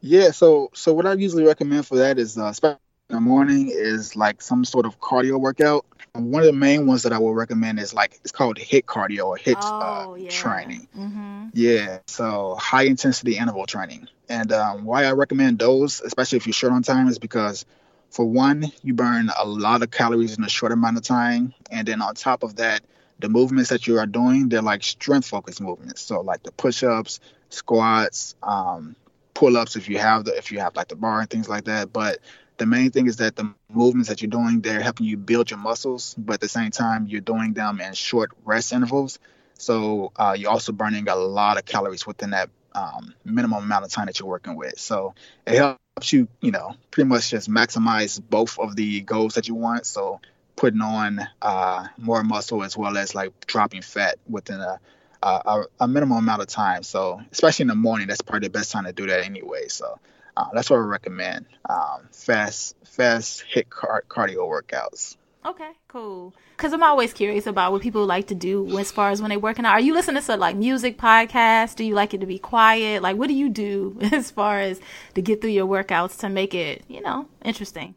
Yeah. 0.01 0.31
So 0.31 0.71
so 0.75 0.93
what 0.93 1.07
I 1.07 1.15
usually 1.15 1.45
recommend 1.45 1.87
for 1.87 1.97
that 1.99 2.19
is, 2.19 2.39
uh, 2.39 2.47
especially 2.47 2.79
the 3.09 3.21
morning, 3.21 3.71
is 3.73 4.17
like 4.17 4.43
some 4.43 4.65
sort 4.65 4.87
of 4.87 5.01
cardio 5.01 5.41
workout. 5.41 5.87
And 6.15 6.31
one 6.31 6.43
of 6.43 6.47
the 6.47 6.53
main 6.53 6.87
ones 6.87 7.03
that 7.05 7.13
I 7.13 7.19
will 7.19 7.35
recommend 7.35 7.79
is 7.79 7.95
like 7.95 8.19
it's 8.23 8.33
called 8.33 8.57
HIIT 8.57 8.85
cardio 8.85 9.27
or 9.27 9.37
HIIT 9.37 9.57
uh, 9.57 10.05
oh, 10.07 10.13
uh, 10.13 10.15
yeah. 10.17 10.31
training. 10.31 10.89
Mm-hmm. 10.97 11.49
Yeah. 11.55 11.99
So 12.07 12.57
high 12.61 12.85
intensity 12.85 13.37
interval 13.39 13.67
training. 13.67 14.09
And 14.29 14.53
um, 14.53 14.85
why 14.85 15.05
I 15.05 15.13
recommend 15.13 15.59
those, 15.59 16.01
especially 16.01 16.37
if 16.37 16.47
you're 16.47 16.53
short 16.53 16.73
on 16.73 16.83
time, 16.83 17.09
is 17.09 17.19
because 17.19 17.65
for 18.11 18.25
one, 18.25 18.73
you 18.83 18.95
burn 18.95 19.31
a 19.37 19.47
lot 19.47 19.83
of 19.83 19.91
calories 19.91 20.37
in 20.37 20.45
a 20.45 20.49
short 20.49 20.73
amount 20.73 20.97
of 20.97 21.03
time, 21.03 21.55
and 21.71 21.87
then 21.87 22.01
on 22.01 22.15
top 22.15 22.43
of 22.43 22.57
that, 22.57 22.83
the 23.19 23.29
movements 23.29 23.71
that 23.71 23.87
you 23.87 23.99
are 23.99 24.07
doing, 24.07 24.49
they're 24.49 24.63
like 24.63 24.83
strength 24.83 25.27
focused 25.27 25.61
movements. 25.61 26.03
So 26.03 26.21
like 26.21 26.43
the 26.43 26.53
push 26.53 26.83
ups, 26.83 27.21
squats, 27.51 28.35
um, 28.43 28.97
pull 29.35 29.57
ups 29.57 29.77
if 29.77 29.89
you 29.89 29.99
have 29.99 30.25
the 30.25 30.37
if 30.37 30.53
you 30.53 30.61
have 30.61 30.77
like 30.77 30.89
the 30.89 30.97
bar 30.97 31.21
and 31.21 31.31
things 31.31 31.49
like 31.49 31.65
that. 31.65 31.93
But 31.93 32.19
the 32.59 32.67
main 32.67 32.91
thing 32.91 33.07
is 33.07 33.17
that 33.17 33.37
the 33.37 33.55
movements 33.73 34.09
that 34.09 34.21
you're 34.21 34.31
doing, 34.31 34.61
they're 34.61 34.81
helping 34.81 35.07
you 35.07 35.17
build 35.17 35.51
your 35.51 35.59
muscles, 35.59 36.15
but 36.19 36.35
at 36.35 36.41
the 36.41 36.49
same 36.49 36.71
time, 36.71 37.07
you're 37.07 37.21
doing 37.21 37.55
them 37.55 37.81
in 37.81 37.95
short 37.95 38.31
rest 38.45 38.73
intervals. 38.73 39.19
So 39.55 40.13
uh, 40.17 40.37
you're 40.39 40.51
also 40.51 40.73
burning 40.73 41.09
a 41.09 41.17
lot 41.17 41.59
of 41.59 41.65
calories 41.65 42.07
within 42.07 42.31
that 42.31 42.51
um, 42.75 43.15
minimum 43.25 43.65
amount 43.65 43.85
of 43.85 43.91
time 43.91 44.07
that 44.07 44.21
you're 44.21 44.29
working 44.29 44.57
with. 44.57 44.79
So 44.79 45.15
it 45.47 45.57
helps 45.57 46.13
you, 46.13 46.29
you 46.41 46.51
know, 46.51 46.75
pretty 46.91 47.09
much 47.09 47.31
just 47.31 47.51
maximize 47.51 48.21
both 48.21 48.59
of 48.59 48.77
the 48.77 49.01
goals 49.01 49.35
that 49.35 49.49
you 49.49 49.55
want. 49.55 49.87
So 49.87 50.21
putting 50.57 50.81
on 50.81 51.21
uh, 51.41 51.87
more 51.97 52.23
muscle 52.23 52.63
as 52.63 52.77
well 52.77 52.97
as 52.99 53.15
like 53.15 53.47
dropping 53.47 53.83
fat 53.83 54.17
within 54.29 54.61
a, 54.61 54.79
a, 55.23 55.65
a 55.81 55.89
minimum 55.89 56.19
amount 56.19 56.43
of 56.43 56.49
time. 56.49 56.83
So 56.83 57.21
especially 57.33 57.65
in 57.65 57.69
the 57.69 57.75
morning, 57.75 58.09
that's 58.09 58.23
probably 58.23 58.49
the 58.49 58.53
best 58.53 58.73
time 58.73 58.85
to 58.85 58.93
do 58.93 59.07
that 59.07 59.25
anyway. 59.25 59.69
So 59.69 59.99
uh, 60.39 60.49
that's 60.53 60.71
what 60.71 60.77
I 60.77 60.81
recommend. 60.81 61.47
Um, 61.69 62.09
fast, 62.13 62.77
fast 62.85 63.45
HIIT 63.53 63.69
car- 63.71 64.05
cardio 64.09 64.49
workouts. 64.49 65.17
Okay, 65.45 65.71
cool. 65.89 66.33
Because 66.57 66.73
I'm 66.73 66.83
always 66.83 67.13
curious 67.13 67.47
about 67.47 67.73
what 67.73 67.83
people 67.83 68.07
like 68.07 68.29
to 68.29 68.37
do 68.37 68.79
as 68.79 68.93
far 68.93 69.11
as 69.11 69.21
when 69.21 69.31
they're 69.31 69.39
working 69.41 69.65
out. 69.65 69.73
Are 69.73 69.81
you 69.81 69.95
listening 69.95 70.23
to 70.23 70.37
like 70.37 70.55
music 70.55 70.97
podcasts? 70.97 71.75
Do 71.75 71.83
you 71.85 71.95
like 71.95 72.15
it 72.15 72.21
to 72.21 72.27
be 72.27 72.39
quiet? 72.39 73.03
Like, 73.03 73.17
what 73.17 73.27
do 73.27 73.35
you 73.35 73.49
do 73.49 73.99
as 74.13 74.31
far 74.31 74.61
as 74.61 74.81
to 75.15 75.23
get 75.23 75.41
through 75.41 75.51
your 75.51 75.67
workouts 75.67 76.19
to 76.21 76.29
make 76.29 76.55
it, 76.55 76.85
you 76.87 77.01
know, 77.01 77.29
interesting? 77.45 77.97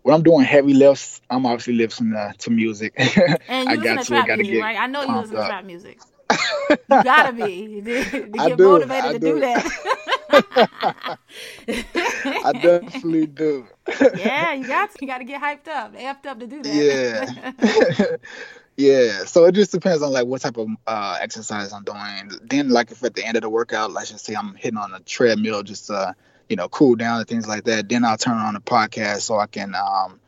When 0.00 0.14
I'm 0.14 0.22
doing 0.22 0.44
heavy 0.44 0.72
lifts, 0.72 1.20
I'm 1.28 1.44
obviously 1.44 1.74
listening 1.74 2.12
to, 2.14 2.34
to 2.38 2.50
music. 2.50 2.94
And 3.48 3.68
you 3.68 3.74
I 3.74 3.74
listen 3.74 3.96
to 3.98 4.04
trap 4.04 4.38
music, 4.38 4.62
right? 4.62 4.78
I 4.78 4.86
know 4.86 5.02
you 5.02 5.14
listen 5.14 5.36
to 5.36 5.46
trap 5.46 5.64
music. 5.64 6.00
you 6.70 6.76
gotta 6.88 7.32
be 7.32 7.82
to, 7.82 8.04
to 8.04 8.28
get 8.30 8.56
do, 8.56 8.64
motivated 8.64 9.04
I 9.04 9.12
to 9.12 9.18
do, 9.18 9.34
do 9.34 9.40
that. 9.40 10.08
I 12.34 12.52
definitely 12.54 13.26
do. 13.26 13.66
yeah, 14.16 14.54
you 14.54 14.66
got 14.66 14.90
to. 14.92 14.98
You 15.00 15.06
got 15.06 15.18
to 15.18 15.24
get 15.24 15.42
hyped 15.42 15.68
up, 15.68 15.94
amped 15.94 16.26
up 16.26 16.40
to 16.40 16.46
do 16.46 16.62
that. 16.62 17.56
Yeah. 17.58 18.16
yeah. 18.76 19.24
So 19.24 19.44
it 19.44 19.52
just 19.52 19.72
depends 19.72 20.02
on 20.02 20.12
like 20.12 20.26
what 20.26 20.40
type 20.40 20.56
of 20.56 20.68
uh, 20.86 21.18
exercise 21.20 21.72
I'm 21.72 21.84
doing. 21.84 22.30
Then, 22.42 22.70
like 22.70 22.90
if 22.90 23.04
at 23.04 23.14
the 23.14 23.24
end 23.24 23.36
of 23.36 23.42
the 23.42 23.50
workout, 23.50 23.92
let's 23.92 24.10
just 24.10 24.24
say 24.24 24.34
I'm 24.34 24.54
hitting 24.54 24.78
on 24.78 24.94
a 24.94 25.00
treadmill, 25.00 25.62
just 25.62 25.90
uh, 25.90 26.14
you 26.48 26.56
know, 26.56 26.68
cool 26.68 26.94
down 26.94 27.18
and 27.18 27.28
things 27.28 27.46
like 27.46 27.64
that. 27.64 27.88
Then 27.88 28.04
I'll 28.04 28.16
turn 28.16 28.38
on 28.38 28.54
the 28.54 28.60
podcast 28.60 29.22
so 29.22 29.38
I 29.38 29.46
can 29.46 29.74
um, 29.74 30.18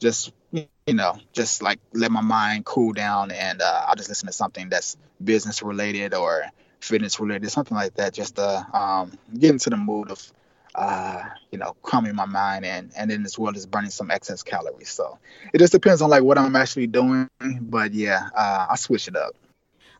just 0.00 0.32
you 0.52 0.94
know, 0.94 1.16
just 1.32 1.62
like 1.62 1.78
let 1.92 2.10
my 2.10 2.20
mind 2.20 2.64
cool 2.64 2.92
down 2.92 3.30
and 3.30 3.62
uh, 3.62 3.84
I'll 3.86 3.94
just 3.94 4.08
listen 4.08 4.26
to 4.26 4.32
something 4.32 4.68
that's 4.68 4.96
business 5.22 5.62
related 5.62 6.14
or 6.14 6.44
fitness 6.82 7.18
related, 7.20 7.50
something 7.50 7.76
like 7.76 7.94
that, 7.94 8.12
just 8.12 8.36
to 8.36 8.66
um, 8.76 9.12
get 9.38 9.50
into 9.50 9.70
the 9.70 9.76
mood 9.76 10.10
of, 10.10 10.32
uh, 10.74 11.22
you 11.50 11.58
know, 11.58 11.76
calming 11.82 12.14
my 12.14 12.26
mind 12.26 12.64
and 12.64 12.90
and 12.96 13.10
then 13.10 13.24
as 13.24 13.38
well 13.38 13.54
as 13.54 13.66
burning 13.66 13.90
some 13.90 14.10
excess 14.10 14.42
calories. 14.42 14.90
So 14.90 15.18
it 15.52 15.58
just 15.58 15.72
depends 15.72 16.02
on 16.02 16.10
like 16.10 16.22
what 16.22 16.38
I'm 16.38 16.56
actually 16.56 16.86
doing, 16.86 17.28
but 17.60 17.92
yeah, 17.92 18.28
uh, 18.34 18.66
I 18.70 18.76
switch 18.76 19.08
it 19.08 19.16
up. 19.16 19.34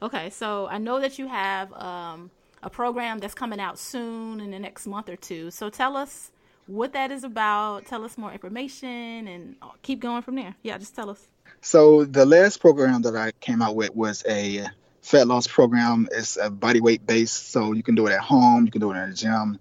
Okay, 0.01 0.31
so 0.31 0.67
I 0.67 0.79
know 0.79 0.99
that 1.01 1.19
you 1.19 1.29
have 1.29 1.73
um, 1.75 2.31
a 2.63 2.71
program 2.71 3.19
that's 3.19 3.35
coming 3.35 3.61
out 3.61 3.79
soon 3.79 4.41
in 4.41 4.51
the 4.51 4.59
next 4.59 4.87
month 4.87 5.09
or 5.09 5.17
two. 5.17 5.51
So 5.51 5.71
tell 5.71 5.97
us 5.97 6.33
what 6.67 6.93
that 6.95 7.13
is 7.13 7.23
about. 7.23 7.87
Tell 7.87 8.05
us 8.05 8.19
more 8.19 8.33
information 8.33 9.29
and 9.29 9.57
keep 9.83 10.01
going 10.01 10.23
from 10.23 10.35
there. 10.35 10.57
Yeah, 10.63 10.79
just 10.79 10.97
tell 10.97 11.11
us. 11.11 11.29
So 11.61 12.05
the 12.05 12.27
last 12.27 12.61
program 12.61 13.03
that 13.03 13.15
I 13.15 13.31
came 13.41 13.63
out 13.63 13.77
with 13.77 13.95
was 13.95 14.25
a 14.29 14.67
fat 15.03 15.27
loss 15.27 15.47
program. 15.47 16.09
It's 16.11 16.37
a 16.37 16.49
body 16.51 16.81
weight 16.81 17.07
based, 17.07 17.51
so 17.51 17.73
you 17.73 17.83
can 17.83 17.95
do 17.95 18.07
it 18.07 18.13
at 18.13 18.21
home, 18.21 18.65
you 18.65 18.71
can 18.71 18.81
do 18.81 18.93
it 18.93 18.97
in 18.97 19.11
a 19.11 19.13
gym, 19.13 19.59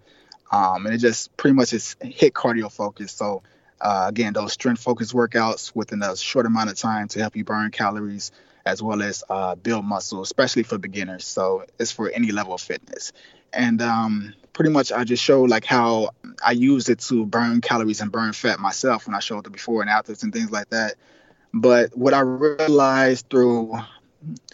um, 0.51 0.85
and 0.85 0.95
it 0.95 0.99
just 0.99 1.35
pretty 1.35 1.55
much 1.55 1.73
is 1.73 1.95
HIIT 2.01 2.31
cardio 2.31 2.71
focused. 2.71 3.17
So 3.17 3.43
uh, 3.81 4.05
again, 4.07 4.33
those 4.33 4.53
strength 4.53 4.81
focused 4.81 5.13
workouts 5.13 5.75
within 5.75 6.01
a 6.03 6.15
short 6.15 6.45
amount 6.45 6.69
of 6.69 6.77
time 6.77 7.07
to 7.09 7.19
help 7.19 7.35
you 7.35 7.43
burn 7.43 7.71
calories 7.71 8.31
as 8.63 8.81
well 8.81 9.01
as 9.01 9.23
uh, 9.27 9.55
build 9.55 9.83
muscle, 9.83 10.21
especially 10.21 10.61
for 10.61 10.77
beginners. 10.77 11.25
So 11.25 11.65
it's 11.79 11.91
for 11.91 12.09
any 12.11 12.31
level 12.31 12.53
of 12.53 12.61
fitness. 12.61 13.11
And 13.51 13.81
um, 13.81 14.35
pretty 14.53 14.69
much 14.69 14.91
I 14.91 15.03
just 15.03 15.23
show 15.23 15.41
like 15.41 15.65
how 15.65 16.11
I 16.45 16.51
use 16.51 16.89
it 16.89 16.99
to 16.99 17.25
burn 17.25 17.61
calories 17.61 18.01
and 18.01 18.11
burn 18.11 18.33
fat 18.33 18.59
myself 18.59 19.07
when 19.07 19.15
I 19.15 19.19
showed 19.19 19.45
the 19.45 19.49
before 19.49 19.81
and 19.81 19.89
afters 19.89 20.21
and 20.21 20.31
things 20.31 20.51
like 20.51 20.69
that. 20.69 20.93
But 21.53 21.97
what 21.97 22.13
I 22.13 22.19
realized 22.19 23.29
through 23.29 23.73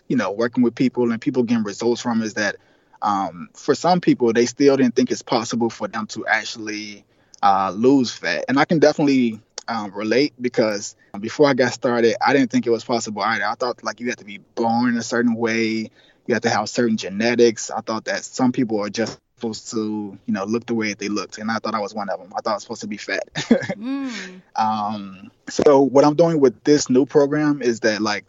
you 0.07 0.15
know, 0.15 0.31
working 0.31 0.63
with 0.63 0.75
people 0.75 1.11
and 1.11 1.21
people 1.21 1.43
getting 1.43 1.63
results 1.63 2.01
from 2.01 2.21
is 2.21 2.35
that 2.35 2.57
um, 3.01 3.49
for 3.53 3.75
some 3.75 4.01
people, 4.01 4.33
they 4.33 4.45
still 4.45 4.77
didn't 4.77 4.95
think 4.95 5.11
it's 5.11 5.21
possible 5.21 5.69
for 5.69 5.87
them 5.87 6.07
to 6.07 6.25
actually 6.25 7.05
uh, 7.41 7.71
lose 7.75 8.11
fat. 8.11 8.45
And 8.47 8.59
I 8.59 8.65
can 8.65 8.79
definitely 8.79 9.41
um, 9.67 9.91
relate 9.93 10.33
because 10.41 10.95
before 11.19 11.47
I 11.47 11.53
got 11.53 11.73
started, 11.73 12.15
I 12.25 12.33
didn't 12.33 12.51
think 12.51 12.65
it 12.65 12.69
was 12.71 12.83
possible 12.83 13.21
either. 13.21 13.45
I 13.45 13.55
thought 13.55 13.83
like 13.83 13.99
you 13.99 14.09
had 14.09 14.19
to 14.19 14.25
be 14.25 14.39
born 14.55 14.97
a 14.97 15.03
certain 15.03 15.35
way, 15.35 15.91
you 16.25 16.33
have 16.33 16.43
to 16.43 16.49
have 16.49 16.69
certain 16.69 16.97
genetics. 16.97 17.69
I 17.69 17.81
thought 17.81 18.05
that 18.05 18.23
some 18.23 18.51
people 18.51 18.81
are 18.81 18.89
just 18.89 19.19
supposed 19.35 19.71
to, 19.71 20.17
you 20.25 20.33
know, 20.33 20.45
look 20.45 20.65
the 20.65 20.73
way 20.73 20.93
they 20.93 21.09
looked, 21.09 21.37
and 21.37 21.51
I 21.51 21.59
thought 21.59 21.75
I 21.75 21.79
was 21.79 21.93
one 21.93 22.09
of 22.09 22.19
them. 22.19 22.33
I 22.35 22.41
thought 22.41 22.51
I 22.51 22.53
was 22.55 22.63
supposed 22.63 22.81
to 22.81 22.87
be 22.87 22.97
fat. 22.97 23.23
mm. 23.35 24.41
um, 24.55 25.31
so 25.47 25.81
what 25.81 26.03
I'm 26.05 26.15
doing 26.15 26.39
with 26.39 26.63
this 26.63 26.89
new 26.89 27.05
program 27.05 27.61
is 27.61 27.81
that 27.81 28.01
like 28.01 28.25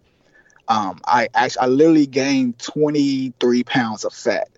um, 0.69 1.01
I 1.07 1.29
actually 1.35 1.61
I 1.61 1.67
literally 1.67 2.07
gained 2.07 2.59
23 2.59 3.65
pounds 3.65 4.05
of 4.05 4.13
fat. 4.13 4.49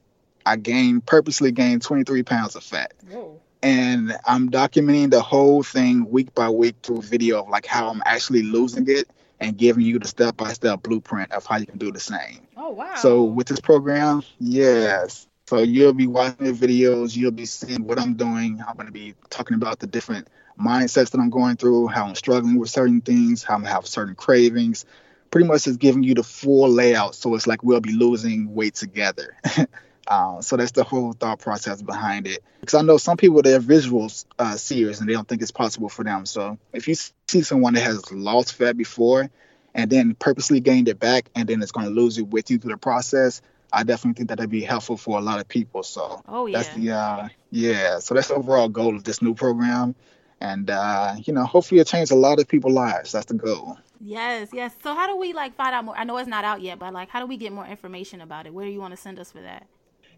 I 0.44 0.56
gained 0.56 1.06
purposely 1.06 1.52
gained 1.52 1.82
23 1.82 2.22
pounds 2.24 2.56
of 2.56 2.64
fat. 2.64 2.92
Whoa. 3.08 3.40
And 3.62 4.16
I'm 4.24 4.50
documenting 4.50 5.10
the 5.10 5.20
whole 5.20 5.62
thing 5.62 6.10
week 6.10 6.34
by 6.34 6.48
week 6.48 6.76
through 6.82 7.02
video 7.02 7.42
of 7.42 7.48
like 7.48 7.66
how 7.66 7.88
I'm 7.90 8.02
actually 8.04 8.42
losing 8.42 8.86
it 8.88 9.08
and 9.38 9.56
giving 9.56 9.84
you 9.84 9.98
the 9.98 10.08
step 10.08 10.36
by 10.36 10.52
step 10.52 10.82
blueprint 10.82 11.32
of 11.32 11.46
how 11.46 11.58
you 11.58 11.66
can 11.66 11.78
do 11.78 11.92
the 11.92 12.00
same. 12.00 12.40
Oh 12.56 12.70
wow. 12.70 12.94
So 12.96 13.22
with 13.24 13.46
this 13.46 13.60
program, 13.60 14.22
yes. 14.38 15.28
So 15.46 15.58
you'll 15.58 15.94
be 15.94 16.06
watching 16.06 16.46
the 16.46 16.52
videos, 16.52 17.16
you'll 17.16 17.32
be 17.32 17.46
seeing 17.46 17.84
what 17.84 17.98
I'm 17.98 18.14
doing. 18.14 18.62
I'm 18.66 18.76
gonna 18.76 18.90
be 18.90 19.14
talking 19.28 19.54
about 19.54 19.78
the 19.78 19.86
different 19.86 20.28
mindsets 20.58 21.10
that 21.10 21.18
I'm 21.18 21.30
going 21.30 21.56
through, 21.56 21.88
how 21.88 22.06
I'm 22.06 22.14
struggling 22.14 22.58
with 22.58 22.70
certain 22.70 23.00
things, 23.00 23.42
how 23.42 23.54
I'm 23.54 23.64
have 23.64 23.86
certain 23.86 24.14
cravings, 24.14 24.84
pretty 25.30 25.46
much 25.46 25.66
is 25.66 25.76
giving 25.76 26.02
you 26.02 26.14
the 26.14 26.22
full 26.22 26.68
layout. 26.68 27.14
So 27.14 27.34
it's 27.34 27.46
like 27.46 27.62
we'll 27.62 27.80
be 27.80 27.92
losing 27.92 28.54
weight 28.54 28.74
together. 28.74 29.36
uh, 30.08 30.40
so 30.40 30.56
that's 30.56 30.72
the 30.72 30.84
whole 30.84 31.12
thought 31.12 31.38
process 31.38 31.82
behind 31.82 32.26
it. 32.26 32.42
Because 32.60 32.74
I 32.74 32.82
know 32.82 32.96
some 32.96 33.16
people 33.16 33.42
they're 33.42 33.60
visuals 33.60 34.24
uh, 34.38 34.56
seers 34.56 35.00
and 35.00 35.08
they 35.08 35.12
don't 35.12 35.26
think 35.26 35.42
it's 35.42 35.50
possible 35.50 35.88
for 35.88 36.04
them. 36.04 36.26
So 36.26 36.58
if 36.72 36.88
you 36.88 36.94
see 36.94 37.42
someone 37.42 37.74
that 37.74 37.82
has 37.82 38.10
lost 38.12 38.54
fat 38.54 38.76
before 38.76 39.30
and 39.74 39.88
then 39.90 40.14
purposely 40.14 40.60
gained 40.60 40.88
it 40.88 40.98
back 40.98 41.30
and 41.34 41.48
then 41.48 41.62
it's 41.62 41.72
going 41.72 41.86
to 41.86 41.92
lose 41.92 42.18
it 42.18 42.26
with 42.26 42.50
you 42.50 42.58
through 42.58 42.72
the 42.72 42.78
process, 42.78 43.40
I 43.72 43.84
definitely 43.84 44.18
think 44.18 44.28
that 44.30 44.38
that'd 44.38 44.50
be 44.50 44.62
helpful 44.62 44.96
for 44.96 45.18
a 45.18 45.20
lot 45.20 45.40
of 45.40 45.48
people. 45.48 45.82
So 45.82 46.22
oh 46.26 46.46
yeah, 46.46 46.58
that's 46.58 46.74
the 46.74 46.90
uh, 46.90 47.28
yeah. 47.50 47.98
So 48.00 48.14
that's 48.14 48.28
the 48.28 48.34
overall 48.34 48.68
goal 48.68 48.96
of 48.96 49.04
this 49.04 49.22
new 49.22 49.34
program, 49.34 49.94
and 50.40 50.68
uh, 50.68 51.14
you 51.24 51.32
know, 51.32 51.44
hopefully 51.44 51.80
it 51.80 51.86
changes 51.86 52.10
a 52.10 52.16
lot 52.16 52.40
of 52.40 52.48
people's 52.48 52.74
lives. 52.74 53.12
That's 53.12 53.26
the 53.26 53.34
goal. 53.34 53.78
Yes, 54.00 54.48
yes. 54.52 54.74
So 54.82 54.94
how 54.94 55.06
do 55.06 55.16
we 55.16 55.32
like 55.32 55.54
find 55.56 55.74
out 55.74 55.84
more? 55.84 55.96
I 55.96 56.04
know 56.04 56.16
it's 56.16 56.28
not 56.28 56.44
out 56.44 56.62
yet, 56.62 56.78
but 56.78 56.92
like, 56.94 57.10
how 57.10 57.20
do 57.20 57.26
we 57.26 57.36
get 57.36 57.52
more 57.52 57.66
information 57.66 58.22
about 58.22 58.46
it? 58.46 58.54
Where 58.54 58.64
do 58.64 58.72
you 58.72 58.80
want 58.80 58.92
to 58.92 58.96
send 58.96 59.18
us 59.18 59.30
for 59.30 59.42
that? 59.42 59.66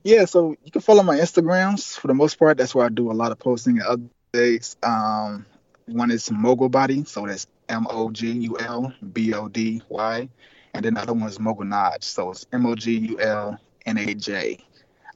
Yeah, 0.05 0.25
so 0.25 0.57
you 0.65 0.71
can 0.71 0.81
follow 0.81 1.03
my 1.03 1.19
Instagrams 1.19 1.99
for 1.99 2.09
the 2.09 2.15
most 2.15 2.37
part. 2.39 2.59
That's 2.59 2.75
where 2.75 2.87
I 2.87 2.89
do 2.89 3.11
a 3.11 3.15
lot 3.15 3.33
of 3.33 3.39
posting 3.39 3.81
and 3.81 4.09
updates. 4.33 4.77
Um, 4.85 5.47
one 5.87 6.11
is 6.11 6.31
Mogul 6.31 6.69
Body, 6.69 7.05
so 7.05 7.27
that's 7.27 7.47
M 7.69 7.87
O 7.89 8.11
G 8.11 8.31
U 8.31 8.59
L 8.59 8.93
B 9.13 9.35
O 9.35 9.49
D 9.49 9.83
Y, 9.89 10.29
and 10.75 10.85
then 10.85 10.95
the 10.95 11.01
other 11.01 11.13
one 11.13 11.29
is 11.29 11.39
Mogul 11.39 11.65
Naj, 11.65 12.03
so 12.03 12.31
it's 12.31 12.47
M 12.53 12.67
O 12.67 12.75
G 12.75 12.99
U 12.99 13.21
L 13.21 13.59
N 13.87 13.99
A 13.99 14.15
J. 14.15 14.65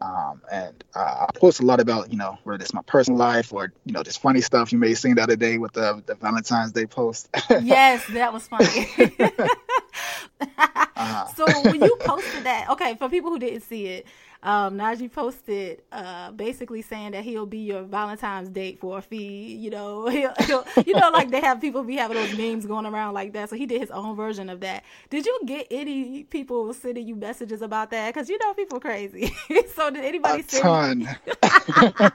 Um, 0.01 0.43
and 0.53 0.85
uh, 0.95 1.27
I 1.29 1.39
post 1.39 1.61
a 1.61 1.63
lot 1.65 1.81
about, 1.81 2.11
you 2.11 2.19
know, 2.19 2.39
whether 2.45 2.63
it's 2.63 2.75
my 2.75 2.83
personal 2.83 3.19
life 3.19 3.53
or, 3.53 3.73
you 3.85 3.93
know, 3.93 4.03
just 4.03 4.21
funny 4.21 4.41
stuff 4.41 4.73
you 4.73 4.79
may 4.79 4.91
have 4.91 4.99
seen 4.99 5.15
the 5.15 5.23
other 5.23 5.37
day 5.37 5.59
with 5.59 5.73
the, 5.73 6.03
the 6.05 6.15
Valentine's 6.17 6.73
Day 6.73 6.87
post. 6.87 7.29
yes, 7.63 8.05
that 8.09 8.33
was 8.33 8.47
funny. 8.47 8.89
uh-huh. 10.41 11.27
So 11.35 11.47
when 11.63 11.81
you 11.81 11.97
posted 12.01 12.45
that, 12.45 12.69
okay, 12.71 12.95
for 12.97 13.09
people 13.09 13.31
who 13.31 13.39
didn't 13.39 13.63
see 13.63 13.87
it, 13.87 14.07
um, 14.47 14.79
Najee 14.79 15.13
posted 15.13 15.83
uh, 15.91 16.31
basically 16.31 16.81
saying 16.81 17.11
that 17.13 17.25
he'll 17.25 17.47
be 17.47 17.59
your 17.59 17.83
Valentine's 17.83 18.49
date 18.49 18.79
for 18.79 18.99
a 18.99 19.03
fee. 19.03 19.57
You 19.57 19.71
know, 19.71 20.07
he'll, 20.09 20.33
he'll, 20.47 20.65
you 20.87 20.95
know, 20.95 21.11
like 21.11 21.31
they 21.31 21.41
have 21.41 21.61
people 21.61 21.83
be 21.83 21.97
having 21.97 22.17
those 22.17 22.39
memes 22.39 22.65
going 22.65 22.87
around 22.87 23.15
like 23.15 23.33
that. 23.33 23.51
So 23.51 23.57
he 23.57 23.67
did 23.67 23.81
his 23.81 23.91
own 23.91 24.15
version 24.15 24.49
of 24.49 24.61
that. 24.61 24.85
Did 25.11 25.27
you 25.27 25.41
get 25.45 25.67
any 25.73 26.23
people 26.25 26.73
sending 26.75 27.09
you 27.09 27.17
messages 27.17 27.61
about 27.61 27.91
that? 27.91 28.15
Because 28.15 28.31
you 28.31 28.39
know 28.39 28.55
people 28.55 28.79
crazy. 28.79 29.35
so 29.75 29.91
did 29.91 30.05
anybody? 30.05 30.43
A 30.43 30.45
ton. 30.45 31.09
a 31.43 32.13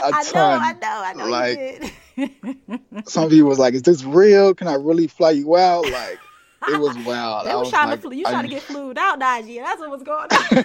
I 0.00 0.22
ton. 0.22 0.32
know, 0.32 0.58
I 0.60 0.72
know, 0.80 1.02
I 1.04 1.12
know. 1.12 1.26
Like 1.26 3.08
some 3.08 3.28
people 3.28 3.48
was 3.48 3.58
like, 3.58 3.74
"Is 3.74 3.82
this 3.82 4.04
real? 4.04 4.54
Can 4.54 4.68
I 4.68 4.74
really 4.74 5.08
fly 5.08 5.32
you 5.32 5.56
out?" 5.56 5.90
Like 5.90 6.20
it 6.68 6.80
was 6.80 6.96
wild. 6.98 7.46
they 7.46 7.54
were 7.54 7.64
trying 7.66 7.90
like, 7.90 8.02
to. 8.02 8.14
You 8.14 8.24
trying 8.24 8.44
to 8.44 8.50
get 8.50 8.62
flued 8.62 8.98
out, 8.98 9.20
Najee. 9.20 9.60
That's 9.62 9.80
what 9.80 9.90
was 9.90 10.02
going 10.02 10.28
on. 10.30 10.64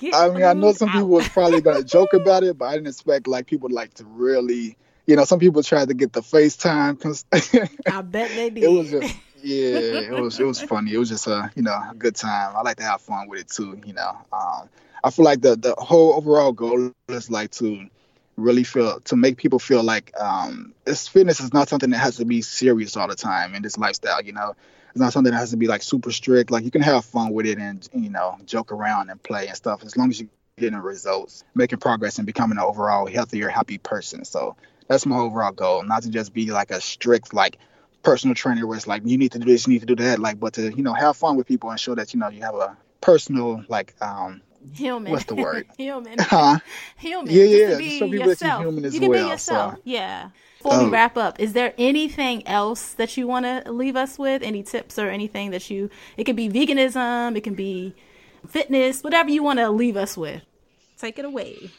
I 0.14 0.28
mean, 0.28 0.44
I 0.44 0.52
know 0.52 0.72
some 0.72 0.88
out. 0.88 0.92
people 0.92 1.08
was 1.08 1.28
probably 1.28 1.60
gonna 1.60 1.82
joke 1.82 2.14
about 2.14 2.44
it, 2.44 2.56
but 2.56 2.66
I 2.66 2.74
didn't 2.74 2.88
expect 2.88 3.26
like 3.26 3.46
people 3.46 3.68
like 3.70 3.94
to 3.94 4.04
really. 4.04 4.76
You 5.06 5.16
know, 5.16 5.24
some 5.24 5.38
people 5.38 5.62
tried 5.62 5.88
to 5.88 5.94
get 5.94 6.12
the 6.12 6.20
FaceTime. 6.20 7.00
Cause 7.00 7.24
I 7.90 8.02
bet 8.02 8.30
they 8.30 8.50
did. 8.50 8.64
It 8.64 8.68
was 8.68 8.90
just 8.90 9.16
yeah, 9.42 10.00
it 10.00 10.20
was 10.20 10.38
it 10.40 10.44
was 10.44 10.60
funny. 10.60 10.92
It 10.92 10.98
was 10.98 11.08
just 11.08 11.26
a 11.26 11.50
you 11.54 11.62
know 11.62 11.72
a 11.72 11.94
good 11.96 12.16
time. 12.16 12.54
I 12.56 12.62
like 12.62 12.76
to 12.78 12.82
have 12.82 13.00
fun 13.00 13.28
with 13.28 13.40
it 13.40 13.48
too. 13.48 13.80
You 13.84 13.94
know, 13.94 14.18
um, 14.32 14.68
I 15.02 15.10
feel 15.10 15.24
like 15.24 15.40
the 15.40 15.56
the 15.56 15.74
whole 15.78 16.14
overall 16.14 16.52
goal 16.52 16.92
is 17.08 17.30
like 17.30 17.50
to 17.52 17.88
really 18.38 18.64
feel 18.64 19.00
to 19.00 19.16
make 19.16 19.36
people 19.36 19.58
feel 19.58 19.82
like 19.82 20.12
um, 20.18 20.74
this 20.84 21.08
fitness 21.08 21.40
is 21.40 21.52
not 21.52 21.68
something 21.68 21.90
that 21.90 21.98
has 21.98 22.16
to 22.16 22.24
be 22.24 22.40
serious 22.40 22.96
all 22.96 23.08
the 23.08 23.14
time 23.14 23.54
in 23.54 23.62
this 23.62 23.76
lifestyle. 23.76 24.22
You 24.22 24.32
know, 24.32 24.54
it's 24.90 25.00
not 25.00 25.12
something 25.12 25.32
that 25.32 25.38
has 25.38 25.50
to 25.50 25.56
be 25.56 25.66
like 25.66 25.82
super 25.82 26.12
strict. 26.12 26.50
Like 26.50 26.64
you 26.64 26.70
can 26.70 26.82
have 26.82 27.04
fun 27.04 27.32
with 27.32 27.46
it 27.46 27.58
and 27.58 27.86
you 27.92 28.10
know 28.10 28.38
joke 28.46 28.72
around 28.72 29.10
and 29.10 29.22
play 29.22 29.48
and 29.48 29.56
stuff 29.56 29.82
as 29.84 29.96
long 29.96 30.10
as 30.10 30.20
you're 30.20 30.30
getting 30.56 30.78
results, 30.78 31.44
making 31.54 31.78
progress, 31.78 32.18
and 32.18 32.26
becoming 32.26 32.58
an 32.58 32.64
overall 32.64 33.06
healthier, 33.06 33.48
happy 33.48 33.78
person. 33.78 34.24
So 34.24 34.56
that's 34.86 35.06
my 35.06 35.16
overall 35.16 35.52
goal, 35.52 35.82
not 35.82 36.04
to 36.04 36.10
just 36.10 36.32
be 36.32 36.50
like 36.50 36.70
a 36.70 36.80
strict 36.80 37.34
like 37.34 37.58
personal 38.02 38.34
trainer 38.34 38.66
where 38.66 38.76
it's 38.76 38.86
like 38.86 39.02
you 39.04 39.18
need 39.18 39.32
to 39.32 39.38
do 39.38 39.46
this, 39.46 39.66
you 39.66 39.74
need 39.74 39.80
to 39.80 39.86
do 39.86 39.96
that, 39.96 40.18
like, 40.18 40.38
but 40.38 40.54
to 40.54 40.74
you 40.74 40.82
know 40.82 40.94
have 40.94 41.16
fun 41.16 41.36
with 41.36 41.46
people 41.46 41.70
and 41.70 41.80
show 41.80 41.94
that 41.94 42.14
you 42.14 42.20
know 42.20 42.28
you 42.28 42.42
have 42.42 42.54
a 42.54 42.76
personal 43.00 43.64
like 43.68 43.94
um 44.00 44.42
human. 44.72 45.12
What's 45.12 45.24
the 45.24 45.34
word? 45.34 45.66
human. 45.76 46.18
Huh? 46.18 46.58
human. 46.96 47.32
Yeah, 47.32 47.44
yeah. 47.44 47.78
Be 47.78 47.98
yourself. 47.98 48.62
human 48.62 48.84
as 48.84 48.94
you 48.94 49.00
can 49.00 49.10
well, 49.10 49.24
be 49.24 49.30
yourself. 49.30 49.74
So. 49.74 49.80
Yeah. 49.84 50.30
Before 50.58 50.74
um, 50.74 50.84
we 50.86 50.90
wrap 50.90 51.16
up, 51.16 51.38
is 51.38 51.52
there 51.52 51.72
anything 51.78 52.46
else 52.46 52.92
that 52.94 53.16
you 53.16 53.26
want 53.26 53.46
to 53.46 53.70
leave 53.70 53.94
us 53.94 54.18
with? 54.18 54.42
Any 54.42 54.62
tips 54.62 54.98
or 54.98 55.08
anything 55.08 55.52
that 55.52 55.70
you? 55.70 55.90
It 56.16 56.24
can 56.24 56.34
be 56.34 56.48
veganism. 56.48 57.36
It 57.36 57.42
can 57.42 57.54
be 57.54 57.94
fitness. 58.48 59.02
Whatever 59.02 59.30
you 59.30 59.42
want 59.42 59.60
to 59.60 59.70
leave 59.70 59.96
us 59.96 60.16
with. 60.16 60.42
Take 60.98 61.18
it 61.18 61.24
away. 61.24 61.70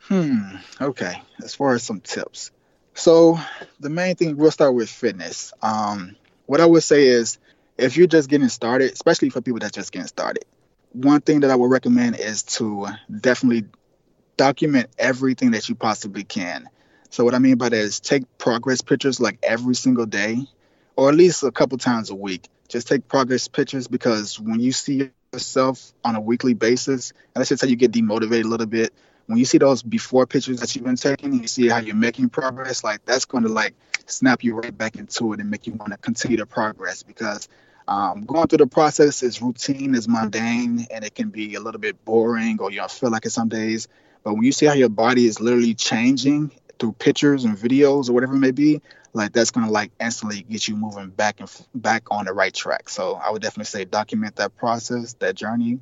Hmm. 0.00 0.56
Okay. 0.80 1.22
As 1.42 1.54
far 1.54 1.74
as 1.74 1.82
some 1.82 2.00
tips, 2.00 2.50
so 2.94 3.38
the 3.80 3.90
main 3.90 4.14
thing 4.14 4.36
we'll 4.36 4.50
start 4.50 4.74
with 4.74 4.88
fitness. 4.88 5.52
Um, 5.60 6.16
what 6.46 6.60
I 6.60 6.66
would 6.66 6.82
say 6.82 7.06
is, 7.06 7.38
if 7.76 7.96
you're 7.96 8.06
just 8.06 8.28
getting 8.28 8.48
started, 8.48 8.92
especially 8.92 9.30
for 9.30 9.40
people 9.40 9.58
that's 9.58 9.72
just 9.72 9.90
getting 9.90 10.06
started, 10.06 10.44
one 10.94 11.20
thing 11.20 11.40
that 11.40 11.50
I 11.50 11.56
would 11.56 11.70
recommend 11.70 12.16
is 12.18 12.44
to 12.44 12.86
definitely 13.20 13.66
document 14.36 14.90
everything 14.98 15.50
that 15.50 15.68
you 15.68 15.74
possibly 15.74 16.24
can. 16.24 16.68
So 17.10 17.24
what 17.24 17.34
I 17.34 17.38
mean 17.38 17.56
by 17.56 17.68
that 17.68 17.76
is 17.76 18.00
take 18.00 18.38
progress 18.38 18.80
pictures 18.80 19.20
like 19.20 19.38
every 19.42 19.74
single 19.74 20.06
day, 20.06 20.38
or 20.96 21.08
at 21.08 21.14
least 21.14 21.42
a 21.42 21.50
couple 21.50 21.78
times 21.78 22.10
a 22.10 22.14
week. 22.14 22.48
Just 22.68 22.88
take 22.88 23.06
progress 23.08 23.48
pictures 23.48 23.88
because 23.88 24.40
when 24.40 24.60
you 24.60 24.72
see 24.72 25.10
yourself 25.32 25.92
on 26.04 26.16
a 26.16 26.20
weekly 26.20 26.54
basis, 26.54 27.10
and 27.10 27.40
let's 27.40 27.50
just 27.50 27.62
how 27.62 27.68
you 27.68 27.76
get 27.76 27.92
demotivated 27.92 28.44
a 28.44 28.48
little 28.48 28.66
bit, 28.66 28.94
when 29.26 29.38
you 29.38 29.44
see 29.44 29.58
those 29.58 29.82
before 29.82 30.26
pictures 30.26 30.60
that 30.60 30.74
you've 30.74 30.84
been 30.84 30.96
taking 30.96 31.32
and 31.32 31.42
you 31.42 31.48
see 31.48 31.68
how 31.68 31.78
you're 31.78 31.94
making 31.94 32.28
progress, 32.28 32.84
like 32.84 33.04
that's 33.04 33.24
going 33.24 33.44
to 33.44 33.48
like 33.48 33.74
snap 34.06 34.44
you 34.44 34.54
right 34.54 34.76
back 34.76 34.96
into 34.96 35.32
it 35.32 35.40
and 35.40 35.50
make 35.50 35.66
you 35.66 35.72
want 35.72 35.92
to 35.92 35.98
continue 35.98 36.36
to 36.36 36.46
progress 36.46 37.02
because 37.02 37.48
um, 37.86 38.24
going 38.24 38.48
through 38.48 38.58
the 38.58 38.66
process 38.66 39.22
is 39.22 39.42
routine, 39.42 39.94
is 39.94 40.08
mundane, 40.08 40.86
and 40.90 41.04
it 41.04 41.14
can 41.14 41.28
be 41.28 41.54
a 41.54 41.60
little 41.60 41.80
bit 41.80 42.04
boring 42.04 42.58
or 42.60 42.70
you 42.70 42.78
don't 42.78 42.90
feel 42.90 43.10
like 43.10 43.26
it 43.26 43.30
some 43.30 43.48
days. 43.48 43.88
But 44.22 44.34
when 44.34 44.42
you 44.42 44.52
see 44.52 44.66
how 44.66 44.72
your 44.72 44.88
body 44.88 45.26
is 45.26 45.40
literally 45.40 45.74
changing 45.74 46.50
through 46.78 46.92
pictures 46.92 47.44
and 47.44 47.56
videos 47.56 48.08
or 48.08 48.14
whatever 48.14 48.34
it 48.34 48.38
may 48.38 48.52
be, 48.52 48.80
like 49.12 49.32
that's 49.32 49.50
gonna 49.50 49.70
like 49.70 49.92
instantly 50.00 50.42
get 50.42 50.66
you 50.66 50.76
moving 50.76 51.10
back 51.10 51.40
and 51.40 51.48
f- 51.48 51.66
back 51.74 52.04
on 52.10 52.24
the 52.24 52.32
right 52.32 52.52
track. 52.52 52.88
So 52.88 53.14
I 53.14 53.30
would 53.30 53.42
definitely 53.42 53.66
say 53.66 53.84
document 53.84 54.36
that 54.36 54.56
process, 54.56 55.12
that 55.14 55.34
journey. 55.34 55.78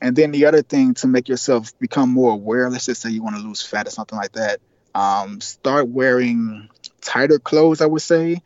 And 0.00 0.16
then 0.16 0.30
the 0.30 0.46
other 0.46 0.62
thing 0.62 0.94
to 0.94 1.06
make 1.06 1.28
yourself 1.28 1.76
become 1.78 2.10
more 2.10 2.32
aware, 2.32 2.70
let's 2.70 2.86
just 2.86 3.02
say 3.02 3.10
you 3.10 3.22
want 3.22 3.36
to 3.36 3.42
lose 3.42 3.62
fat 3.62 3.86
or 3.86 3.90
something 3.90 4.18
like 4.18 4.32
that, 4.32 4.60
um, 4.94 5.40
start 5.40 5.88
wearing 5.88 6.68
tighter 7.00 7.38
clothes, 7.38 7.80
I 7.80 7.86
would 7.86 8.02
say, 8.02 8.42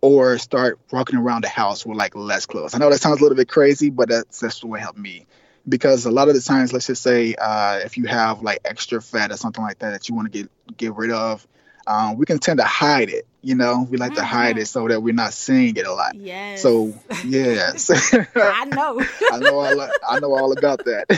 or 0.00 0.38
start 0.38 0.78
walking 0.90 1.18
around 1.18 1.44
the 1.44 1.48
house 1.48 1.84
with 1.84 1.96
like 1.96 2.14
less 2.14 2.46
clothes. 2.46 2.74
I 2.74 2.78
know 2.78 2.90
that 2.90 3.00
sounds 3.00 3.20
a 3.20 3.22
little 3.22 3.36
bit 3.36 3.48
crazy, 3.48 3.90
but 3.90 4.08
that's 4.08 4.40
that's 4.40 4.64
what 4.64 4.80
helped 4.80 4.98
me. 4.98 5.26
Because 5.68 6.06
a 6.06 6.10
lot 6.10 6.28
of 6.28 6.34
the 6.34 6.40
times, 6.40 6.72
let's 6.72 6.86
just 6.86 7.02
say 7.02 7.34
uh, 7.34 7.80
if 7.84 7.98
you 7.98 8.06
have 8.06 8.42
like 8.42 8.60
extra 8.64 9.02
fat 9.02 9.30
or 9.30 9.36
something 9.36 9.62
like 9.62 9.78
that 9.80 9.90
that 9.90 10.08
you 10.08 10.14
want 10.14 10.32
to 10.32 10.38
get 10.42 10.76
get 10.76 10.94
rid 10.94 11.10
of, 11.10 11.46
um, 11.86 12.16
we 12.16 12.24
can 12.24 12.38
tend 12.38 12.58
to 12.58 12.64
hide 12.64 13.10
it. 13.10 13.26
You 13.42 13.54
know, 13.54 13.86
we 13.90 13.96
like 13.96 14.12
mm-hmm. 14.12 14.20
to 14.20 14.26
hide 14.26 14.58
it 14.58 14.66
so 14.66 14.86
that 14.88 15.02
we're 15.02 15.14
not 15.14 15.32
seeing 15.32 15.74
it 15.76 15.86
a 15.86 15.92
lot. 15.92 16.14
Yes. 16.14 16.62
So 16.62 16.94
yes, 17.24 17.90
I 18.34 18.64
know. 18.66 19.00
I 19.32 19.38
know 19.38 19.58
all. 19.58 19.88
I 20.08 20.20
know 20.20 20.34
all 20.34 20.52
about 20.52 20.84
that. 20.84 21.08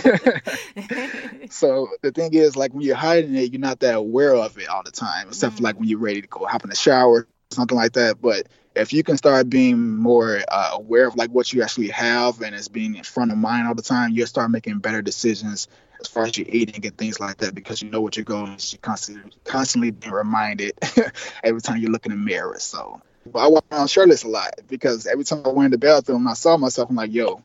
so 1.51 1.89
the 2.03 2.12
thing 2.12 2.35
is, 2.35 2.57
like 2.57 2.72
when 2.72 2.83
you're 2.83 2.97
hiding 2.97 3.35
it, 3.35 3.53
you're 3.53 3.61
not 3.61 3.80
that 3.80 3.97
aware 3.97 4.35
of 4.35 4.57
it 4.59 4.68
all 4.68 4.83
the 4.85 4.93
time, 4.93 5.28
except 5.28 5.55
mm-hmm. 5.55 5.59
for 5.59 5.62
like 5.64 5.78
when 5.78 5.89
you're 5.89 5.99
ready 5.99 6.20
to 6.20 6.28
go 6.28 6.45
hop 6.47 6.62
in 6.64 6.70
the 6.70 6.76
shower, 6.76 7.11
or 7.11 7.26
something 7.51 7.76
like 7.76 7.93
that. 7.95 8.20
But 8.20 8.47
if 8.75 8.93
you 8.93 9.03
can 9.03 9.16
start 9.16 9.51
being 9.51 9.97
more 9.97 10.41
uh, 10.49 10.70
aware 10.73 11.07
of 11.07 11.16
like 11.16 11.31
what 11.31 11.53
you 11.53 11.62
actually 11.62 11.89
have 11.89 12.41
and 12.41 12.55
it's 12.55 12.68
being 12.68 12.95
in 12.95 13.05
front 13.05 13.31
of 13.31 13.39
mind 13.39 13.68
all 13.68 13.75
the 13.75 13.83
time, 13.83 14.12
you'll 14.12 14.27
start 14.27 14.51
making 14.51 14.79
better 14.79 15.03
decisions 15.03 15.68
as 16.01 16.09
far 16.09 16.25
as 16.25 16.37
your 16.37 16.47
eating 16.49 16.85
and 16.85 16.97
things 16.97 17.20
like 17.20 17.39
that 17.39 17.55
because 17.55 17.83
you 17.83 17.91
know 17.91 18.01
what 18.01 18.16
you're 18.16 18.25
going. 18.25 18.57
You're 18.59 18.81
constantly 18.81 19.33
constantly 19.45 19.91
being 19.91 20.12
reminded 20.12 20.73
every 21.45 21.61
time 21.61 21.79
you 21.79 21.89
look 21.89 22.07
in 22.07 22.12
the 22.12 22.18
mirror. 22.18 22.57
So, 22.59 23.01
but 23.27 23.41
I 23.41 23.47
walk 23.49 23.64
around 23.70 23.89
shirtless 23.89 24.25
a 24.25 24.29
lot 24.29 24.55
because 24.68 25.07
every 25.07 25.25
time 25.25 25.43
I 25.45 25.51
went 25.51 25.66
in 25.66 25.70
the 25.73 25.79
bathroom, 25.79 26.27
I 26.27 26.35
saw 26.35 26.57
myself. 26.57 26.91
I'm 26.91 26.97
like, 26.97 27.12
yo. 27.12 27.43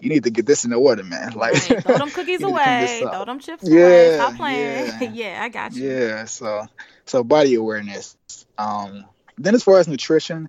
You 0.00 0.10
need 0.10 0.24
to 0.24 0.30
get 0.30 0.44
this 0.44 0.64
in 0.64 0.70
the 0.70 0.76
order, 0.76 1.04
man. 1.04 1.32
Like, 1.36 1.54
right. 1.54 1.82
throw 1.82 1.96
them 1.96 2.10
cookies 2.14 2.42
away, 2.42 2.98
throw 3.00 3.24
them 3.24 3.38
chips 3.38 3.66
yeah, 3.66 3.80
away. 3.80 4.14
Stop 4.16 4.34
playing. 4.34 4.86
Yeah. 5.00 5.12
yeah, 5.12 5.42
I 5.42 5.48
got 5.48 5.72
you. 5.72 5.88
Yeah, 5.88 6.24
so 6.24 6.66
so 7.06 7.24
body 7.24 7.54
awareness. 7.54 8.16
Um, 8.58 9.06
then, 9.36 9.54
as 9.54 9.62
far 9.62 9.78
as 9.78 9.88
nutrition, 9.88 10.48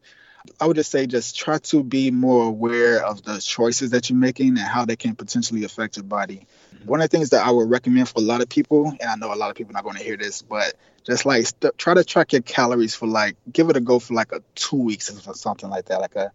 I 0.60 0.68
would 0.68 0.76
just 0.76 0.92
say 0.92 1.08
just 1.08 1.36
try 1.36 1.58
to 1.58 1.84
be 1.84 2.12
more 2.12 2.46
aware 2.46 3.04
of 3.04 3.24
the 3.24 3.40
choices 3.40 3.92
that 3.92 4.10
you're 4.10 4.20
making 4.20 4.50
and 4.50 4.60
how 4.60 4.86
they 4.86 4.96
can 4.96 5.16
potentially 5.16 5.64
affect 5.64 5.98
your 5.98 6.04
body. 6.04 6.48
Mm-hmm. 6.76 6.88
One 6.88 7.02
of 7.02 7.10
the 7.10 7.18
things 7.18 7.32
that 7.32 7.46
I 7.46 7.52
would 7.52 7.70
recommend 7.70 8.10
for 8.10 8.20
a 8.20 8.24
lot 8.24 8.42
of 8.42 8.50
people, 8.50 8.96
and 9.00 9.10
I 9.10 9.16
know 9.16 9.34
a 9.34 9.36
lot 9.36 9.50
of 9.50 9.56
people 9.56 9.72
are 9.72 9.74
not 9.74 9.84
going 9.84 9.98
to 9.98 10.04
hear 10.04 10.18
this, 10.18 10.42
but 10.42 10.76
just 11.04 11.26
like 11.26 11.48
st- 11.48 11.78
try 11.78 11.96
to 11.96 12.04
track 12.04 12.34
your 12.34 12.42
calories 12.42 12.96
for 12.96 13.08
like, 13.08 13.38
give 13.52 13.70
it 13.70 13.78
a 13.78 13.82
go 13.82 14.00
for 14.00 14.14
like 14.14 14.32
a 14.32 14.42
two 14.54 14.78
weeks 14.78 15.10
or 15.28 15.34
something 15.34 15.70
like 15.70 15.86
that, 15.86 16.00
like 16.00 16.16
a, 16.16 16.32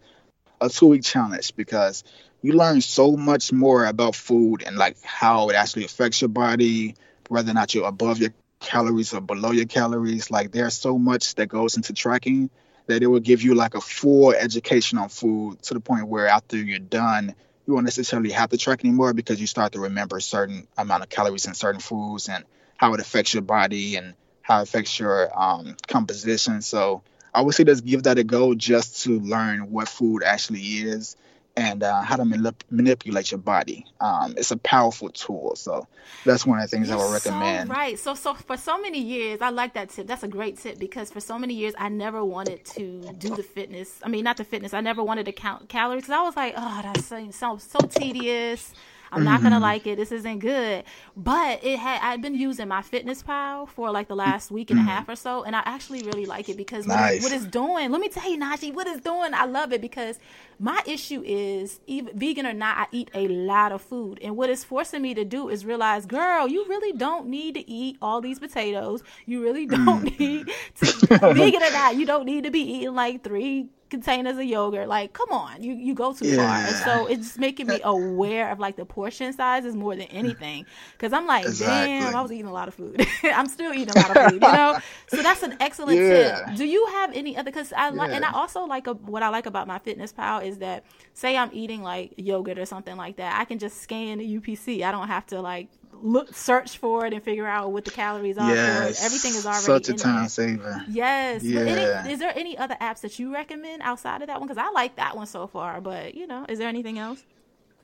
a 0.61 0.69
two 0.69 0.89
week 0.89 1.05
challenge, 1.05 1.55
because 1.55 2.03
you 2.43 2.55
learn 2.55 2.81
so 2.81 3.17
much 3.17 3.53
more 3.53 3.87
about 3.87 4.17
food 4.17 4.63
and 4.67 4.77
like 4.77 5.01
how 5.03 5.51
it 5.51 5.55
actually 5.55 5.85
affects 5.85 6.21
your 6.21 6.29
body, 6.31 6.97
whether 7.29 7.51
or 7.51 7.55
not 7.55 7.75
you're 7.75 7.87
above 7.87 8.19
your 8.19 8.31
calories 8.61 9.13
or 9.13 9.21
below 9.21 9.51
your 9.51 9.67
calories. 9.67 10.31
Like 10.31 10.53
there's 10.53 10.75
so 10.75 10.99
much 10.99 11.35
that 11.37 11.47
goes 11.49 11.77
into 11.77 11.93
tracking 11.93 12.51
that 12.87 13.03
it 13.03 13.07
will 13.07 13.21
give 13.21 13.43
you 13.43 13.55
like 13.55 13.75
a 13.75 13.81
full 13.81 14.33
education 14.33 14.99
on 14.99 15.09
food 15.09 15.63
to 15.63 15.75
the 15.75 15.81
point 15.81 16.09
where 16.09 16.27
after 16.29 16.57
you're 16.57 16.79
done, 16.79 17.35
you 17.67 17.75
won't 17.75 17.85
necessarily 17.85 18.31
have 18.31 18.51
to 18.51 18.59
track 18.59 18.85
anymore 18.85 19.13
because 19.13 19.41
you 19.41 19.47
start 19.47 19.73
to 19.73 19.81
remember 19.81 20.17
a 20.17 20.23
certain 20.23 20.67
amount 20.77 21.03
of 21.03 21.09
calories 21.09 21.47
in 21.47 21.55
certain 21.55 21.81
foods 21.81 22.29
and 22.29 22.45
how 22.77 22.95
it 22.95 23.01
affects 23.01 23.35
your 23.35 23.43
body 23.43 23.97
and 23.97 24.15
how 24.43 24.61
it 24.61 24.63
affects 24.65 24.99
your 24.99 25.31
um, 25.41 25.77
composition. 25.87 26.63
So 26.63 27.03
I 27.33 27.43
would 27.43 27.55
say 27.55 27.65
just 27.65 27.85
give 27.85 28.05
that 28.05 28.19
a 28.19 28.25
go 28.25 28.55
just 28.55 29.03
to 29.05 29.21
learn 29.21 29.71
what 29.71 29.89
food 29.89 30.23
actually 30.23 30.61
is 30.61 31.17
and 31.61 31.83
uh, 31.83 32.01
how 32.01 32.17
to 32.17 32.23
manip- 32.23 32.63
manipulate 32.71 33.31
your 33.31 33.39
body. 33.39 33.85
Um, 34.01 34.35
it's 34.39 34.51
a 34.51 34.57
powerful 34.57 35.11
tool. 35.11 35.55
So 35.57 35.87
that's 36.25 36.47
one 36.47 36.59
of 36.59 36.65
the 36.65 36.75
things 36.75 36.89
You're 36.89 36.99
I 36.99 37.05
would 37.05 37.13
recommend. 37.13 37.69
So 37.69 37.75
right. 37.75 37.99
So 37.99 38.15
so 38.15 38.35
for 38.35 38.57
so 38.57 38.81
many 38.81 39.01
years, 39.01 39.43
I 39.43 39.51
like 39.51 39.75
that 39.75 39.91
tip. 39.91 40.07
That's 40.07 40.23
a 40.23 40.29
great 40.29 40.59
tip 40.59 40.79
because 40.79 41.11
for 41.11 41.21
so 41.21 41.39
many 41.39 41.55
years, 41.55 41.75
I 41.79 41.91
never 41.91 42.25
wanted 42.25 42.65
to 42.77 43.13
do 43.19 43.37
the 43.37 43.43
fitness. 43.43 44.01
I 44.03 44.09
mean, 44.09 44.25
not 44.25 44.39
the 44.39 44.45
fitness. 44.45 44.73
I 44.73 44.81
never 44.81 45.05
wanted 45.05 45.27
to 45.27 45.33
count 45.33 45.69
calories 45.69 46.03
because 46.05 46.15
I 46.15 46.23
was 46.23 46.37
like, 46.37 46.55
oh, 46.57 46.81
that 46.83 47.35
sounds 47.35 47.65
so 47.65 47.79
tedious. 47.81 48.73
I'm 49.13 49.25
not 49.25 49.43
gonna 49.43 49.57
mm-hmm. 49.57 49.63
like 49.63 49.87
it. 49.87 49.97
This 49.97 50.13
isn't 50.13 50.39
good. 50.39 50.85
But 51.17 51.65
it 51.65 51.79
had 51.79 52.01
I'd 52.03 52.23
been 52.23 52.35
using 52.35 52.69
MyFitnessPal 52.69 53.69
for 53.69 53.91
like 53.91 54.09
the 54.09 54.17
last 54.17 54.51
week 54.51 54.71
and 54.71 54.79
a 54.79 54.83
mm-hmm. 54.83 54.91
half 54.91 55.09
or 55.09 55.17
so, 55.17 55.43
and 55.43 55.57
I 55.57 55.63
actually 55.65 56.03
really 56.03 56.27
like 56.27 56.49
it 56.49 56.57
because 56.57 56.87
nice. 56.87 56.97
what, 56.97 57.13
it, 57.15 57.23
what 57.23 57.33
it's 57.33 57.51
doing. 57.51 57.91
Let 57.91 58.01
me 58.01 58.09
tell 58.09 58.31
you, 58.31 58.39
Najee, 58.39 58.73
what 58.73 58.87
it's 58.87 59.01
doing. 59.01 59.35
I 59.35 59.47
love 59.47 59.73
it 59.73 59.81
because 59.81 60.19
my 60.59 60.83
issue 60.87 61.23
is 61.25 61.81
even 61.87 62.17
vegan 62.17 62.47
or 62.47 62.53
not, 62.53 62.77
I 62.79 62.87
eat 62.93 63.11
a 63.15 63.29
lot 63.29 63.73
of 63.73 63.83
food, 63.83 64.19
and 64.23 64.37
what 64.37 64.51
it's 64.51 64.65
forcing 64.65 65.03
me 65.03 65.15
to 65.15 65.25
do 65.25 65.49
is 65.49 65.65
realize, 65.65 66.07
girl, 66.07 66.47
you 66.47 66.67
really 66.69 66.93
don't 66.93 67.27
need 67.27 67.55
to 67.55 67.69
eat 67.71 67.97
all 68.01 68.21
these 68.21 68.39
potatoes. 68.39 69.03
You 69.27 69.43
really 69.43 69.67
don't 69.67 70.05
mm. 70.05 70.19
need 70.19 70.51
to 70.77 71.07
vegan 71.35 71.63
or 71.63 71.73
not. 71.73 71.97
You 71.97 72.07
don't 72.07 72.27
need 72.27 72.45
to 72.45 72.51
be 72.51 72.61
eating 72.61 72.95
like 72.95 73.25
three 73.25 73.69
containers 73.91 74.39
of 74.39 74.45
yogurt. 74.45 74.89
Like, 74.89 75.13
come 75.13 75.31
on, 75.31 75.63
you 75.63 75.75
you 75.75 75.95
go 75.95 76.13
too 76.13 76.29
yeah. 76.29 76.37
far. 76.37 76.57
And 76.57 76.77
so 76.77 77.07
it's 77.07 77.37
making 77.37 77.67
me 77.67 77.81
aware 77.85 78.51
of 78.51 78.59
like 78.59 78.77
the 78.77 78.85
portion 78.85 79.33
sizes 79.33 79.75
more 79.75 79.95
than 79.97 80.07
anything. 80.07 80.65
Because 80.93 81.13
I'm 81.13 81.27
like, 81.27 81.45
exactly. 81.45 81.99
damn, 81.99 82.15
I 82.15 82.23
was 82.23 82.33
eating 82.33 82.47
a 82.47 82.53
lot 82.53 82.69
of 82.69 82.75
food. 82.75 83.07
I'm 83.25 83.47
still 83.47 83.73
eating 83.73 83.91
a 83.91 83.99
lot 83.99 84.17
of 84.17 84.23
food. 84.25 84.35
You 84.35 84.41
know. 84.41 84.79
so 85.09 85.23
that's 85.23 85.43
an 85.43 85.57
excellent 85.61 85.99
yeah. 86.01 86.47
tip. 86.47 86.57
Do 86.57 86.65
you 86.65 86.87
have 86.87 87.13
any 87.15 87.37
other? 87.37 87.51
Because 87.51 87.73
I 87.73 87.91
like, 87.91 88.11
yeah. 88.11 88.17
and 88.17 88.25
I 88.25 88.33
also 88.33 88.65
like 88.65 88.87
a, 88.87 88.95
what 88.95 89.23
I 89.23 89.29
like 89.29 89.47
about 89.47 89.69
MyFitnessPal 89.69 90.45
is 90.45 90.59
that 90.59 90.85
say 91.15 91.37
I'm 91.37 91.51
eating 91.53 91.83
like 91.83 92.15
yogurt 92.17 92.59
or 92.59 92.67
something 92.67 92.97
like 92.97 93.17
that, 93.17 93.39
I 93.39 93.45
can 93.45 93.59
just 93.59 93.83
scan 93.83 94.19
the 94.19 94.39
UPC. 94.39 94.83
I 94.83 94.93
don't 94.93 95.09
have 95.09 95.27
to 95.27 95.41
like 95.41 95.69
look 96.03 96.35
search 96.35 96.79
for 96.79 97.07
it 97.07 97.13
and 97.13 97.23
figure 97.23 97.47
out 97.47 97.73
what 97.73 97.85
the 97.85 97.91
calories 97.91 98.39
are 98.39 98.53
yes, 98.53 99.05
Everything 99.05 99.33
is 99.33 99.47
already 99.47 99.63
such 99.63 99.89
a 99.89 99.95
time 99.95 100.29
saver. 100.29 100.85
Yes. 100.89 101.43
Yeah. 101.43 101.61
Any, 101.61 102.13
is 102.13 102.19
there 102.19 102.33
any 102.37 102.57
other 102.57 102.77
apps 102.81 103.01
that 103.01 103.19
you 103.19 103.33
recommend 103.33 103.83
outside 103.83 104.23
of 104.23 104.29
that 104.29 104.39
one? 104.39 104.49
Because 104.49 104.63
I 104.63 104.71
like 104.71 104.97
that 104.97 105.17
one 105.17 105.27
so 105.27 105.47
far. 105.47 105.81
But 105.81 106.15
you 106.15 106.27
know, 106.27 106.47
is 106.49 106.59
there 106.59 106.69
anything 106.69 106.99
else? 106.99 107.25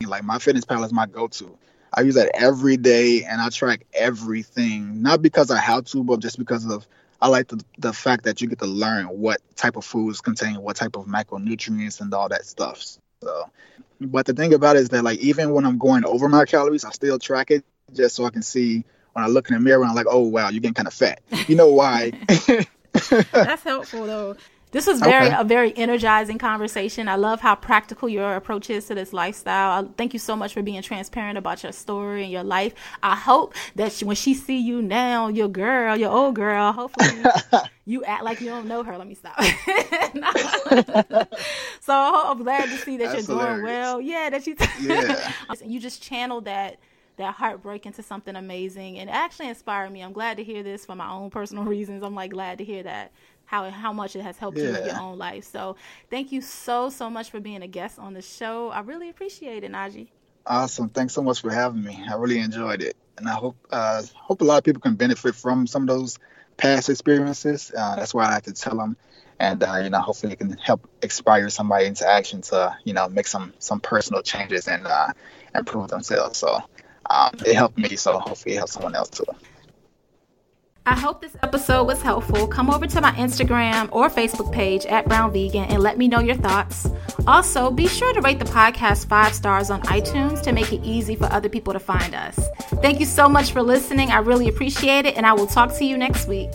Like 0.06 0.22
MyFitnessPal 0.22 0.84
is 0.84 0.92
my 0.92 1.06
go-to. 1.06 1.56
I 1.94 2.02
use 2.02 2.16
that 2.16 2.30
every 2.34 2.76
day, 2.76 3.24
and 3.24 3.40
I 3.40 3.48
track 3.48 3.86
everything. 3.94 5.02
Not 5.02 5.22
because 5.22 5.50
I 5.50 5.58
have 5.58 5.84
to, 5.86 6.04
but 6.04 6.20
just 6.20 6.38
because 6.38 6.70
of 6.70 6.86
I 7.20 7.28
like 7.28 7.48
the 7.48 7.62
the 7.78 7.92
fact 7.92 8.24
that 8.24 8.40
you 8.40 8.48
get 8.48 8.58
to 8.58 8.66
learn 8.66 9.06
what 9.06 9.40
type 9.56 9.76
of 9.76 9.84
foods 9.84 10.20
contain 10.20 10.60
what 10.60 10.76
type 10.76 10.96
of 10.96 11.06
macronutrients 11.06 12.00
and 12.00 12.12
all 12.12 12.28
that 12.28 12.44
stuff. 12.44 12.84
So, 13.22 13.50
but 14.00 14.26
the 14.26 14.34
thing 14.34 14.52
about 14.52 14.76
it 14.76 14.80
is 14.80 14.88
that 14.90 15.02
like 15.02 15.18
even 15.20 15.52
when 15.52 15.64
I'm 15.64 15.78
going 15.78 16.04
over 16.04 16.28
my 16.28 16.44
calories, 16.44 16.84
I 16.84 16.90
still 16.90 17.18
track 17.18 17.50
it 17.50 17.64
just 17.94 18.16
so 18.16 18.24
I 18.24 18.30
can 18.30 18.42
see 18.42 18.84
when 19.12 19.24
I 19.24 19.28
look 19.28 19.48
in 19.48 19.54
the 19.54 19.60
mirror 19.60 19.82
and 19.82 19.90
I'm 19.90 19.96
like, 19.96 20.06
oh 20.08 20.22
wow, 20.22 20.48
you're 20.48 20.60
getting 20.60 20.74
kind 20.74 20.88
of 20.88 20.94
fat. 20.94 21.20
You 21.46 21.56
know 21.56 21.68
why? 21.68 22.12
That's 23.32 23.62
helpful 23.62 24.06
though. 24.06 24.36
This 24.72 24.86
was 24.86 25.00
very 25.00 25.28
okay. 25.28 25.36
a 25.38 25.44
very 25.44 25.74
energizing 25.74 26.36
conversation. 26.38 27.08
I 27.08 27.14
love 27.16 27.40
how 27.40 27.54
practical 27.54 28.10
your 28.10 28.34
approach 28.34 28.68
is 28.68 28.84
to 28.88 28.94
this 28.94 29.14
lifestyle. 29.14 29.84
I, 29.84 29.88
thank 29.96 30.12
you 30.12 30.18
so 30.18 30.36
much 30.36 30.52
for 30.52 30.60
being 30.60 30.82
transparent 30.82 31.38
about 31.38 31.62
your 31.62 31.72
story 31.72 32.24
and 32.24 32.32
your 32.32 32.42
life. 32.42 32.74
I 33.02 33.16
hope 33.16 33.54
that 33.76 33.92
she, 33.92 34.04
when 34.04 34.16
she 34.16 34.34
see 34.34 34.58
you 34.58 34.82
now, 34.82 35.28
your 35.28 35.48
girl, 35.48 35.96
your 35.96 36.10
old 36.10 36.34
girl, 36.34 36.72
hopefully 36.72 37.22
you 37.86 38.04
act 38.04 38.24
like 38.24 38.42
you 38.42 38.48
don't 38.48 38.66
know 38.66 38.82
her. 38.82 38.98
Let 38.98 39.06
me 39.06 39.14
stop. 39.14 39.40
so 41.80 41.94
I'm 41.94 42.42
glad 42.42 42.64
to 42.64 42.76
see 42.76 42.98
that 42.98 43.12
That's 43.12 43.28
you're 43.28 43.38
doing 43.38 43.62
well. 43.62 43.98
Yeah, 44.00 44.28
that 44.30 44.46
you 44.46 44.56
yeah. 44.82 45.32
you 45.64 45.80
just 45.80 46.02
channeled 46.02 46.44
that 46.46 46.78
that 47.16 47.34
heartbreak 47.34 47.86
into 47.86 48.02
something 48.02 48.36
amazing 48.36 48.98
and 48.98 49.08
it 49.08 49.12
actually 49.12 49.48
inspired 49.48 49.90
me. 49.90 50.02
I'm 50.02 50.12
glad 50.12 50.36
to 50.36 50.44
hear 50.44 50.62
this 50.62 50.84
for 50.84 50.94
my 50.94 51.10
own 51.10 51.30
personal 51.30 51.64
reasons. 51.76 52.02
I'm 52.02 52.14
like 52.14 52.30
glad 52.30 52.58
to 52.58 52.64
hear 52.64 52.82
that 52.82 53.12
how 53.46 53.70
how 53.70 53.92
much 53.92 54.14
it 54.14 54.22
has 54.22 54.36
helped 54.36 54.58
yeah. 54.58 54.64
you 54.64 54.76
in 54.76 54.86
your 54.86 55.00
own 55.00 55.18
life. 55.18 55.44
So 55.44 55.76
thank 56.10 56.32
you 56.32 56.42
so 56.42 56.90
so 56.90 57.08
much 57.08 57.30
for 57.30 57.40
being 57.40 57.62
a 57.62 57.68
guest 57.68 57.98
on 57.98 58.12
the 58.12 58.22
show. 58.22 58.70
I 58.70 58.80
really 58.80 59.08
appreciate 59.08 59.64
it, 59.64 59.72
Najee. 59.72 60.08
Awesome. 60.46 60.88
Thanks 60.90 61.14
so 61.14 61.22
much 61.22 61.40
for 61.40 61.50
having 61.50 61.82
me. 61.82 62.04
I 62.08 62.14
really 62.14 62.38
enjoyed 62.38 62.82
it, 62.82 62.96
and 63.16 63.28
I 63.28 63.32
hope 63.32 63.56
uh, 63.70 64.02
hope 64.14 64.42
a 64.42 64.44
lot 64.44 64.58
of 64.58 64.64
people 64.64 64.80
can 64.80 64.94
benefit 64.94 65.34
from 65.34 65.66
some 65.66 65.82
of 65.82 65.88
those 65.88 66.18
past 66.56 66.88
experiences. 66.88 67.72
Uh, 67.76 67.96
that's 67.96 68.14
why 68.14 68.26
I 68.26 68.34
like 68.34 68.44
to 68.44 68.52
tell 68.52 68.76
them, 68.76 68.96
and 69.40 69.62
uh, 69.62 69.80
you 69.82 69.90
know, 69.90 70.00
hopefully, 70.00 70.34
it 70.34 70.38
can 70.38 70.52
help 70.52 70.88
inspire 71.02 71.48
somebody 71.50 71.86
into 71.86 72.08
action 72.08 72.42
to 72.42 72.76
you 72.84 72.92
know 72.92 73.08
make 73.08 73.26
some 73.26 73.54
some 73.58 73.80
personal 73.80 74.22
changes 74.22 74.68
and 74.68 74.86
uh, 74.86 75.08
improve 75.54 75.88
themselves. 75.88 76.38
So 76.38 76.62
um, 77.10 77.32
it 77.44 77.54
helped 77.54 77.78
me, 77.78 77.96
so 77.96 78.18
hopefully 78.18 78.54
it 78.54 78.58
helps 78.58 78.72
someone 78.72 78.94
else 78.94 79.10
too. 79.10 79.24
I 80.88 80.94
hope 80.94 81.20
this 81.20 81.36
episode 81.42 81.82
was 81.82 82.00
helpful. 82.00 82.46
Come 82.46 82.70
over 82.70 82.86
to 82.86 83.00
my 83.00 83.10
Instagram 83.12 83.88
or 83.90 84.08
Facebook 84.08 84.52
page 84.52 84.86
at 84.86 85.08
Brown 85.08 85.32
Vegan 85.32 85.64
and 85.64 85.82
let 85.82 85.98
me 85.98 86.06
know 86.06 86.20
your 86.20 86.36
thoughts. 86.36 86.88
Also, 87.26 87.72
be 87.72 87.88
sure 87.88 88.12
to 88.12 88.20
rate 88.20 88.38
the 88.38 88.44
podcast 88.44 89.08
five 89.08 89.34
stars 89.34 89.68
on 89.68 89.82
iTunes 89.82 90.40
to 90.42 90.52
make 90.52 90.72
it 90.72 90.80
easy 90.84 91.16
for 91.16 91.24
other 91.32 91.48
people 91.48 91.72
to 91.72 91.80
find 91.80 92.14
us. 92.14 92.38
Thank 92.82 93.00
you 93.00 93.06
so 93.06 93.28
much 93.28 93.50
for 93.50 93.62
listening. 93.62 94.12
I 94.12 94.18
really 94.18 94.46
appreciate 94.46 95.06
it, 95.06 95.16
and 95.16 95.26
I 95.26 95.32
will 95.32 95.48
talk 95.48 95.74
to 95.78 95.84
you 95.84 95.98
next 95.98 96.28
week. 96.28 96.50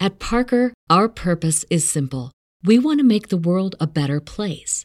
At 0.00 0.18
Parker, 0.18 0.72
our 0.90 1.08
purpose 1.08 1.64
is 1.70 1.88
simple. 1.88 2.32
We 2.64 2.80
want 2.80 2.98
to 2.98 3.04
make 3.04 3.28
the 3.28 3.36
world 3.36 3.76
a 3.78 3.86
better 3.86 4.20
place 4.20 4.84